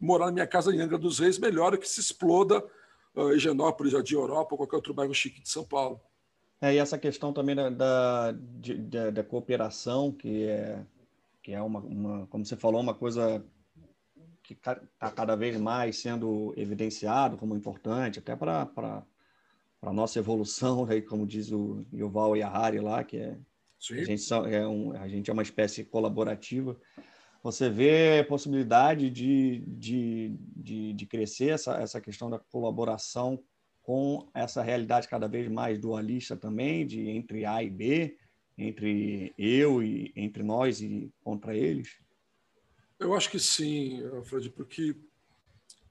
morar 0.00 0.26
na 0.26 0.32
minha 0.32 0.46
casa 0.46 0.74
em 0.74 0.80
Angra 0.80 0.96
dos 0.96 1.18
Reis, 1.18 1.38
melhor 1.38 1.76
que 1.76 1.86
se 1.86 2.00
exploda 2.00 2.64
uh, 3.14 3.34
Higienópolis, 3.34 3.92
Jardim 3.92 4.14
Europa 4.14 4.54
ou 4.54 4.56
qualquer 4.56 4.76
outro 4.76 4.94
bairro 4.94 5.12
chique 5.12 5.42
de 5.42 5.48
São 5.50 5.62
Paulo. 5.62 6.00
É, 6.58 6.74
e 6.74 6.78
essa 6.78 6.96
questão 6.96 7.32
também 7.34 7.54
da, 7.54 7.68
da, 7.68 8.32
de, 8.32 8.74
da, 8.74 9.10
da 9.10 9.24
cooperação, 9.24 10.10
que 10.10 10.44
é, 10.44 10.82
que 11.42 11.52
é 11.52 11.60
uma, 11.60 11.80
uma, 11.80 12.26
como 12.28 12.44
você 12.44 12.56
falou, 12.56 12.80
uma 12.80 12.94
coisa 12.94 13.44
que 14.42 14.54
está 14.54 14.76
cada 15.14 15.36
vez 15.36 15.56
mais 15.58 15.98
sendo 15.98 16.52
evidenciado 16.56 17.36
como 17.36 17.56
importante, 17.56 18.18
até 18.18 18.36
para 18.36 18.66
para 19.82 19.90
a 19.90 19.92
nossa 19.92 20.18
evolução, 20.20 20.86
aí, 20.88 21.02
como 21.02 21.26
diz 21.26 21.50
o 21.50 21.84
Yuval 21.92 22.36
Yahari 22.36 22.78
lá, 22.78 23.02
que 23.02 23.16
é, 23.16 23.36
a 23.90 24.04
gente, 24.04 24.32
é 24.32 24.66
um, 24.66 24.92
a 24.92 25.08
gente 25.08 25.28
é 25.28 25.32
uma 25.32 25.42
espécie 25.42 25.84
colaborativa. 25.84 26.78
Você 27.42 27.68
vê 27.68 28.20
a 28.20 28.24
possibilidade 28.24 29.10
de, 29.10 29.64
de, 29.66 30.36
de, 30.54 30.92
de 30.92 31.06
crescer 31.06 31.48
essa, 31.48 31.74
essa 31.78 32.00
questão 32.00 32.30
da 32.30 32.38
colaboração 32.38 33.42
com 33.82 34.30
essa 34.32 34.62
realidade 34.62 35.08
cada 35.08 35.26
vez 35.26 35.48
mais 35.50 35.80
dualista 35.80 36.36
também, 36.36 36.86
de 36.86 37.08
entre 37.08 37.44
A 37.44 37.64
e 37.64 37.68
B, 37.68 38.16
entre 38.56 39.34
eu 39.38 39.82
e 39.82 40.12
entre 40.14 40.42
nós 40.42 40.80
e 40.80 41.12
contra 41.22 41.56
eles? 41.56 41.98
Eu 42.98 43.14
acho 43.14 43.30
que 43.30 43.40
sim, 43.40 44.00
Fred, 44.24 44.50
porque 44.50 44.92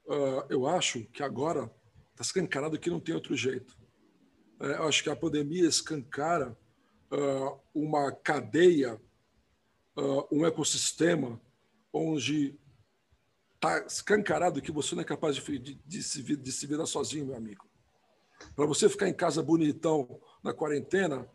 uh, 0.06 0.45
eu 0.50 0.67
acho 0.67 1.04
que 1.06 1.21
agora 1.21 1.69
está 2.12 2.21
escancarado 2.21 2.80
que 2.80 2.89
não 2.89 3.00
tem 3.00 3.13
outro 3.15 3.36
jeito. 3.36 3.78
É, 4.60 4.78
eu 4.78 4.88
acho 4.88 5.04
que 5.04 5.10
a 5.10 5.15
pandemia 5.15 5.67
escancara 5.67 6.58
uh, 7.12 7.60
uma 7.74 8.12
cadeia, 8.12 9.02
uh, 9.97 10.28
um 10.32 10.45
ecossistema 10.45 11.41
onde 11.91 12.58
está 13.55 13.80
escancarado 13.86 14.62
que 14.62 14.72
você 14.72 14.95
não 14.95 15.01
é 15.01 15.05
capaz 15.05 15.36
de, 15.36 15.59
de, 15.59 15.76
de, 15.76 16.03
se, 16.03 16.24
de 16.24 16.51
se 16.51 16.68
virar 16.68 16.86
sozinho, 16.86 17.28
meu 17.28 17.36
amigo. 17.36 17.70
Para 18.55 18.66
você 18.66 18.88
ficar 18.88 19.07
em 19.07 19.14
casa 19.14 19.43
bonitão 19.43 20.20
na 20.43 20.53
quarentena, 20.53 21.28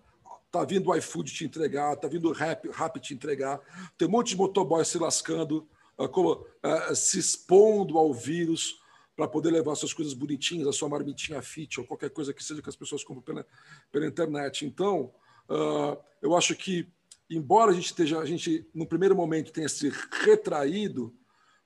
tá 0.51 0.65
vindo 0.65 0.91
o 0.91 0.97
iFood 0.97 1.33
te 1.33 1.45
entregar, 1.45 1.97
tá 1.97 2.09
vindo 2.09 2.29
o 2.29 2.33
Rap, 2.33 2.69
Rap 2.71 3.01
te 3.01 3.15
entregar, 3.15 3.61
tem 3.99 4.09
um 4.09 4.11
monte 4.11 4.29
de 4.29 4.37
motoboy 4.37 4.85
se 4.85 4.99
lascando, 4.99 5.69
uh, 5.99 6.95
se 6.95 7.19
expondo 7.19 7.99
ao 7.99 8.13
vírus, 8.13 8.81
para 9.17 9.27
poder 9.27 9.51
levar 9.51 9.75
suas 9.75 9.95
coisas 9.95 10.13
bonitinhas, 10.13 10.69
a 10.69 10.73
sua 10.73 10.91
marmitinha 10.91 11.41
fit 11.41 11.81
ou 11.81 11.87
qualquer 11.87 12.11
coisa 12.11 12.35
que 12.35 12.45
seja 12.45 12.61
que 12.61 12.69
as 12.69 12.77
pessoas 12.77 13.03
compram 13.03 13.23
pela, 13.23 13.47
pela 13.91 14.07
internet. 14.07 14.67
Então, 14.67 15.11
uh, 15.49 15.97
eu 16.21 16.37
acho 16.37 16.55
que, 16.55 16.87
embora 17.31 17.71
a 17.71 17.75
gente 17.75 17.87
esteja, 17.87 18.19
a 18.19 18.27
gente 18.27 18.69
no 18.75 18.87
primeiro 18.87 19.17
momento 19.17 19.51
tenha 19.51 19.69
se 19.71 19.91
retraído, 20.23 21.17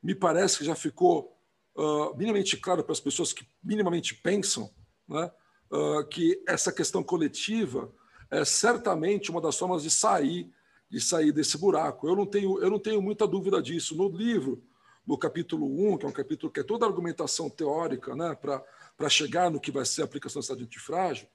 me 0.01 0.15
parece 0.15 0.59
que 0.59 0.65
já 0.65 0.77
ficou 0.77 1.37
uh, 1.77 2.17
minimamente 2.17 2.57
claro 2.57 2.85
para 2.85 2.93
as 2.93 3.01
pessoas 3.01 3.33
que 3.33 3.45
minimamente 3.63 4.15
pensam, 4.15 4.71
né, 5.09 5.31
uh, 5.73 6.07
que 6.07 6.41
essa 6.47 6.73
questão 6.73 7.03
coletiva 7.03 7.93
é 8.31 8.45
certamente 8.45 9.31
uma 9.31 9.41
das 9.41 9.57
formas 9.57 9.83
de 9.83 9.91
sair 9.91 10.51
de 10.91 11.01
sair 11.01 11.31
desse 11.31 11.57
buraco. 11.57 12.09
Eu 12.09 12.17
não 12.17 12.27
tenho 12.27 12.61
eu 12.61 12.69
não 12.69 12.79
tenho 12.79 13.01
muita 13.01 13.27
dúvida 13.27 13.63
disso. 13.63 13.97
No 13.97 14.09
livro 14.09 14.63
no 15.07 15.17
capítulo 15.17 15.67
1, 15.93 15.99
que 15.99 16.07
é 16.07 16.09
um 16.09 16.13
capítulo 16.13 16.53
que 16.53 16.61
é 16.61 16.63
toda 16.63 16.85
a 16.85 16.89
argumentação 16.89 17.49
teórica 17.49 18.15
né, 18.15 18.37
para 18.37 19.09
chegar 19.09 19.51
no 19.51 19.59
que 19.59 19.73
vai 19.73 19.85
ser 19.85 20.03
a 20.03 20.05
aplicação 20.05 20.41
do 20.41 20.43
estado 20.43 20.63
antifrágil, 20.63 21.27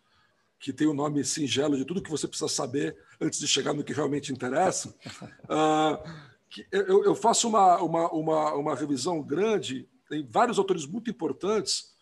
que 0.59 0.71
tem 0.71 0.87
o 0.87 0.93
nome 0.93 1.23
singelo 1.25 1.75
de 1.75 1.83
tudo 1.83 2.01
que 2.01 2.09
você 2.09 2.27
precisa 2.27 2.47
saber 2.47 2.97
antes 3.19 3.39
de 3.39 3.47
chegar 3.47 3.73
no 3.73 3.83
que 3.83 3.93
realmente 3.93 4.31
interessa. 4.31 4.93
Uh, 5.45 6.25
eu, 6.71 7.03
eu, 7.03 7.15
faço 7.15 7.49
uma, 7.49 7.81
uma, 7.81 8.09
uma, 8.11 8.53
uma, 8.53 8.75
revisão 8.75 9.21
grande, 9.21 9.89
tem 10.07 10.25
vários 10.25 10.57
autores 10.57 10.85
muito 10.85 11.09
importantes 11.09 11.93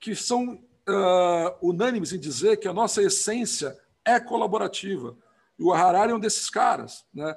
que 0.00 0.14
são 0.14 0.54
uh, 0.54 1.56
unânimes 1.68 2.12
em 2.12 2.18
dizer 2.18 2.56
que 2.56 2.66
a 2.66 2.72
nossa 2.72 3.00
essência 3.00 3.78
é 4.04 4.18
colaborativa. 4.20 5.16
E 5.58 5.62
o 5.62 5.72
Harari 5.72 6.12
é 6.12 6.14
um 6.14 6.20
desses 6.20 6.48
caras. 6.50 7.04
Né? 7.12 7.34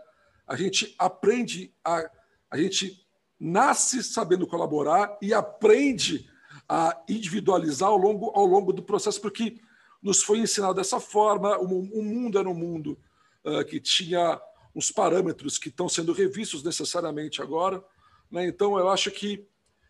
A 0.48 0.56
gente 0.56 0.96
aprende, 0.98 1.74
a, 1.84 2.10
a 2.50 2.58
gente 2.58 3.06
nasce 3.40 4.04
sabendo 4.04 4.48
colaborar 4.48 5.18
e 5.22 5.34
aprende 5.34 6.30
a 6.68 7.00
individualizar 7.08 7.90
ao 7.90 7.98
longo, 7.98 8.32
ao 8.36 8.46
longo 8.46 8.74
do 8.74 8.82
processo, 8.82 9.22
porque 9.22 9.60
nos 10.02 10.24
foi 10.24 10.40
ensinado 10.40 10.74
dessa 10.74 11.00
forma. 11.00 11.58
O, 11.58 11.80
o 12.00 12.04
mundo 12.04 12.40
era 12.40 12.50
um 12.50 12.54
mundo 12.54 12.98
uh, 13.44 13.64
que 13.66 13.80
tinha 13.80 14.40
uns 14.74 14.92
parâmetros 14.92 15.58
que 15.58 15.70
estão 15.70 15.88
sendo 15.88 16.12
revistos 16.12 16.64
necessariamente 16.64 17.42
agora. 17.42 17.84
Né? 18.30 18.48
Então, 18.48 18.78
eu 18.78 18.90
acho 18.90 19.10
que, 19.12 19.48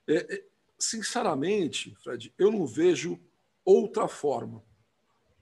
é, 0.08 0.36
é, 0.36 0.44
sinceramente, 0.78 1.96
Fred, 2.04 2.34
eu 2.38 2.52
não 2.52 2.68
vejo 2.68 3.20
outra 3.64 4.08
forma. 4.08 4.64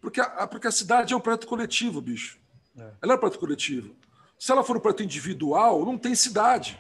Porque 0.04 0.20
a, 0.20 0.46
porque 0.46 0.68
a 0.68 0.72
cidade 0.72 1.14
é 1.14 1.18
um 1.18 1.20
projeto 1.22 1.48
coletivo, 1.48 2.02
bicho. 2.02 2.38
É. 2.78 2.92
Ela 3.02 3.14
é 3.14 3.16
um 3.16 3.20
projeto 3.20 3.40
coletivo. 3.40 3.96
Se 4.38 4.52
ela 4.52 4.62
for 4.62 4.76
um 4.76 4.80
projeto 4.82 5.02
individual, 5.02 5.86
não 5.86 5.98
tem 5.98 6.14
cidade. 6.14 6.78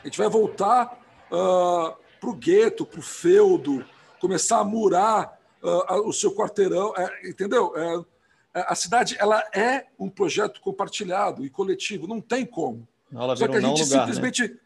A 0.00 0.06
gente 0.06 0.16
vai 0.16 0.28
voltar 0.28 0.96
uh, 1.32 1.96
para 2.20 2.30
o 2.30 2.32
gueto, 2.32 2.86
para 2.86 3.00
o 3.00 3.02
feudo, 3.02 3.84
começar 4.20 4.60
a 4.60 4.64
murar 4.64 5.36
uh, 5.60 6.08
o 6.08 6.12
seu 6.12 6.32
quarteirão, 6.32 6.94
é, 6.96 7.28
entendeu? 7.28 7.72
É, 7.76 8.60
é, 8.60 8.66
a 8.68 8.74
cidade 8.76 9.16
ela 9.18 9.40
é 9.52 9.86
um 9.98 10.08
projeto 10.08 10.60
compartilhado 10.60 11.44
e 11.44 11.50
coletivo, 11.50 12.06
não 12.06 12.20
tem 12.20 12.46
como. 12.46 12.86
Ela 13.12 13.34
Só 13.34 13.48
que 13.48 13.56
a 13.56 13.60
gente 13.60 13.82
lugar, 13.82 13.96
né? 13.96 13.98
simplesmente 13.98 14.48
né? 14.48 14.56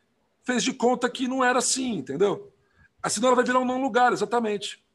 fez 0.44 0.62
de 0.62 0.74
conta 0.74 1.08
que 1.08 1.26
não 1.26 1.42
era 1.42 1.60
assim, 1.60 1.94
entendeu? 1.94 2.52
Assim 3.02 3.24
ela 3.24 3.34
vai 3.34 3.46
virar 3.46 3.60
um 3.60 3.64
não 3.64 3.80
lugar, 3.80 4.12
exatamente. 4.12 4.86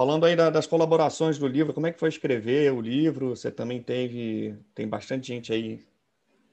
Falando 0.00 0.24
aí 0.24 0.34
das 0.34 0.66
colaborações 0.66 1.36
do 1.36 1.46
livro, 1.46 1.74
como 1.74 1.86
é 1.86 1.92
que 1.92 2.00
foi 2.00 2.08
escrever 2.08 2.72
o 2.72 2.80
livro? 2.80 3.36
Você 3.36 3.50
também 3.50 3.82
teve, 3.82 4.56
tem 4.74 4.88
bastante 4.88 5.26
gente 5.26 5.52
aí 5.52 5.86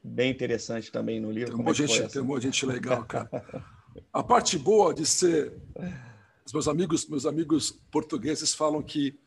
bem 0.04 0.30
interessante 0.30 0.92
também 0.92 1.22
no 1.22 1.32
livro. 1.32 1.56
Tem 1.56 1.66
um 1.66 1.70
é 1.70 1.74
gente, 1.74 2.12
tem 2.12 2.22
um 2.22 2.26
monte 2.26 2.42
de 2.42 2.48
gente 2.48 2.66
legal, 2.66 3.06
cara. 3.06 3.30
A 4.12 4.22
parte 4.22 4.58
boa 4.60 4.94
de 4.94 5.06
ser, 5.06 5.54
os 6.46 6.52
meus 6.52 6.68
amigos, 6.68 7.08
meus 7.08 7.26
amigos 7.26 7.72
portugueses 7.90 8.54
falam 8.54 8.84
que 8.84 9.18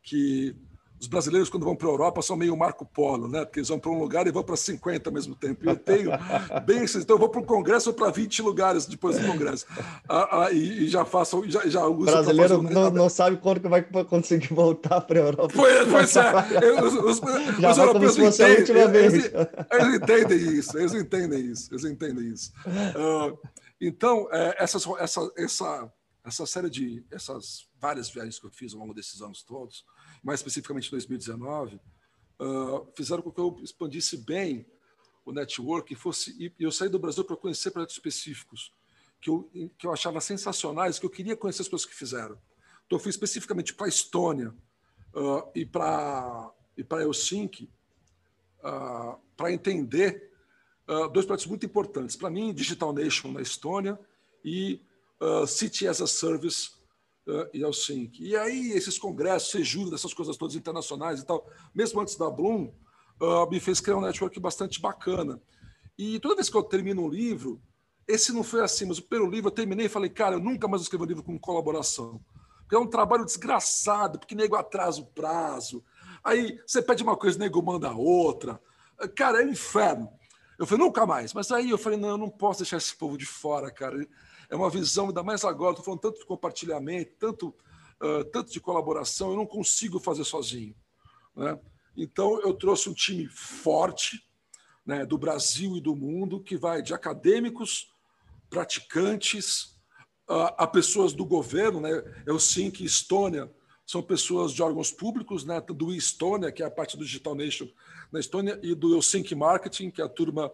que 0.00 0.54
os 0.98 1.06
brasileiros, 1.06 1.50
quando 1.50 1.64
vão 1.64 1.76
para 1.76 1.88
a 1.88 1.90
Europa, 1.90 2.22
são 2.22 2.36
meio 2.36 2.56
Marco 2.56 2.86
Polo, 2.86 3.28
né? 3.28 3.44
Porque 3.44 3.58
eles 3.58 3.68
vão 3.68 3.78
para 3.78 3.90
um 3.90 3.98
lugar 3.98 4.26
e 4.26 4.30
vão 4.30 4.42
para 4.42 4.56
50 4.56 5.10
ao 5.10 5.12
mesmo 5.12 5.34
tempo. 5.34 5.68
Eu 5.68 5.76
tenho 5.76 6.10
bem 6.64 6.82
esses. 6.82 7.02
Então, 7.02 7.16
eu 7.16 7.20
vou 7.20 7.28
para 7.28 7.40
o 7.40 7.44
Congresso 7.44 7.90
ou 7.90 7.94
para 7.94 8.10
20 8.10 8.40
lugares 8.42 8.86
depois 8.86 9.18
do 9.18 9.26
Congresso. 9.26 9.66
Ah, 10.08 10.44
ah, 10.44 10.52
e, 10.52 10.84
e, 10.84 10.88
já 10.88 11.04
faço, 11.04 11.44
já, 11.48 11.66
já 11.68 11.86
uso. 11.86 12.02
O 12.02 12.04
brasileiro 12.04 12.62
não, 12.62 12.90
não, 12.90 13.08
sabe 13.10 13.36
quando 13.36 13.60
que 13.60 13.68
vai 13.68 13.82
conseguir 13.82 14.54
voltar 14.54 15.02
para 15.02 15.20
a 15.20 15.22
Europa. 15.22 15.52
Pois, 15.54 15.88
pois 15.88 16.16
é. 16.16 16.32
Eu, 16.66 16.84
os, 16.84 16.94
os, 16.94 17.60
já 17.60 17.70
os 17.70 17.78
europeus 17.78 18.18
entendem. 18.18 18.76
Eles, 18.96 19.30
eles, 19.70 19.94
entendem 19.94 20.38
isso, 20.38 20.78
eles 20.78 20.94
entendem 20.94 21.40
isso, 21.40 21.72
eles 21.72 21.84
entendem 21.84 22.28
isso. 22.32 22.52
Uh, 22.66 23.38
então, 23.80 24.28
é, 24.32 24.56
essas, 24.58 24.86
essa, 24.98 25.30
essa, 25.36 25.92
essa 26.24 26.46
série 26.46 26.70
de. 26.70 27.04
essas 27.10 27.66
várias 27.78 28.08
viagens 28.08 28.38
que 28.38 28.46
eu 28.46 28.50
fiz 28.50 28.72
ao 28.72 28.80
longo 28.80 28.94
desses 28.94 29.20
anos 29.20 29.42
todos 29.42 29.84
mais 30.26 30.40
especificamente 30.40 30.90
2019, 30.90 31.76
uh, 32.40 32.84
fizeram 32.96 33.22
com 33.22 33.30
que 33.30 33.38
eu 33.38 33.56
expandisse 33.62 34.16
bem 34.16 34.66
o 35.24 35.30
network 35.30 35.92
e 35.92 35.96
fosse 35.96 36.52
e 36.58 36.64
eu 36.64 36.72
saí 36.72 36.88
do 36.88 36.98
Brasil 36.98 37.24
para 37.24 37.36
conhecer 37.36 37.70
projetos 37.70 37.94
específicos 37.94 38.72
que 39.20 39.30
eu, 39.30 39.48
que 39.78 39.86
eu 39.86 39.92
achava 39.92 40.20
sensacionais, 40.20 40.98
que 40.98 41.06
eu 41.06 41.10
queria 41.10 41.36
conhecer 41.36 41.62
as 41.62 41.68
pessoas 41.68 41.86
que 41.86 41.94
fizeram. 41.94 42.36
Então, 42.84 42.98
eu 42.98 42.98
fui 42.98 43.10
especificamente 43.10 43.72
para 43.72 43.86
a 43.86 43.88
Estônia 43.88 44.52
uh, 45.14 45.48
e 45.54 45.64
para 45.64 46.52
e 46.76 46.82
para 46.82 47.02
Helsinki 47.02 47.70
uh, 48.58 49.16
para 49.36 49.52
entender 49.52 50.32
dois 51.12 51.26
projetos 51.26 51.46
muito 51.46 51.66
importantes. 51.66 52.14
Para 52.14 52.30
mim, 52.30 52.52
Digital 52.52 52.92
Nation 52.92 53.32
na 53.32 53.40
Estônia 53.40 53.98
e 54.44 54.80
City 55.48 55.88
as 55.88 56.00
a 56.00 56.06
Service 56.06 56.75
e 57.52 57.62
Helsinki. 57.62 58.24
E 58.24 58.36
aí, 58.36 58.72
esses 58.72 58.98
congressos, 58.98 59.50
Sejuro, 59.50 59.90
dessas 59.90 60.14
coisas 60.14 60.36
todas 60.36 60.54
internacionais 60.54 61.20
e 61.20 61.26
tal, 61.26 61.46
mesmo 61.74 62.00
antes 62.00 62.16
da 62.16 62.30
Bloom, 62.30 62.72
me 63.50 63.58
fez 63.58 63.80
criar 63.80 63.96
um 63.96 64.00
network 64.00 64.38
bastante 64.38 64.80
bacana. 64.80 65.40
E 65.98 66.20
toda 66.20 66.36
vez 66.36 66.48
que 66.48 66.56
eu 66.56 66.62
termino 66.62 67.02
um 67.02 67.08
livro, 67.08 67.60
esse 68.06 68.32
não 68.32 68.44
foi 68.44 68.62
assim, 68.62 68.84
mas 68.84 68.98
o 68.98 69.02
primeiro 69.02 69.30
livro 69.30 69.48
eu 69.48 69.54
terminei 69.54 69.86
e 69.86 69.88
falei, 69.88 70.10
cara, 70.10 70.36
eu 70.36 70.40
nunca 70.40 70.68
mais 70.68 70.82
escrevo 70.82 71.04
um 71.04 71.08
livro 71.08 71.22
com 71.22 71.38
colaboração. 71.38 72.20
Porque 72.60 72.76
é 72.76 72.78
um 72.78 72.86
trabalho 72.86 73.24
desgraçado, 73.24 74.18
porque 74.18 74.34
nego 74.34 74.56
atrasa 74.56 75.00
o 75.00 75.06
prazo. 75.06 75.84
Aí 76.22 76.60
você 76.66 76.82
pede 76.82 77.02
uma 77.02 77.16
coisa, 77.16 77.38
nego 77.38 77.62
manda 77.62 77.92
outra. 77.92 78.60
Cara, 79.16 79.42
é 79.42 79.46
um 79.46 79.50
inferno. 79.50 80.12
Eu 80.58 80.66
falei, 80.66 80.84
nunca 80.84 81.06
mais. 81.06 81.32
Mas 81.32 81.50
aí 81.50 81.70
eu 81.70 81.78
falei, 81.78 81.98
não, 81.98 82.10
eu 82.10 82.18
não 82.18 82.30
posso 82.30 82.60
deixar 82.60 82.76
esse 82.76 82.94
povo 82.94 83.16
de 83.16 83.26
fora, 83.26 83.70
cara 83.70 84.06
é 84.48 84.56
uma 84.56 84.70
visão, 84.70 85.08
ainda 85.08 85.22
mais 85.22 85.44
agora, 85.44 85.72
estou 85.72 85.84
falando 85.84 86.00
tanto 86.00 86.18
de 86.18 86.26
compartilhamento, 86.26 87.12
tanto, 87.18 87.54
uh, 88.02 88.24
tanto 88.24 88.52
de 88.52 88.60
colaboração, 88.60 89.30
eu 89.30 89.36
não 89.36 89.46
consigo 89.46 89.98
fazer 89.98 90.24
sozinho. 90.24 90.74
Né? 91.34 91.58
Então, 91.96 92.40
eu 92.40 92.54
trouxe 92.54 92.88
um 92.88 92.94
time 92.94 93.26
forte 93.28 94.22
né, 94.84 95.04
do 95.04 95.18
Brasil 95.18 95.76
e 95.76 95.80
do 95.80 95.96
mundo, 95.96 96.40
que 96.40 96.56
vai 96.56 96.82
de 96.82 96.94
acadêmicos, 96.94 97.92
praticantes, 98.48 99.76
uh, 100.28 100.54
a 100.56 100.66
pessoas 100.66 101.12
do 101.12 101.24
governo. 101.24 101.80
Né? 101.80 101.90
Eu 102.24 102.38
sim 102.38 102.70
que 102.70 102.84
Estônia 102.84 103.50
são 103.86 104.02
pessoas 104.02 104.52
de 104.52 104.62
órgãos 104.62 104.90
públicos, 104.90 105.44
né, 105.44 105.60
do 105.60 105.94
Estônia, 105.94 106.50
que 106.50 106.62
é 106.62 106.66
a 106.66 106.70
parte 106.70 106.96
do 106.96 107.04
Digital 107.04 107.36
Nation 107.36 107.68
na 108.10 108.18
Estônia, 108.18 108.58
e 108.62 108.74
do 108.74 108.94
Helsinki 108.94 109.34
Marketing, 109.34 109.90
que 109.90 110.02
é 110.02 110.04
a 110.04 110.08
turma 110.08 110.52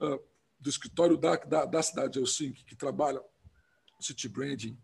uh, 0.00 0.20
do 0.60 0.68
escritório 0.68 1.16
da, 1.16 1.36
da, 1.36 1.64
da 1.64 1.82
cidade 1.82 2.14
de 2.14 2.18
Helsinki, 2.18 2.64
que 2.64 2.76
trabalha 2.76 3.20
o 3.98 4.02
City 4.02 4.28
Branding 4.28 4.78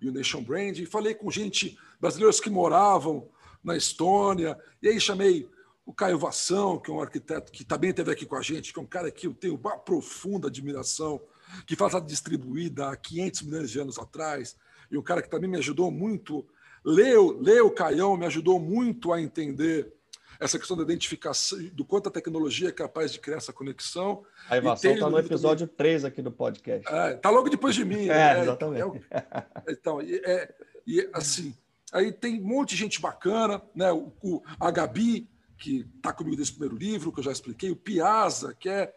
e 0.00 0.08
o 0.08 0.12
Nation 0.12 0.42
Branding. 0.42 0.86
Falei 0.86 1.14
com 1.14 1.30
gente, 1.30 1.78
brasileiros 2.00 2.40
que 2.40 2.50
moravam 2.50 3.30
na 3.62 3.76
Estônia, 3.76 4.58
e 4.82 4.88
aí 4.88 5.00
chamei 5.00 5.48
o 5.86 5.92
Caio 5.92 6.18
Vassão, 6.18 6.78
que 6.78 6.90
é 6.90 6.94
um 6.94 7.00
arquiteto 7.00 7.52
que 7.52 7.64
também 7.64 7.90
esteve 7.90 8.10
aqui 8.10 8.26
com 8.26 8.36
a 8.36 8.42
gente, 8.42 8.72
que 8.72 8.78
é 8.78 8.82
um 8.82 8.86
cara 8.86 9.10
que 9.10 9.26
eu 9.26 9.34
tenho 9.34 9.56
uma 9.56 9.76
profunda 9.78 10.48
admiração, 10.48 11.20
que 11.66 11.76
faz 11.76 11.94
a 11.94 12.00
distribuída 12.00 12.88
há 12.88 12.96
500 12.96 13.42
milhões 13.42 13.70
de 13.70 13.80
anos 13.80 13.98
atrás, 13.98 14.56
e 14.90 14.96
um 14.96 15.02
cara 15.02 15.22
que 15.22 15.30
também 15.30 15.48
me 15.48 15.58
ajudou 15.58 15.90
muito. 15.90 16.46
Leu, 16.84 17.38
Leu 17.40 17.70
Caião 17.70 18.16
me 18.16 18.26
ajudou 18.26 18.58
muito 18.58 19.12
a 19.12 19.20
entender 19.20 19.92
essa 20.38 20.58
questão 20.58 20.76
da 20.76 20.82
identificação, 20.82 21.58
do 21.72 21.84
quanto 21.84 22.08
a 22.08 22.12
tecnologia 22.12 22.68
é 22.68 22.72
capaz 22.72 23.12
de 23.12 23.20
criar 23.20 23.36
essa 23.36 23.52
conexão. 23.52 24.24
A 24.48 24.56
Ivação 24.56 24.92
está 24.92 25.10
no 25.10 25.18
episódio 25.18 25.66
também. 25.66 25.76
3 25.76 26.04
aqui 26.04 26.22
do 26.22 26.30
podcast. 26.30 26.86
Está 26.86 27.08
é, 27.08 27.14
tá 27.14 27.30
logo 27.30 27.48
depois 27.48 27.74
de 27.74 27.84
mim. 27.84 28.08
é, 28.10 28.38
é, 28.38 28.40
exatamente. 28.40 29.06
É, 29.10 29.52
então, 29.68 30.00
é, 30.00 30.54
e 30.86 31.08
assim, 31.12 31.54
aí 31.92 32.12
tem 32.12 32.40
um 32.40 32.44
monte 32.44 32.70
de 32.70 32.76
gente 32.76 33.00
bacana, 33.00 33.62
né? 33.74 33.92
O, 33.92 34.12
o 34.22 34.42
a 34.58 34.70
Gabi, 34.70 35.28
que 35.58 35.86
está 35.96 36.12
comigo 36.12 36.36
nesse 36.36 36.52
primeiro 36.52 36.76
livro, 36.76 37.12
que 37.12 37.20
eu 37.20 37.24
já 37.24 37.32
expliquei, 37.32 37.70
o 37.70 37.76
Piazza, 37.76 38.54
que 38.54 38.68
é 38.68 38.92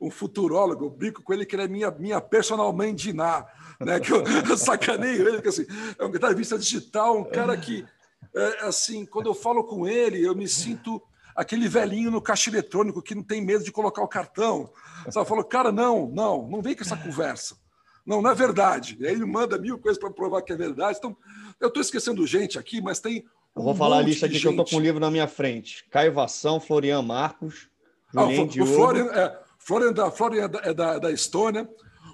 um 0.00 0.10
futurólogo, 0.10 0.86
eu 0.86 0.90
brinco 0.90 1.22
com 1.22 1.32
ele 1.32 1.46
que 1.46 1.54
ele 1.54 1.62
é 1.62 1.68
minha, 1.68 1.90
minha 1.92 2.20
personal 2.20 2.72
mãe 2.72 2.92
de 2.92 3.10
Iná, 3.10 3.46
né? 3.80 4.00
Que 4.00 4.12
eu, 4.12 4.24
eu 4.24 4.56
sacaneio 4.58 5.28
ele, 5.28 5.40
que 5.40 5.48
assim, 5.48 5.64
é 5.96 6.04
um 6.04 6.10
guitarrista 6.10 6.58
digital, 6.58 7.18
um 7.18 7.24
cara 7.24 7.56
que 7.56 7.86
é, 8.34 8.64
assim, 8.66 9.04
quando 9.04 9.26
eu 9.26 9.34
falo 9.34 9.64
com 9.64 9.86
ele, 9.86 10.24
eu 10.24 10.34
me 10.34 10.48
sinto 10.48 11.02
aquele 11.34 11.68
velhinho 11.68 12.10
no 12.10 12.20
caixa 12.20 12.50
eletrônico 12.50 13.02
que 13.02 13.14
não 13.14 13.22
tem 13.22 13.40
medo 13.44 13.64
de 13.64 13.72
colocar 13.72 14.02
o 14.02 14.08
cartão. 14.08 14.70
Só 15.10 15.24
falou, 15.24 15.44
cara, 15.44 15.72
não, 15.72 16.08
não, 16.08 16.48
não 16.48 16.62
vem 16.62 16.74
com 16.74 16.82
essa 16.82 16.96
conversa. 16.96 17.56
Não, 18.04 18.20
não 18.20 18.30
é 18.30 18.34
verdade. 18.34 18.96
E 19.00 19.06
aí 19.06 19.12
ele 19.12 19.24
manda 19.24 19.58
mil 19.58 19.78
coisas 19.78 19.98
para 19.98 20.10
provar 20.10 20.42
que 20.42 20.52
é 20.52 20.56
verdade. 20.56 20.98
Então, 20.98 21.16
eu 21.60 21.68
estou 21.68 21.80
esquecendo 21.80 22.26
gente 22.26 22.58
aqui, 22.58 22.80
mas 22.80 23.00
tem. 23.00 23.24
Um 23.54 23.60
eu 23.60 23.64
vou 23.64 23.74
falar 23.74 23.98
a 23.98 24.02
lista 24.02 24.26
aqui 24.26 24.40
que 24.40 24.46
eu 24.46 24.50
estou 24.50 24.64
com 24.64 24.76
o 24.76 24.80
livro 24.80 25.00
na 25.00 25.10
minha 25.10 25.28
frente. 25.28 25.84
Caio 25.90 26.12
Vação, 26.12 26.58
Florian 26.58 27.02
Marcos, 27.02 27.68
Julien 28.12 28.48
ah, 28.56 28.60
o, 28.60 28.64
o 28.64 28.66
Florian, 28.66 29.06
é, 29.12 29.40
Florian, 29.58 29.92
da, 29.92 30.10
Florian 30.10 30.44
é 30.44 30.48
da, 30.48 30.60
é 30.60 30.74
da, 30.74 30.98
da 30.98 31.10
Estônia. 31.10 31.68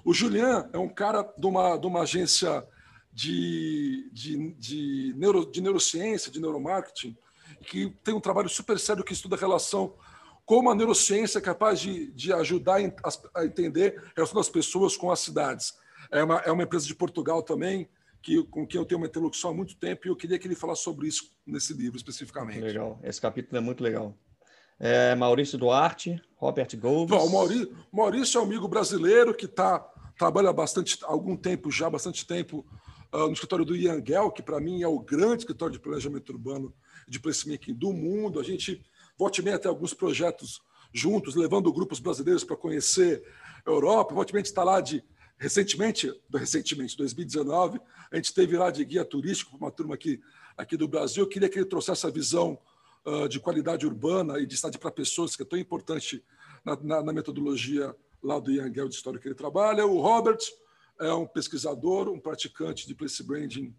O 0.05 0.13
Julian 0.13 0.69
é 0.71 0.77
um 0.77 0.89
cara 0.89 1.23
de 1.37 1.47
uma, 1.47 1.77
de 1.77 1.87
uma 1.87 2.01
agência 2.01 2.65
de, 3.11 4.09
de, 4.11 4.53
de, 4.53 5.13
neuro, 5.17 5.45
de 5.45 5.61
neurociência, 5.61 6.31
de 6.31 6.39
neuromarketing, 6.39 7.17
que 7.63 7.89
tem 8.03 8.13
um 8.13 8.21
trabalho 8.21 8.49
super 8.49 8.79
sério 8.79 9.03
que 9.03 9.13
estuda 9.13 9.35
a 9.35 9.39
relação 9.39 9.95
como 10.49 10.71
a 10.71 10.73
neurociência 10.73 11.37
é 11.37 11.41
capaz 11.41 11.79
de, 11.79 12.11
de 12.11 12.33
ajudar 12.33 12.79
a 13.35 13.45
entender 13.45 14.01
a 14.03 14.13
relação 14.15 14.35
das 14.35 14.49
pessoas 14.49 14.97
com 14.97 15.11
as 15.11 15.19
cidades. 15.19 15.75
É 16.11 16.23
uma, 16.23 16.37
é 16.37 16.51
uma 16.51 16.63
empresa 16.63 16.87
de 16.87 16.95
Portugal 16.95 17.43
também, 17.43 17.87
que, 18.19 18.43
com 18.45 18.65
quem 18.65 18.81
eu 18.81 18.85
tenho 18.85 18.99
uma 18.99 19.05
interlocução 19.05 19.51
há 19.51 19.53
muito 19.53 19.75
tempo, 19.77 20.07
e 20.07 20.09
eu 20.09 20.15
queria 20.15 20.39
que 20.39 20.47
ele 20.47 20.55
falasse 20.55 20.81
sobre 20.81 21.07
isso 21.07 21.31
nesse 21.45 21.71
livro 21.73 21.97
especificamente. 21.97 22.61
Legal, 22.61 22.99
esse 23.03 23.21
capítulo 23.21 23.57
é 23.57 23.59
muito 23.59 23.83
legal. 23.83 24.17
É, 24.79 25.13
Maurício 25.13 25.55
Duarte, 25.55 26.19
Robert 26.35 26.75
Gomes. 26.79 27.09
Bom, 27.09 27.27
o 27.27 27.31
Maurício, 27.31 27.77
Maurício 27.91 28.39
é 28.39 28.41
um 28.41 28.45
amigo 28.45 28.67
brasileiro 28.67 29.35
que 29.35 29.47
tá, 29.47 29.79
trabalha 30.17 30.51
bastante, 30.51 30.97
algum 31.03 31.37
tempo 31.37 31.69
já, 31.69 31.87
bastante 31.91 32.25
tempo, 32.25 32.65
no 33.11 33.33
escritório 33.33 33.65
do 33.65 33.75
Ian 33.75 34.03
Gell, 34.05 34.31
que 34.31 34.41
para 34.41 34.59
mim 34.59 34.83
é 34.83 34.87
o 34.87 34.99
grande 34.99 35.43
escritório 35.43 35.73
de 35.73 35.79
planejamento 35.79 36.31
urbano 36.31 36.73
de 37.07 37.19
placemaking 37.19 37.73
do 37.73 37.91
mundo. 37.91 38.39
A 38.39 38.43
gente 38.43 38.83
volte 39.17 39.41
bem 39.41 39.53
até 39.53 39.67
alguns 39.67 39.93
projetos 39.93 40.61
juntos, 40.93 41.35
levando 41.35 41.71
grupos 41.73 41.99
brasileiros 41.99 42.43
para 42.43 42.55
conhecer 42.55 43.23
a 43.65 43.69
Europa. 43.69 44.13
Volte 44.13 44.33
bem 44.33 44.41
está 44.41 44.63
lá 44.63 44.79
de 44.79 45.03
recentemente, 45.39 46.13
recentemente, 46.33 46.97
2019, 46.97 47.79
a 48.11 48.15
gente 48.17 48.33
teve 48.33 48.57
lá 48.57 48.69
de 48.69 48.83
guia 48.83 49.05
turístico 49.05 49.51
para 49.51 49.65
uma 49.65 49.71
turma 49.71 49.95
aqui, 49.95 50.19
aqui 50.57 50.75
do 50.75 50.87
Brasil. 50.87 51.23
Eu 51.23 51.29
queria 51.29 51.47
que 51.47 51.57
ele 51.57 51.65
trouxesse 51.65 52.05
essa 52.05 52.11
visão 52.11 52.59
uh, 53.05 53.27
de 53.29 53.39
qualidade 53.39 53.85
urbana 53.87 54.37
e 54.37 54.45
de 54.45 54.57
cidade 54.57 54.77
para 54.77 54.91
pessoas, 54.91 55.37
que 55.37 55.43
é 55.43 55.45
tão 55.45 55.57
importante 55.57 56.21
na, 56.65 56.75
na, 56.75 57.03
na 57.03 57.13
metodologia 57.13 57.95
lá 58.21 58.37
do 58.37 58.51
Ian 58.51 58.71
Gell 58.73 58.89
de 58.89 58.95
história 58.95 59.17
que 59.17 59.29
ele 59.29 59.35
trabalha. 59.35 59.85
O 59.85 60.01
Robert 60.01 60.39
é 60.99 61.13
um 61.13 61.25
pesquisador, 61.25 62.09
um 62.09 62.19
praticante 62.19 62.85
de 62.85 62.93
place 62.93 63.23
branding 63.23 63.73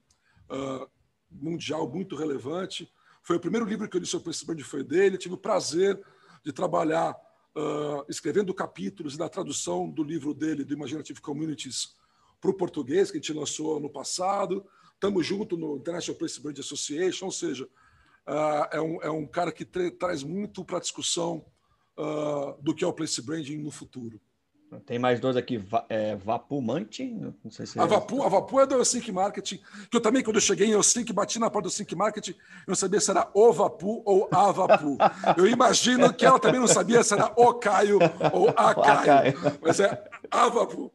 uh, 0.50 0.88
mundial 1.30 1.88
muito 1.88 2.16
relevante. 2.16 2.90
Foi 3.22 3.36
o 3.36 3.40
primeiro 3.40 3.66
livro 3.66 3.88
que 3.88 3.96
eu 3.96 4.00
li 4.00 4.06
sobre 4.06 4.24
place 4.24 4.44
branding 4.44 4.62
foi 4.62 4.82
dele. 4.82 5.18
tive 5.18 5.34
o 5.34 5.38
prazer 5.38 6.00
de 6.42 6.52
trabalhar 6.52 7.14
uh, 7.54 8.04
escrevendo 8.08 8.54
capítulos 8.54 9.16
da 9.16 9.28
tradução 9.28 9.88
do 9.88 10.02
livro 10.02 10.32
dele, 10.32 10.64
do 10.64 10.72
Imaginative 10.72 11.20
Communities, 11.20 11.94
para 12.40 12.50
o 12.50 12.54
português, 12.54 13.10
que 13.10 13.18
a 13.18 13.20
gente 13.20 13.34
lançou 13.34 13.76
ano 13.76 13.90
passado. 13.90 14.64
Estamos 14.94 15.26
junto 15.26 15.58
no 15.58 15.76
International 15.76 16.18
Place 16.18 16.40
Brand 16.40 16.58
Association, 16.58 17.26
ou 17.26 17.32
seja, 17.32 17.64
uh, 18.26 18.66
é, 18.72 18.80
um, 18.80 19.02
é 19.02 19.10
um 19.10 19.26
cara 19.26 19.52
que 19.52 19.64
traz 19.64 20.22
muito 20.22 20.64
para 20.64 20.78
a 20.78 20.80
discussão 20.80 21.44
do 22.62 22.74
que 22.74 22.82
é 22.82 22.86
o 22.86 22.94
place 22.94 23.20
branding 23.20 23.58
no 23.58 23.70
futuro. 23.70 24.18
Tem 24.86 24.98
mais 24.98 25.18
dois 25.18 25.36
aqui, 25.36 25.62
é, 25.88 26.14
Vapumante, 26.14 27.04
não 27.04 27.50
sei 27.50 27.66
se 27.66 27.78
é 27.78 27.82
a, 27.82 27.86
Vapu, 27.86 28.22
a 28.22 28.28
Vapu 28.28 28.60
é 28.60 28.66
do 28.66 28.84
Sync 28.84 29.10
Marketing, 29.10 29.60
que 29.90 29.96
eu 29.96 30.00
também, 30.00 30.22
quando 30.22 30.36
eu 30.36 30.40
cheguei 30.40 30.72
em 30.72 30.82
Sync, 30.82 31.12
bati 31.12 31.40
na 31.40 31.50
porta 31.50 31.68
do 31.68 31.72
Sync 31.72 31.92
Marketing, 31.96 32.30
eu 32.30 32.36
não 32.68 32.74
sabia 32.76 33.00
se 33.00 33.10
era 33.10 33.28
o 33.34 33.52
Vapu 33.52 34.00
ou 34.04 34.28
a 34.30 34.52
Vapu. 34.52 34.96
Eu 35.36 35.48
imagino 35.48 36.14
que 36.14 36.24
ela 36.24 36.38
também 36.38 36.60
não 36.60 36.68
sabia 36.68 37.02
se 37.02 37.14
era 37.14 37.32
o 37.36 37.54
Caio 37.54 37.98
ou 38.32 38.48
a 38.50 38.74
Caio, 39.04 39.34
mas 39.60 39.80
é 39.80 40.08
a 40.30 40.48
Vapu. 40.48 40.92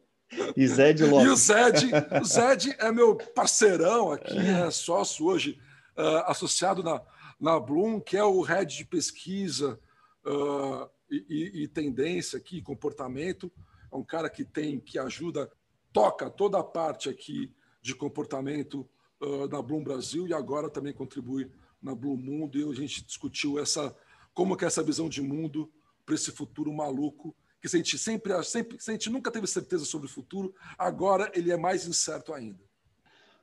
E 0.56 0.66
Zed 0.66 1.04
Lopes. 1.04 1.26
E 1.26 1.30
o 1.30 1.36
Zed, 1.36 1.90
o 2.20 2.24
Zed 2.24 2.76
é 2.78 2.90
meu 2.90 3.14
parceirão 3.34 4.10
aqui, 4.10 4.38
é 4.38 4.70
sócio 4.70 5.26
hoje, 5.26 5.58
uh, 5.98 6.30
associado 6.30 6.82
na, 6.82 7.00
na 7.38 7.60
Bloom, 7.60 8.00
que 8.00 8.16
é 8.16 8.24
o 8.24 8.40
head 8.40 8.74
de 8.74 8.84
pesquisa 8.84 9.78
uh, 10.26 10.88
e, 11.10 11.62
e, 11.62 11.68
tendência 11.68 12.38
aqui, 12.38 12.60
comportamento 12.60 13.50
é 13.92 13.96
um 13.96 14.04
cara 14.04 14.28
que 14.28 14.44
tem, 14.44 14.80
que 14.80 14.98
ajuda, 14.98 15.50
toca 15.92 16.28
toda 16.28 16.58
a 16.58 16.64
parte 16.64 17.08
aqui 17.08 17.52
de 17.80 17.94
comportamento 17.94 18.88
uh, 19.20 19.46
na 19.48 19.62
Bloom 19.62 19.84
Brasil 19.84 20.26
e 20.26 20.34
agora 20.34 20.68
também 20.68 20.92
contribui 20.92 21.50
na 21.80 21.94
Bloom 21.94 22.16
Mundo. 22.16 22.58
E 22.58 22.68
a 22.68 22.74
gente 22.74 23.04
discutiu 23.04 23.58
essa, 23.58 23.94
como 24.34 24.56
que 24.56 24.64
é 24.64 24.66
essa 24.66 24.82
visão 24.82 25.08
de 25.08 25.22
mundo 25.22 25.72
para 26.04 26.14
esse 26.14 26.32
futuro 26.32 26.72
maluco 26.72 27.34
que 27.60 27.66
a 27.66 27.78
gente 27.78 27.98
sempre, 27.98 28.42
sempre 28.44 28.76
a 28.86 28.90
gente 28.90 29.10
nunca 29.10 29.30
teve 29.30 29.46
certeza 29.46 29.84
sobre 29.84 30.06
o 30.06 30.10
futuro, 30.10 30.54
agora 30.78 31.30
ele 31.34 31.50
é 31.50 31.56
mais 31.56 31.86
incerto 31.86 32.32
ainda. 32.32 32.64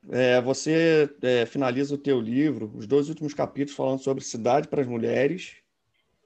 É, 0.10 0.42
você 0.42 1.10
é, 1.22 1.46
finaliza 1.46 1.96
o 1.96 1.98
teu 1.98 2.20
livro, 2.20 2.72
os 2.76 2.86
dois 2.86 3.10
últimos 3.10 3.34
capítulos 3.34 3.76
falando 3.76 4.00
sobre 4.00 4.24
cidade 4.24 4.68
para 4.68 4.82
as 4.82 4.88
mulheres 4.88 5.63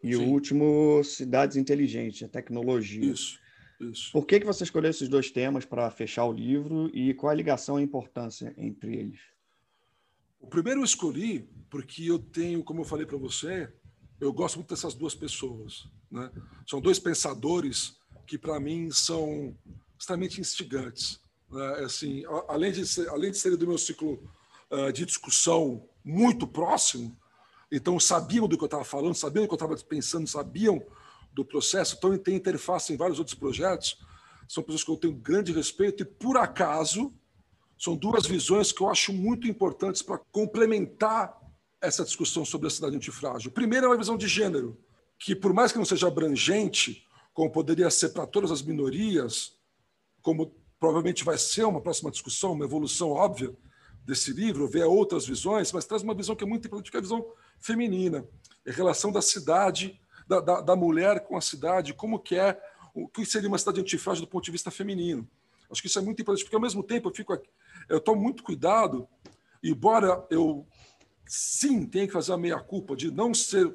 e 0.07 0.15
Sim. 0.15 0.25
o 0.25 0.29
último 0.29 1.03
cidades 1.03 1.57
inteligentes, 1.57 2.23
a 2.23 2.29
tecnologia. 2.29 3.11
Isso. 3.11 3.39
Isso. 3.79 4.11
Por 4.11 4.25
que, 4.25 4.39
que 4.39 4.45
você 4.45 4.63
escolheu 4.63 4.89
esses 4.89 5.07
dois 5.07 5.29
temas 5.29 5.63
para 5.63 5.89
fechar 5.91 6.25
o 6.25 6.33
livro 6.33 6.89
e 6.93 7.13
qual 7.13 7.31
a 7.31 7.35
ligação 7.35 7.77
e 7.77 7.81
a 7.81 7.85
importância 7.85 8.53
entre 8.57 8.95
eles? 8.95 9.19
O 10.39 10.47
primeiro 10.47 10.79
eu 10.79 10.85
escolhi 10.85 11.47
porque 11.69 12.09
eu 12.09 12.17
tenho, 12.17 12.63
como 12.63 12.81
eu 12.81 12.85
falei 12.85 13.05
para 13.05 13.17
você, 13.17 13.71
eu 14.19 14.33
gosto 14.33 14.55
muito 14.55 14.69
dessas 14.69 14.93
duas 14.93 15.13
pessoas. 15.13 15.87
Né? 16.09 16.31
São 16.67 16.81
dois 16.81 16.97
pensadores 16.97 17.97
que, 18.25 18.37
para 18.37 18.59
mim, 18.59 18.89
são 18.91 19.55
extremamente 19.99 20.41
instigantes. 20.41 21.19
Né? 21.49 21.85
Assim, 21.85 22.23
além, 22.47 22.71
de 22.71 22.85
ser, 22.85 23.07
além 23.09 23.31
de 23.31 23.37
serem 23.37 23.57
do 23.57 23.67
meu 23.67 23.77
ciclo 23.77 24.27
uh, 24.71 24.91
de 24.91 25.05
discussão 25.05 25.87
muito 26.03 26.47
próximo, 26.47 27.15
então 27.71 27.99
sabiam 27.99 28.47
do 28.47 28.57
que 28.57 28.63
eu 28.63 28.67
estava 28.67 28.83
falando, 28.83 29.15
sabiam 29.15 29.43
do 29.43 29.47
que 29.47 29.53
eu 29.53 29.57
estava 29.57 29.75
pensando, 29.77 30.27
sabiam 30.27 30.83
do 31.33 31.45
processo, 31.45 31.95
então 31.97 32.17
tem 32.17 32.35
interface 32.35 32.93
em 32.93 32.97
vários 32.97 33.19
outros 33.19 33.35
projetos. 33.35 33.97
São 34.47 34.63
pessoas 34.63 34.83
que 34.83 34.91
eu 34.91 34.97
tenho 34.97 35.13
grande 35.13 35.51
respeito 35.51 36.03
e, 36.03 36.05
por 36.05 36.37
acaso, 36.37 37.13
são 37.77 37.95
duas 37.95 38.25
visões 38.25 38.71
que 38.71 38.81
eu 38.81 38.89
acho 38.89 39.13
muito 39.13 39.47
importantes 39.47 40.01
para 40.01 40.17
complementar 40.31 41.37
essa 41.79 42.03
discussão 42.03 42.43
sobre 42.43 42.67
a 42.67 42.71
cidade 42.71 42.95
antifrágil. 42.95 43.51
Primeiro 43.51 43.85
é 43.85 43.89
uma 43.89 43.97
visão 43.97 44.17
de 44.17 44.27
gênero, 44.27 44.79
que 45.19 45.35
por 45.35 45.53
mais 45.53 45.71
que 45.71 45.77
não 45.77 45.85
seja 45.85 46.07
abrangente, 46.07 47.05
como 47.33 47.51
poderia 47.51 47.89
ser 47.91 48.09
para 48.09 48.25
todas 48.25 48.49
as 48.49 48.61
minorias, 48.61 49.53
como 50.21 50.55
provavelmente 50.79 51.23
vai 51.23 51.37
ser 51.37 51.65
uma 51.65 51.81
próxima 51.81 52.09
discussão, 52.09 52.53
uma 52.53 52.65
evolução 52.65 53.11
óbvia 53.11 53.55
desse 54.03 54.31
livro, 54.31 54.67
ver 54.67 54.85
outras 54.85 55.25
visões, 55.25 55.71
mas 55.71 55.85
traz 55.85 56.01
uma 56.01 56.15
visão 56.15 56.35
que 56.35 56.43
é 56.43 56.47
muito 56.47 56.65
importante, 56.65 56.89
que 56.89 56.97
é 56.97 56.99
a 56.99 57.03
visão 57.03 57.25
feminina, 57.59 58.25
a 58.67 58.71
relação 58.71 59.11
da 59.11 59.21
cidade 59.21 59.99
da, 60.27 60.39
da, 60.41 60.61
da 60.61 60.75
mulher 60.75 61.21
com 61.21 61.37
a 61.37 61.41
cidade, 61.41 61.93
como 61.93 62.19
que 62.19 62.35
é, 62.35 62.59
o 62.93 63.07
que 63.07 63.25
seria 63.25 63.47
uma 63.47 63.57
cidade 63.57 63.79
antifrágil 63.79 64.25
do 64.25 64.29
ponto 64.29 64.43
de 64.43 64.51
vista 64.51 64.69
feminino. 64.69 65.27
Acho 65.71 65.81
que 65.81 65.87
isso 65.87 65.99
é 65.99 66.01
muito 66.01 66.21
importante, 66.21 66.43
porque 66.43 66.55
ao 66.55 66.61
mesmo 66.61 66.83
tempo 66.83 67.09
eu 67.09 67.13
fico 67.13 67.33
aqui, 67.33 67.49
eu 67.89 67.99
tomo 67.99 68.21
muito 68.21 68.43
cuidado, 68.43 69.07
embora 69.63 70.25
eu 70.29 70.65
sim 71.25 71.85
tenha 71.85 72.07
que 72.07 72.13
fazer 72.13 72.33
a 72.33 72.37
meia-culpa 72.37 72.95
de 72.95 73.11
não 73.11 73.33
ser 73.33 73.73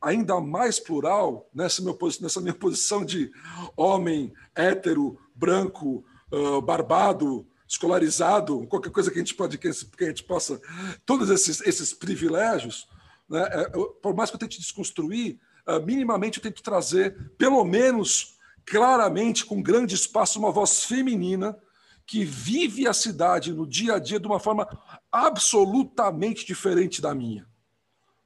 ainda 0.00 0.40
mais 0.40 0.80
plural 0.80 1.48
nessa, 1.52 1.82
meu, 1.82 1.98
nessa 2.20 2.40
minha 2.40 2.54
posição 2.54 3.04
de 3.04 3.30
homem 3.76 4.32
hétero, 4.54 5.18
branco, 5.34 6.04
uh, 6.32 6.62
barbado, 6.62 7.46
escolarizado, 7.70 8.66
qualquer 8.66 8.90
coisa 8.90 9.12
que 9.12 9.16
a 9.16 9.22
gente 9.22 9.34
pode 9.34 9.56
que 9.56 9.68
a 9.68 10.08
gente 10.08 10.24
possa, 10.24 10.60
todos 11.06 11.30
esses, 11.30 11.60
esses 11.60 11.94
privilégios, 11.94 12.88
né? 13.28 13.46
É, 13.48 13.70
por 14.02 14.12
mais 14.12 14.28
que 14.28 14.34
eu 14.34 14.40
tente 14.40 14.58
desconstruir, 14.58 15.38
ah, 15.64 15.78
minimamente 15.78 16.38
eu 16.38 16.42
tento 16.42 16.64
trazer, 16.64 17.32
pelo 17.38 17.64
menos 17.64 18.36
claramente, 18.66 19.46
com 19.46 19.62
grande 19.62 19.94
espaço, 19.94 20.40
uma 20.40 20.50
voz 20.50 20.82
feminina 20.84 21.56
que 22.04 22.24
vive 22.24 22.88
a 22.88 22.92
cidade 22.92 23.52
no 23.52 23.64
dia 23.64 23.94
a 23.94 23.98
dia 24.00 24.18
de 24.18 24.26
uma 24.26 24.40
forma 24.40 24.68
absolutamente 25.12 26.44
diferente 26.44 27.00
da 27.00 27.14
minha. 27.14 27.48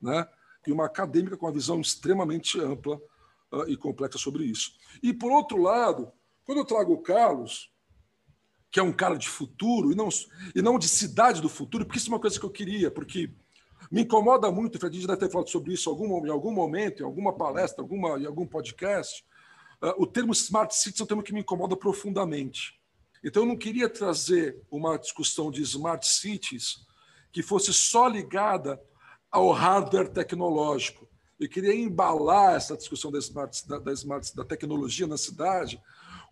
Né? 0.00 0.26
E 0.66 0.72
uma 0.72 0.86
acadêmica 0.86 1.36
com 1.36 1.44
uma 1.44 1.52
visão 1.52 1.82
extremamente 1.82 2.58
ampla 2.58 2.96
uh, 3.52 3.68
e 3.68 3.76
complexa 3.76 4.16
sobre 4.16 4.44
isso. 4.44 4.72
E, 5.02 5.12
por 5.12 5.30
outro 5.30 5.60
lado, 5.60 6.10
quando 6.46 6.58
eu 6.58 6.64
trago 6.64 6.94
o 6.94 7.02
Carlos, 7.02 7.73
que 8.74 8.80
é 8.80 8.82
um 8.82 8.92
cara 8.92 9.16
de 9.16 9.28
futuro, 9.28 9.92
e 9.92 9.94
não, 9.94 10.08
e 10.52 10.60
não 10.60 10.80
de 10.80 10.88
cidade 10.88 11.40
do 11.40 11.48
futuro, 11.48 11.86
porque 11.86 11.96
isso 11.96 12.10
é 12.10 12.12
uma 12.12 12.18
coisa 12.18 12.40
que 12.40 12.44
eu 12.44 12.50
queria, 12.50 12.90
porque 12.90 13.30
me 13.88 14.02
incomoda 14.02 14.50
muito, 14.50 14.84
a 14.84 14.90
gente 14.90 15.06
deve 15.06 15.20
ter 15.20 15.30
falado 15.30 15.48
sobre 15.48 15.72
isso 15.72 15.88
algum, 15.88 16.26
em 16.26 16.28
algum 16.28 16.50
momento, 16.50 17.00
em 17.00 17.06
alguma 17.06 17.32
palestra, 17.32 17.84
alguma, 17.84 18.18
em 18.18 18.26
algum 18.26 18.44
podcast. 18.44 19.24
Uh, 19.80 20.02
o 20.02 20.08
termo 20.08 20.32
smart 20.32 20.74
cities 20.74 21.00
é 21.00 21.04
um 21.04 21.06
termo 21.06 21.22
que 21.22 21.32
me 21.32 21.38
incomoda 21.38 21.76
profundamente. 21.76 22.80
Então, 23.22 23.44
eu 23.44 23.46
não 23.46 23.56
queria 23.56 23.88
trazer 23.88 24.60
uma 24.68 24.98
discussão 24.98 25.52
de 25.52 25.62
smart 25.62 26.04
cities 26.04 26.84
que 27.30 27.44
fosse 27.44 27.72
só 27.72 28.08
ligada 28.08 28.82
ao 29.30 29.52
hardware 29.52 30.08
tecnológico. 30.08 31.08
Eu 31.38 31.48
queria 31.48 31.76
embalar 31.76 32.56
essa 32.56 32.76
discussão 32.76 33.12
da 33.12 33.20
smart, 33.20 33.68
da, 33.68 33.78
da, 33.78 33.92
smart, 33.92 34.34
da 34.34 34.44
tecnologia 34.44 35.06
na 35.06 35.16
cidade 35.16 35.80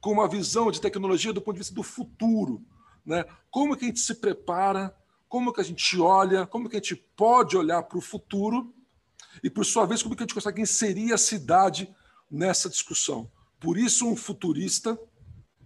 com 0.02 0.10
uma 0.10 0.28
visão 0.28 0.70
de 0.70 0.80
tecnologia 0.80 1.32
do 1.32 1.40
ponto 1.40 1.54
de 1.54 1.60
vista 1.60 1.74
do 1.74 1.82
futuro. 1.82 2.62
Né? 3.06 3.24
Como 3.50 3.76
que 3.76 3.84
a 3.84 3.88
gente 3.88 4.00
se 4.00 4.16
prepara 4.16 4.94
como 5.32 5.50
que 5.50 5.62
a 5.62 5.64
gente 5.64 5.98
olha, 5.98 6.46
como 6.46 6.68
que 6.68 6.76
a 6.76 6.78
gente 6.78 6.94
pode 6.94 7.56
olhar 7.56 7.82
para 7.84 7.96
o 7.96 8.02
futuro 8.02 8.74
e, 9.42 9.48
por 9.48 9.64
sua 9.64 9.86
vez, 9.86 10.02
como 10.02 10.14
que 10.14 10.22
a 10.22 10.26
gente 10.26 10.34
consegue 10.34 10.60
inserir 10.60 11.10
a 11.10 11.16
cidade 11.16 11.88
nessa 12.30 12.68
discussão. 12.68 13.32
Por 13.58 13.78
isso, 13.78 14.06
um 14.06 14.14
futurista 14.14 14.98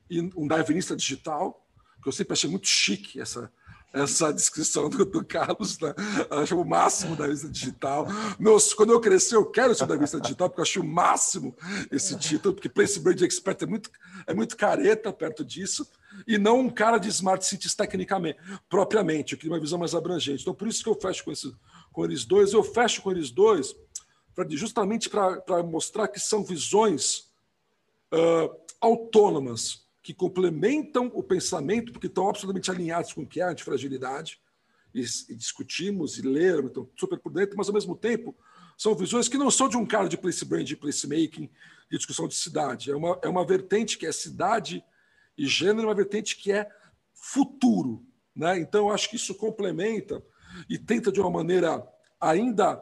e 0.09 0.21
um 0.37 0.47
darwinista 0.47 0.95
digital, 0.95 1.67
que 2.01 2.09
eu 2.09 2.13
sempre 2.13 2.35
achei 2.35 2.49
muito 2.49 2.69
chique 2.69 3.21
essa, 3.21 3.53
essa 3.97 4.33
descrição 4.33 4.89
do, 4.89 5.05
do 5.05 5.25
Carlos, 5.25 5.79
né? 5.79 5.95
acho 6.31 6.61
o 6.61 6.65
máximo 6.65 7.17
da 7.17 7.25
revista 7.25 7.49
digital. 7.49 8.07
Meus, 8.39 8.75
quando 8.75 8.93
eu 8.93 9.01
crescer, 9.01 9.37
eu 9.37 9.47
quero 9.47 9.75
ser 9.75 9.87
da 9.87 9.95
revista 9.95 10.21
digital, 10.21 10.49
porque 10.49 10.61
eu 10.61 10.65
acho 10.65 10.81
o 10.81 10.87
máximo 10.87 11.57
esse 11.91 12.17
título, 12.19 12.55
porque 12.55 12.69
Place 12.69 13.01
Brand 13.01 13.21
Expert 13.23 13.63
é 13.63 13.67
muito, 13.67 13.91
é 14.27 14.35
muito 14.35 14.57
careta 14.57 15.13
perto 15.13 15.45
disso, 15.45 15.87
e 16.27 16.37
não 16.39 16.61
um 16.61 16.71
cara 16.71 16.99
de 16.99 17.09
Smart 17.09 17.45
Cities 17.45 17.75
tecnicamente, 17.75 18.39
propriamente. 18.69 19.33
Eu 19.33 19.39
queria 19.39 19.55
uma 19.55 19.61
visão 19.61 19.79
mais 19.79 19.95
abrangente. 19.95 20.43
Então, 20.43 20.55
por 20.55 20.69
isso 20.69 20.83
que 20.83 20.89
eu 20.89 20.95
fecho 20.95 21.25
com, 21.25 21.33
esse, 21.33 21.55
com 21.93 22.05
eles 22.05 22.25
dois. 22.25 22.53
Eu 22.53 22.63
fecho 22.63 23.03
com 23.03 23.11
eles 23.11 23.31
dois 23.31 23.75
pra, 24.35 24.47
justamente 24.51 25.09
para 25.09 25.63
mostrar 25.63 26.09
que 26.09 26.21
são 26.21 26.45
visões 26.45 27.31
uh, 28.13 28.55
autônomas, 28.81 29.86
que 30.07 30.15
complementam 30.15 31.11
o 31.13 31.21
pensamento, 31.21 31.91
porque 31.91 32.07
estão 32.07 32.29
absolutamente 32.29 32.71
alinhados 32.71 33.13
com 33.13 33.23
o 33.23 33.27
que 33.27 33.41
é 33.41 33.43
a 33.43 33.51
antifragilidade, 33.51 34.41
e, 34.95 35.01
e 35.01 35.35
discutimos 35.35 36.17
e 36.17 36.23
leram, 36.23 36.67
então 36.67 36.89
super 36.97 37.19
por 37.19 37.33
dentro, 37.33 37.57
mas 37.57 37.67
ao 37.67 37.75
mesmo 37.75 37.97
tempo 37.97 38.33
são 38.79 38.95
visões 38.95 39.27
que 39.27 39.37
não 39.37 39.51
são 39.51 39.69
de 39.69 39.77
um 39.77 39.85
cara 39.85 40.09
de 40.09 40.17
place 40.17 40.45
brand, 40.45 40.65
de 40.65 40.77
placemaking, 40.77 41.51
de 41.91 41.97
discussão 41.97 42.29
de 42.29 42.37
cidade. 42.37 42.89
É 42.89 42.95
uma, 42.95 43.19
é 43.21 43.29
uma 43.29 43.45
vertente 43.45 43.99
que 43.99 44.07
é 44.07 44.13
cidade 44.13 44.85
e 45.37 45.45
gênero, 45.45 45.89
uma 45.89 45.95
vertente 45.95 46.37
que 46.37 46.53
é 46.53 46.71
futuro. 47.13 48.07
Né? 48.33 48.61
Então, 48.61 48.93
acho 48.93 49.11
que 49.11 49.17
isso 49.17 49.35
complementa 49.35 50.23
e 50.69 50.79
tenta, 50.79 51.11
de 51.11 51.21
uma 51.21 51.31
maneira 51.31 51.85
ainda 52.21 52.81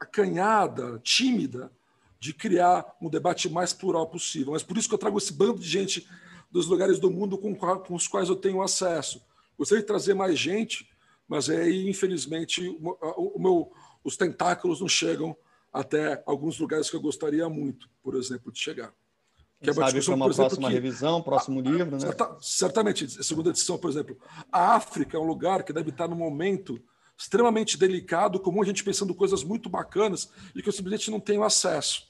acanhada, 0.00 0.98
tímida, 1.00 1.70
de 2.18 2.32
criar 2.32 2.96
um 3.02 3.10
debate 3.10 3.50
mais 3.50 3.74
plural 3.74 4.08
possível. 4.08 4.54
Mas 4.54 4.62
por 4.62 4.78
isso 4.78 4.88
que 4.88 4.94
eu 4.94 4.98
trago 4.98 5.18
esse 5.18 5.32
bando 5.34 5.60
de 5.60 5.68
gente 5.68 6.08
dos 6.50 6.66
lugares 6.66 6.98
do 6.98 7.10
mundo 7.10 7.36
com, 7.36 7.54
com 7.54 7.94
os 7.94 8.06
quais 8.06 8.28
eu 8.28 8.36
tenho 8.36 8.62
acesso. 8.62 9.22
Gostaria 9.56 9.82
de 9.82 9.86
trazer 9.86 10.14
mais 10.14 10.38
gente, 10.38 10.88
mas 11.26 11.50
aí, 11.50 11.88
infelizmente, 11.88 12.66
o, 12.68 13.36
o 13.36 13.38
meu, 13.40 13.72
os 14.02 14.16
tentáculos 14.16 14.80
não 14.80 14.88
chegam 14.88 15.36
até 15.72 16.22
alguns 16.26 16.58
lugares 16.58 16.88
que 16.88 16.96
eu 16.96 17.00
gostaria 17.00 17.48
muito, 17.48 17.88
por 18.02 18.14
exemplo, 18.14 18.50
de 18.50 18.58
chegar. 18.58 18.92
Que 19.60 19.70
é 19.70 19.72
uma 19.72 19.90
sabe 19.90 20.04
para 20.04 20.14
uma 20.14 20.26
exemplo, 20.26 20.34
próxima 20.34 20.68
que, 20.68 20.74
revisão, 20.74 21.22
próximo 21.22 21.60
livro, 21.60 21.98
né? 21.98 21.98
certamente, 22.40 23.24
segunda 23.24 23.50
edição, 23.50 23.76
por 23.76 23.90
exemplo. 23.90 24.16
A 24.52 24.76
África 24.76 25.16
é 25.16 25.20
um 25.20 25.26
lugar 25.26 25.64
que 25.64 25.72
deve 25.72 25.90
estar 25.90 26.06
no 26.06 26.14
momento 26.14 26.80
extremamente 27.18 27.76
delicado, 27.76 28.38
comum 28.38 28.62
a 28.62 28.64
gente 28.64 28.84
pensando 28.84 29.12
coisas 29.12 29.42
muito 29.42 29.68
bacanas 29.68 30.30
e 30.54 30.62
que 30.62 30.68
eu 30.68 30.72
simplesmente 30.72 31.10
não 31.10 31.18
tenho 31.18 31.42
acesso. 31.42 32.07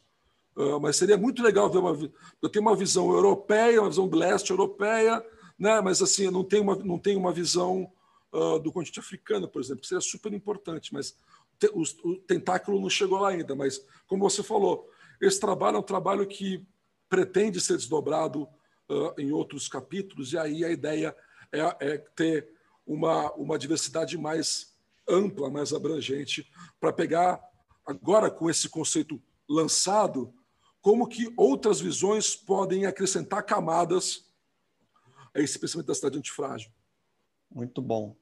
Uh, 0.58 0.80
mas 0.80 0.96
seria 0.96 1.16
muito 1.16 1.40
legal 1.40 1.70
ver 1.70 1.78
uma. 1.78 1.96
Eu 2.42 2.48
tenho 2.48 2.64
uma 2.64 2.74
visão 2.74 3.12
europeia, 3.12 3.80
uma 3.80 3.88
visão 3.88 4.08
do 4.08 4.18
leste 4.18 4.50
europeia, 4.50 5.24
né? 5.56 5.80
mas 5.80 6.02
assim, 6.02 6.28
não 6.32 6.42
tenho 6.42 6.64
uma, 6.64 6.74
não 6.74 6.98
tenho 6.98 7.20
uma 7.20 7.32
visão 7.32 7.88
uh, 8.32 8.58
do 8.58 8.72
continente 8.72 8.98
africano, 8.98 9.46
por 9.46 9.62
exemplo, 9.62 9.82
que 9.82 9.86
seria 9.86 10.00
super 10.00 10.32
importante, 10.32 10.92
mas 10.92 11.16
te, 11.60 11.68
o, 11.72 11.82
o, 12.02 12.16
tentáculo 12.16 12.80
não 12.80 12.90
chegou 12.90 13.20
lá 13.20 13.28
ainda. 13.28 13.54
Mas, 13.54 13.80
como 14.08 14.28
você 14.28 14.42
falou, 14.42 14.90
esse 15.20 15.38
trabalho 15.38 15.76
é 15.76 15.78
um 15.78 15.82
trabalho 15.82 16.26
que 16.26 16.66
pretende 17.08 17.60
ser 17.60 17.76
desdobrado 17.76 18.42
uh, 18.90 19.14
em 19.16 19.30
outros 19.30 19.68
capítulos, 19.68 20.32
e 20.32 20.38
aí 20.38 20.64
a 20.64 20.70
ideia 20.72 21.14
é, 21.52 21.60
é 21.78 21.98
ter 22.16 22.48
uma, 22.84 23.32
uma 23.34 23.56
diversidade 23.56 24.18
mais 24.18 24.74
ampla, 25.08 25.48
mais 25.48 25.72
abrangente, 25.72 26.50
para 26.80 26.92
pegar, 26.92 27.40
agora 27.86 28.28
com 28.28 28.50
esse 28.50 28.68
conceito 28.68 29.22
lançado, 29.48 30.34
como 30.80 31.08
que 31.08 31.32
outras 31.36 31.80
visões 31.80 32.34
podem 32.34 32.86
acrescentar 32.86 33.42
camadas 33.44 34.26
a 35.34 35.40
esse 35.40 35.58
pensamento 35.58 35.86
da 35.86 35.94
cidade 35.94 36.18
antifrágil. 36.18 36.70
Muito 37.50 37.80
bom. 37.82 38.16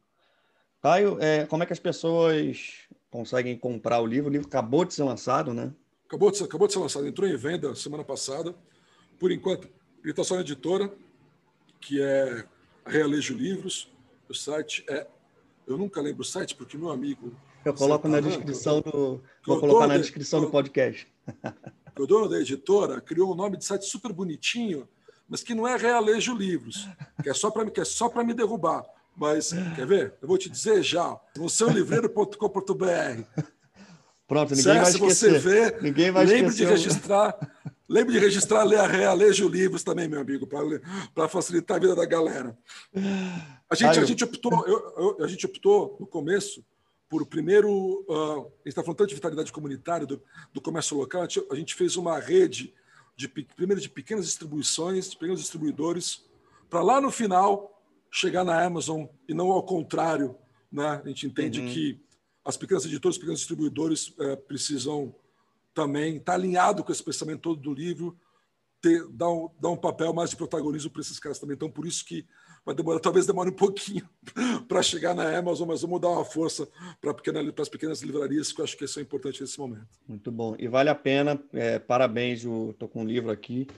Caio, 0.82 1.18
é, 1.20 1.46
como 1.46 1.62
é 1.62 1.66
que 1.66 1.72
as 1.72 1.78
pessoas 1.78 2.86
conseguem 3.10 3.58
comprar 3.58 4.00
o 4.00 4.06
livro? 4.06 4.30
O 4.30 4.32
livro 4.32 4.46
acabou 4.46 4.84
de 4.84 4.94
ser 4.94 5.02
lançado, 5.02 5.52
né? 5.52 5.72
Acabou 6.06 6.30
de, 6.30 6.42
acabou 6.42 6.66
de 6.66 6.74
ser 6.74 6.78
lançado, 6.78 7.06
entrou 7.06 7.28
em 7.28 7.36
venda 7.36 7.74
semana 7.74 8.04
passada. 8.04 8.54
Por 9.18 9.32
enquanto, 9.32 9.68
ele 10.02 10.10
está 10.10 10.22
só 10.22 10.36
na 10.36 10.42
editora, 10.42 10.92
que 11.80 12.00
é 12.00 12.44
Realejo 12.86 13.34
Livros. 13.34 13.92
O 14.28 14.34
site 14.34 14.84
é. 14.88 15.06
Eu 15.66 15.76
nunca 15.76 16.00
lembro 16.00 16.22
o 16.22 16.24
site, 16.24 16.54
porque 16.54 16.76
meu 16.76 16.90
amigo. 16.90 17.34
Eu 17.64 17.74
coloco 17.74 18.06
na 18.06 18.20
descrição 18.20 18.80
do. 18.80 19.20
Vou 19.44 19.58
colocar 19.58 19.88
na 19.88 19.98
descrição 19.98 20.40
do 20.40 20.50
podcast. 20.50 21.12
o 22.02 22.06
dono 22.06 22.28
da 22.28 22.38
editora 22.38 23.00
criou 23.00 23.32
um 23.32 23.34
nome 23.34 23.56
de 23.56 23.64
site 23.64 23.86
super 23.86 24.12
bonitinho, 24.12 24.88
mas 25.28 25.42
que 25.42 25.54
não 25.54 25.66
é 25.66 25.76
Realejo 25.76 26.34
Livros, 26.34 26.88
que 27.22 27.28
é 27.28 27.34
só 27.34 27.50
para 27.50 27.68
é 27.74 27.84
só 27.84 28.10
me 28.22 28.34
derrubar. 28.34 28.84
Mas 29.16 29.52
quer 29.74 29.86
ver? 29.86 30.14
Eu 30.20 30.28
vou 30.28 30.36
te 30.36 30.50
dizer 30.50 30.82
já. 30.82 31.18
No 31.36 31.48
seulivreiro.com.br. 31.48 33.42
Pronto, 34.28 34.54
ninguém 34.54 34.80
vai 34.80 34.90
esquecer. 34.90 35.30
você 35.30 35.38
vê, 35.38 35.78
ninguém 35.80 36.10
vai 36.10 36.26
lembre 36.26 36.48
esquecer. 36.48 36.66
de 36.66 36.72
registrar, 36.72 37.52
lembre 37.88 38.12
de 38.12 38.18
registrar 38.18 38.64
ler 38.64 38.80
a 38.80 38.86
Realejo 38.86 39.48
Livros 39.48 39.82
também, 39.82 40.08
meu 40.08 40.20
amigo, 40.20 40.46
para 41.14 41.28
facilitar 41.28 41.76
a 41.76 41.80
vida 41.80 41.94
da 41.94 42.04
galera. 42.04 42.56
A 43.70 43.74
gente, 43.74 43.98
a 43.98 44.04
gente 44.04 44.24
optou, 44.24 44.66
eu, 44.66 45.16
eu, 45.18 45.24
a 45.24 45.28
gente 45.28 45.46
optou 45.46 45.96
no 45.98 46.06
começo 46.06 46.62
por 47.08 47.24
primeiro, 47.26 48.04
uh, 48.08 48.40
a 48.40 48.44
gente 48.58 48.66
está 48.66 48.82
falando 48.82 48.98
tanto 48.98 49.08
de 49.10 49.14
vitalidade 49.14 49.52
comunitária, 49.52 50.06
do, 50.06 50.20
do 50.52 50.60
comércio 50.60 50.96
local, 50.96 51.22
a 51.22 51.24
gente, 51.24 51.46
a 51.50 51.54
gente, 51.54 51.74
fez 51.74 51.96
uma 51.96 52.18
rede, 52.18 52.74
de, 53.16 53.28
primeiro 53.28 53.80
de 53.80 53.88
pequenas 53.88 54.26
distribuições, 54.26 55.10
de 55.10 55.16
pequenos 55.16 55.40
distribuidores, 55.40 56.24
para 56.68 56.82
lá 56.82 57.00
no 57.00 57.10
final 57.10 57.80
chegar 58.10 58.44
na 58.44 58.62
Amazon 58.62 59.06
e 59.28 59.34
não 59.34 59.52
ao 59.52 59.62
contrário. 59.62 60.36
Né? 60.70 61.00
A 61.04 61.08
gente 61.08 61.26
entende 61.26 61.60
uhum. 61.60 61.68
que 61.68 62.00
as 62.44 62.56
pequenas 62.56 62.84
editoras, 62.84 63.14
os 63.14 63.18
pequenos 63.18 63.40
distribuidores 63.40 64.08
uh, 64.08 64.36
precisam 64.48 65.14
também 65.72 66.16
estar 66.16 66.32
tá 66.32 66.38
alinhado 66.38 66.82
com 66.82 66.90
esse 66.90 67.02
pensamento 67.02 67.40
todo 67.40 67.60
do 67.60 67.72
livro, 67.72 68.18
ter, 68.80 69.06
dar, 69.08 69.30
um, 69.30 69.50
dar 69.60 69.68
um 69.70 69.76
papel 69.76 70.12
mais 70.12 70.30
de 70.30 70.36
protagonismo 70.36 70.90
para 70.90 71.02
esses 71.02 71.18
caras 71.18 71.38
também. 71.38 71.54
Então, 71.54 71.70
por 71.70 71.86
isso 71.86 72.04
que 72.04 72.26
vai 72.66 72.74
demorar, 72.74 72.98
talvez 72.98 73.24
demore 73.24 73.50
um 73.50 73.54
pouquinho 73.54 74.06
para 74.66 74.82
chegar 74.82 75.14
na 75.14 75.38
Amazon, 75.38 75.68
mas 75.68 75.82
vamos 75.82 76.00
dar 76.00 76.08
uma 76.08 76.24
força 76.24 76.66
para 77.00 77.14
pequena, 77.14 77.40
as 77.56 77.68
pequenas 77.68 78.02
livrarias, 78.02 78.52
que 78.52 78.60
eu 78.60 78.64
acho 78.64 78.76
que 78.76 78.84
isso 78.84 78.98
é 78.98 79.02
importante 79.02 79.40
nesse 79.40 79.56
momento. 79.56 79.86
Muito 80.06 80.32
bom. 80.32 80.56
E 80.58 80.66
vale 80.66 80.90
a 80.90 80.94
pena, 80.94 81.40
é, 81.52 81.78
parabéns, 81.78 82.40
estou 82.40 82.88
com 82.88 83.02
um 83.02 83.06
livro 83.06 83.30
aqui. 83.30 83.68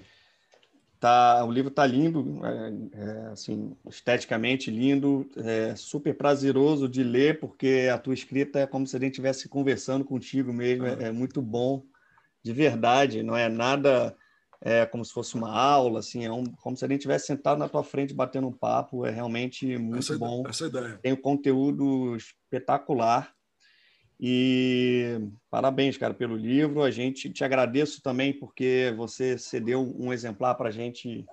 Tá, 0.99 1.45
o 1.45 1.53
livro 1.53 1.69
está 1.69 1.87
lindo, 1.87 2.41
é, 2.45 2.73
é, 2.93 3.27
assim, 3.27 3.77
esteticamente 3.89 4.69
lindo, 4.69 5.29
é 5.37 5.77
super 5.77 6.17
prazeroso 6.17 6.89
de 6.89 7.05
ler, 7.05 7.39
porque 7.39 7.89
a 7.93 7.99
tua 7.99 8.15
escrita 8.15 8.59
é 8.59 8.67
como 8.67 8.85
se 8.85 8.97
a 8.97 8.99
gente 8.99 9.13
estivesse 9.13 9.49
conversando 9.49 10.05
contigo 10.05 10.53
mesmo, 10.53 10.87
é, 10.87 11.05
é 11.05 11.13
muito 11.13 11.41
bom, 11.41 11.85
de 12.43 12.53
verdade, 12.53 13.23
não 13.23 13.37
é 13.37 13.49
nada 13.49 14.17
é 14.61 14.85
como 14.85 15.05
se 15.05 15.13
fosse 15.13 15.35
uma 15.37 15.51
aula, 15.51 16.01
assim, 16.01 16.25
é 16.25 16.33
um, 16.33 16.45
como 16.45 16.77
se 16.77 16.85
a 16.85 16.89
gente 16.89 17.03
tivesse 17.03 17.27
sentado 17.27 17.59
na 17.59 17.69
tua 17.69 17.85
frente 17.85 18.13
batendo 18.13 18.49
um 18.49 18.53
papo, 18.53 19.07
é 19.07 19.11
realmente 19.11 19.79
muito 19.79 19.99
essa 19.99 20.19
bom. 20.19 20.43
Essa 20.49 20.67
ideia. 20.67 20.99
Tem 21.01 21.13
um 21.13 21.21
conteúdo 21.21 22.17
espetacular. 22.17 23.33
E 24.21 25.21
parabéns, 25.49 25.97
cara, 25.97 26.13
pelo 26.13 26.37
livro. 26.37 26.83
A 26.83 26.91
gente 26.91 27.31
te 27.31 27.45
agradeço 27.45 28.03
também 28.03 28.33
porque 28.33 28.93
você 28.97 29.39
cedeu 29.39 29.95
um 29.97 30.13
exemplar 30.13 30.57
para 30.57 30.71
a 30.71 30.73
gente 30.73 31.25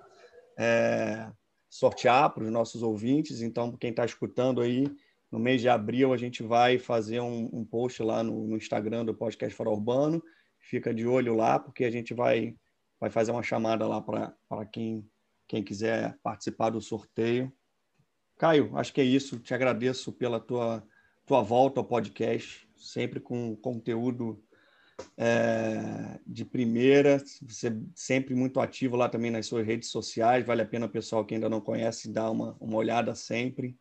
é, 0.56 1.28
sortear 1.68 2.32
para 2.32 2.44
os 2.44 2.50
nossos 2.50 2.84
ouvintes. 2.84 3.42
Então, 3.42 3.76
quem 3.76 3.90
está 3.90 4.04
escutando 4.04 4.60
aí, 4.60 4.86
no 5.32 5.40
mês 5.40 5.60
de 5.60 5.68
abril 5.68 6.12
a 6.12 6.16
gente 6.16 6.44
vai 6.44 6.78
fazer 6.78 7.18
um, 7.18 7.50
um 7.52 7.64
post 7.64 8.00
lá 8.04 8.22
no, 8.22 8.46
no 8.46 8.56
Instagram 8.56 9.04
do 9.04 9.12
Podcast 9.12 9.52
Fora 9.56 9.70
Urbano. 9.70 10.22
Fica 10.60 10.94
de 10.94 11.08
olho 11.08 11.34
lá, 11.34 11.58
porque 11.58 11.84
a 11.84 11.90
gente 11.90 12.14
vai 12.14 12.54
vai 13.00 13.10
fazer 13.10 13.32
uma 13.32 13.42
chamada 13.42 13.86
lá 13.86 14.00
para 14.00 14.66
quem, 14.66 15.08
quem 15.46 15.62
quiser 15.62 16.18
participar 16.22 16.70
do 16.70 16.80
sorteio. 16.80 17.52
Caio, 18.38 18.76
acho 18.76 18.92
que 18.92 19.00
é 19.00 19.04
isso. 19.04 19.38
Te 19.38 19.54
agradeço 19.54 20.12
pela 20.12 20.40
tua, 20.40 20.86
tua 21.24 21.42
volta 21.42 21.80
ao 21.80 21.84
podcast, 21.86 22.68
sempre 22.76 23.20
com 23.20 23.56
conteúdo 23.56 24.42
é, 25.16 26.18
de 26.26 26.44
primeira, 26.44 27.22
você 27.42 27.76
sempre 27.94 28.34
muito 28.34 28.60
ativo 28.60 28.96
lá 28.96 29.08
também 29.08 29.30
nas 29.30 29.46
suas 29.46 29.66
redes 29.66 29.90
sociais. 29.90 30.46
Vale 30.46 30.62
a 30.62 30.66
pena 30.66 30.86
o 30.86 30.90
pessoal 30.90 31.24
que 31.24 31.34
ainda 31.34 31.48
não 31.48 31.60
conhece 31.60 32.10
dar 32.10 32.30
uma, 32.30 32.56
uma 32.60 32.76
olhada 32.76 33.14
sempre. 33.14 33.76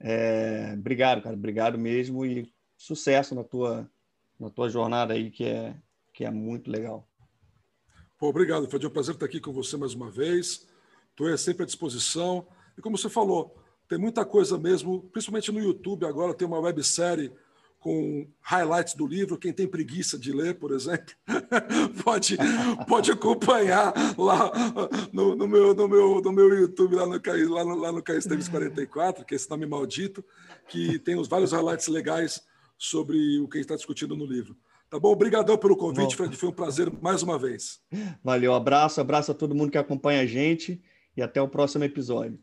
É, 0.00 0.74
obrigado, 0.76 1.22
cara. 1.22 1.34
Obrigado 1.34 1.78
mesmo 1.78 2.24
e 2.26 2.52
sucesso 2.76 3.34
na 3.34 3.44
tua, 3.44 3.90
na 4.38 4.50
tua 4.50 4.68
jornada 4.68 5.14
aí, 5.14 5.30
que 5.30 5.44
é, 5.44 5.74
que 6.12 6.24
é 6.24 6.30
muito 6.30 6.70
legal. 6.70 7.08
Pô, 8.18 8.28
obrigado, 8.28 8.70
foi 8.70 8.78
um 8.86 8.90
prazer 8.90 9.14
estar 9.14 9.26
aqui 9.26 9.40
com 9.40 9.52
você 9.52 9.76
mais 9.76 9.92
uma 9.92 10.08
vez. 10.08 10.66
Estou 11.10 11.36
sempre 11.36 11.64
à 11.64 11.66
disposição. 11.66 12.46
E 12.78 12.80
como 12.80 12.96
você 12.96 13.08
falou, 13.08 13.56
tem 13.88 13.98
muita 13.98 14.24
coisa 14.24 14.56
mesmo, 14.56 15.02
principalmente 15.12 15.50
no 15.50 15.60
YouTube 15.60 16.06
agora, 16.06 16.32
tem 16.32 16.46
uma 16.46 16.60
websérie 16.60 17.32
com 17.80 18.26
highlights 18.40 18.94
do 18.94 19.06
livro. 19.06 19.36
Quem 19.36 19.52
tem 19.52 19.66
preguiça 19.66 20.16
de 20.16 20.32
ler, 20.32 20.54
por 20.54 20.72
exemplo, 20.72 21.12
pode, 22.04 22.38
pode 22.88 23.10
acompanhar 23.10 23.92
lá 24.16 24.50
no, 25.12 25.34
no, 25.34 25.48
meu, 25.48 25.74
no, 25.74 25.88
meu, 25.88 26.20
no 26.22 26.32
meu 26.32 26.54
YouTube, 26.54 26.94
lá 26.94 27.06
no, 27.06 27.20
lá 27.52 27.64
no, 27.64 27.74
lá 27.74 27.92
no 27.92 28.02
Caís 28.02 28.24
Teves 28.24 28.48
44, 28.48 29.24
que 29.24 29.34
é 29.34 29.36
esse 29.36 29.50
nome 29.50 29.66
maldito, 29.66 30.24
que 30.68 30.98
tem 31.00 31.18
os 31.18 31.28
vários 31.28 31.52
highlights 31.52 31.88
legais 31.88 32.42
sobre 32.78 33.40
o 33.40 33.48
que 33.48 33.58
está 33.58 33.74
discutindo 33.74 34.16
no 34.16 34.24
livro. 34.24 34.56
Tá 34.94 35.00
bom? 35.00 35.10
Obrigadão 35.10 35.58
pelo 35.58 35.76
convite, 35.76 36.14
Fred. 36.14 36.36
Foi 36.36 36.50
um 36.50 36.52
prazer 36.52 36.88
mais 37.02 37.20
uma 37.20 37.36
vez. 37.36 37.80
Valeu, 38.22 38.54
abraço, 38.54 39.00
abraço 39.00 39.32
a 39.32 39.34
todo 39.34 39.52
mundo 39.52 39.72
que 39.72 39.76
acompanha 39.76 40.20
a 40.20 40.26
gente 40.26 40.80
e 41.16 41.20
até 41.20 41.42
o 41.42 41.48
próximo 41.48 41.82
episódio. 41.82 42.38